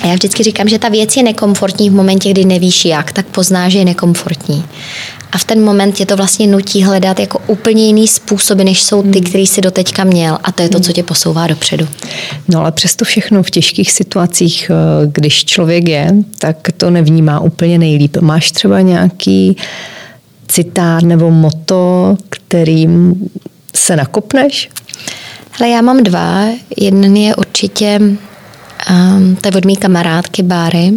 a 0.05 0.07
já 0.07 0.15
vždycky 0.15 0.43
říkám, 0.43 0.69
že 0.69 0.79
ta 0.79 0.89
věc 0.89 1.17
je 1.17 1.23
nekomfortní 1.23 1.91
v 1.91 1.95
momentě, 1.95 2.31
kdy 2.31 2.45
nevíš 2.45 2.85
jak, 2.85 3.13
tak 3.13 3.27
pozná, 3.27 3.69
že 3.69 3.79
je 3.79 3.85
nekomfortní. 3.85 4.65
A 5.33 5.39
v 5.39 5.45
ten 5.45 5.65
moment 5.65 6.01
je 6.01 6.07
to 6.07 6.17
vlastně 6.17 6.47
nutí 6.47 6.83
hledat 6.83 7.21
jako 7.21 7.39
úplně 7.47 7.87
jiný 7.87 8.09
způsoby, 8.09 8.65
než 8.65 8.83
jsou 8.83 9.03
ty, 9.03 9.19
hmm. 9.19 9.29
který 9.29 9.47
si 9.47 9.61
doteďka 9.61 10.05
měl. 10.05 10.39
A 10.45 10.53
to 10.53 10.63
je 10.63 10.69
to, 10.69 10.81
co 10.81 10.93
tě 10.93 11.03
posouvá 11.03 11.47
dopředu. 11.47 11.89
No 12.49 12.61
ale 12.61 12.73
přesto 12.73 13.05
všechno 13.05 13.43
v 13.43 13.51
těžkých 13.51 13.93
situacích, 13.93 14.71
eh, 14.71 15.07
když 15.07 15.45
člověk 15.45 15.89
je, 15.89 16.15
tak 16.39 16.69
to 16.77 16.91
nevnímá 16.91 17.41
úplně 17.41 17.79
nejlíp. 17.79 18.17
Máš 18.17 18.51
třeba 18.51 18.81
nějaký 18.81 19.57
citát 20.49 21.03
nebo 21.03 21.31
moto, 21.31 22.17
kterým 22.29 23.15
se 23.77 23.97
nakopneš? 23.97 24.71
Ale 25.61 25.69
já 25.69 25.83
mám 25.83 26.03
dva. 26.03 26.45
Jeden 26.77 27.17
je 27.17 27.37
určitě, 27.37 28.01
um, 28.01 29.37
to 29.37 29.49
je 29.49 29.53
od 29.57 29.65
mý 29.65 29.77
kamarádky 29.77 30.43
Báry, 30.43 30.93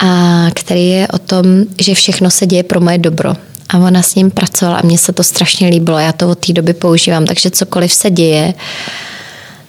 a 0.00 0.46
který 0.54 0.88
je 0.88 1.08
o 1.08 1.18
tom, 1.18 1.46
že 1.80 1.94
všechno 1.94 2.30
se 2.30 2.46
děje 2.46 2.62
pro 2.62 2.80
moje 2.80 2.98
dobro. 2.98 3.34
A 3.68 3.78
ona 3.78 4.02
s 4.02 4.14
ním 4.14 4.30
pracovala 4.30 4.78
a 4.78 4.86
mně 4.86 4.98
se 4.98 5.12
to 5.12 5.22
strašně 5.22 5.68
líbilo. 5.68 5.98
Já 5.98 6.12
to 6.12 6.28
od 6.28 6.46
té 6.46 6.52
doby 6.52 6.74
používám, 6.74 7.26
takže 7.26 7.50
cokoliv 7.50 7.92
se 7.92 8.10
děje, 8.10 8.54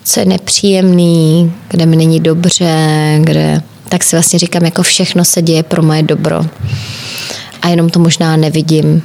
co 0.04 0.20
je 0.20 0.26
nepříjemný, 0.26 1.52
kde 1.68 1.86
mi 1.86 1.96
není 1.96 2.20
dobře, 2.20 2.74
kde, 3.24 3.62
tak 3.88 4.04
si 4.04 4.16
vlastně 4.16 4.38
říkám, 4.38 4.64
jako 4.64 4.82
všechno 4.82 5.24
se 5.24 5.42
děje 5.42 5.62
pro 5.62 5.82
moje 5.82 6.02
dobro. 6.02 6.46
A 7.62 7.68
jenom 7.68 7.90
to 7.90 7.98
možná 7.98 8.36
nevidím. 8.36 9.02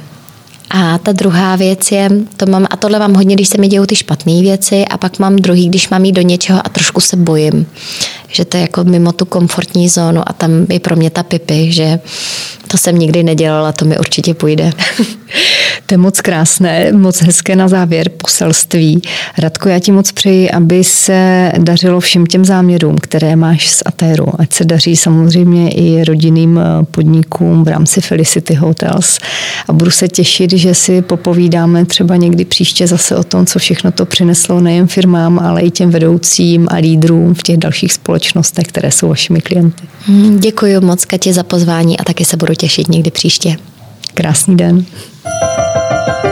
A 0.70 0.98
ta 0.98 1.12
druhá 1.12 1.56
věc 1.56 1.92
je, 1.92 2.10
to 2.36 2.46
mám, 2.46 2.66
a 2.70 2.76
tohle 2.76 2.98
mám 2.98 3.14
hodně, 3.14 3.34
když 3.34 3.48
se 3.48 3.58
mi 3.58 3.68
dějou 3.68 3.86
ty 3.86 3.96
špatné 3.96 4.40
věci 4.40 4.84
a 4.84 4.98
pak 4.98 5.18
mám 5.18 5.36
druhý, 5.36 5.68
když 5.68 5.88
mám 5.88 6.04
jít 6.04 6.12
do 6.12 6.22
něčeho 6.22 6.60
a 6.64 6.68
trošku 6.68 7.00
se 7.00 7.16
bojím. 7.16 7.66
Že 8.28 8.44
to 8.44 8.56
je 8.56 8.60
jako 8.60 8.84
mimo 8.84 9.12
tu 9.12 9.24
komfortní 9.24 9.88
zónu 9.88 10.22
a 10.26 10.32
tam 10.32 10.66
je 10.68 10.80
pro 10.80 10.96
mě 10.96 11.10
ta 11.10 11.22
pipy, 11.22 11.72
že 11.72 12.00
to 12.68 12.78
jsem 12.78 12.98
nikdy 12.98 13.22
nedělala, 13.22 13.72
to 13.72 13.84
mi 13.84 13.98
určitě 13.98 14.34
půjde. 14.34 14.72
To 15.88 15.94
je 15.94 15.98
moc 15.98 16.20
krásné, 16.20 16.92
moc 16.92 17.22
hezké 17.22 17.56
na 17.56 17.68
závěr 17.68 18.08
poselství. 18.08 19.02
Radko, 19.38 19.68
já 19.68 19.78
ti 19.78 19.92
moc 19.92 20.12
přeji, 20.12 20.50
aby 20.50 20.84
se 20.84 21.52
dařilo 21.58 22.00
všem 22.00 22.26
těm 22.26 22.44
záměrům, 22.44 22.98
které 22.98 23.36
máš 23.36 23.70
z 23.70 23.82
Atéru. 23.86 24.26
Ať 24.38 24.52
se 24.52 24.64
daří 24.64 24.96
samozřejmě 24.96 25.70
i 25.70 26.04
rodinným 26.04 26.58
eh, 26.58 26.84
podnikům 26.84 27.64
v 27.64 27.68
rámci 27.68 28.00
Felicity 28.00 28.54
Hotels. 28.54 29.18
A 29.68 29.72
budu 29.72 29.90
se 29.90 30.08
těšit, 30.08 30.52
že 30.52 30.74
si 30.74 31.02
popovídáme 31.02 31.84
třeba 31.84 32.16
někdy 32.16 32.44
příště 32.44 32.86
zase 32.86 33.16
o 33.16 33.24
tom, 33.24 33.46
co 33.46 33.58
všechno 33.58 33.92
to 33.92 34.06
přineslo 34.06 34.60
nejen 34.60 34.86
firmám, 34.86 35.38
ale 35.38 35.60
i 35.60 35.70
těm 35.70 35.90
vedoucím 35.90 36.68
a 36.70 36.76
lídrům 36.76 37.34
v 37.34 37.42
těch 37.42 37.56
dalších 37.56 37.92
společnostech, 37.92 38.66
které 38.66 38.90
jsou 38.90 39.08
vašimi 39.08 39.40
klienty. 39.40 39.84
Děkuji 40.38 40.80
moc, 40.80 41.04
Katě, 41.04 41.32
za 41.32 41.42
pozvání 41.42 41.98
a 41.98 42.04
taky 42.04 42.24
se 42.24 42.36
budu 42.36 42.54
těšit 42.58 42.88
někdy 42.88 43.10
příště. 43.10 43.56
Krásný 44.14 44.56
den. 44.56 44.86
thank 45.24 46.24
you 46.24 46.27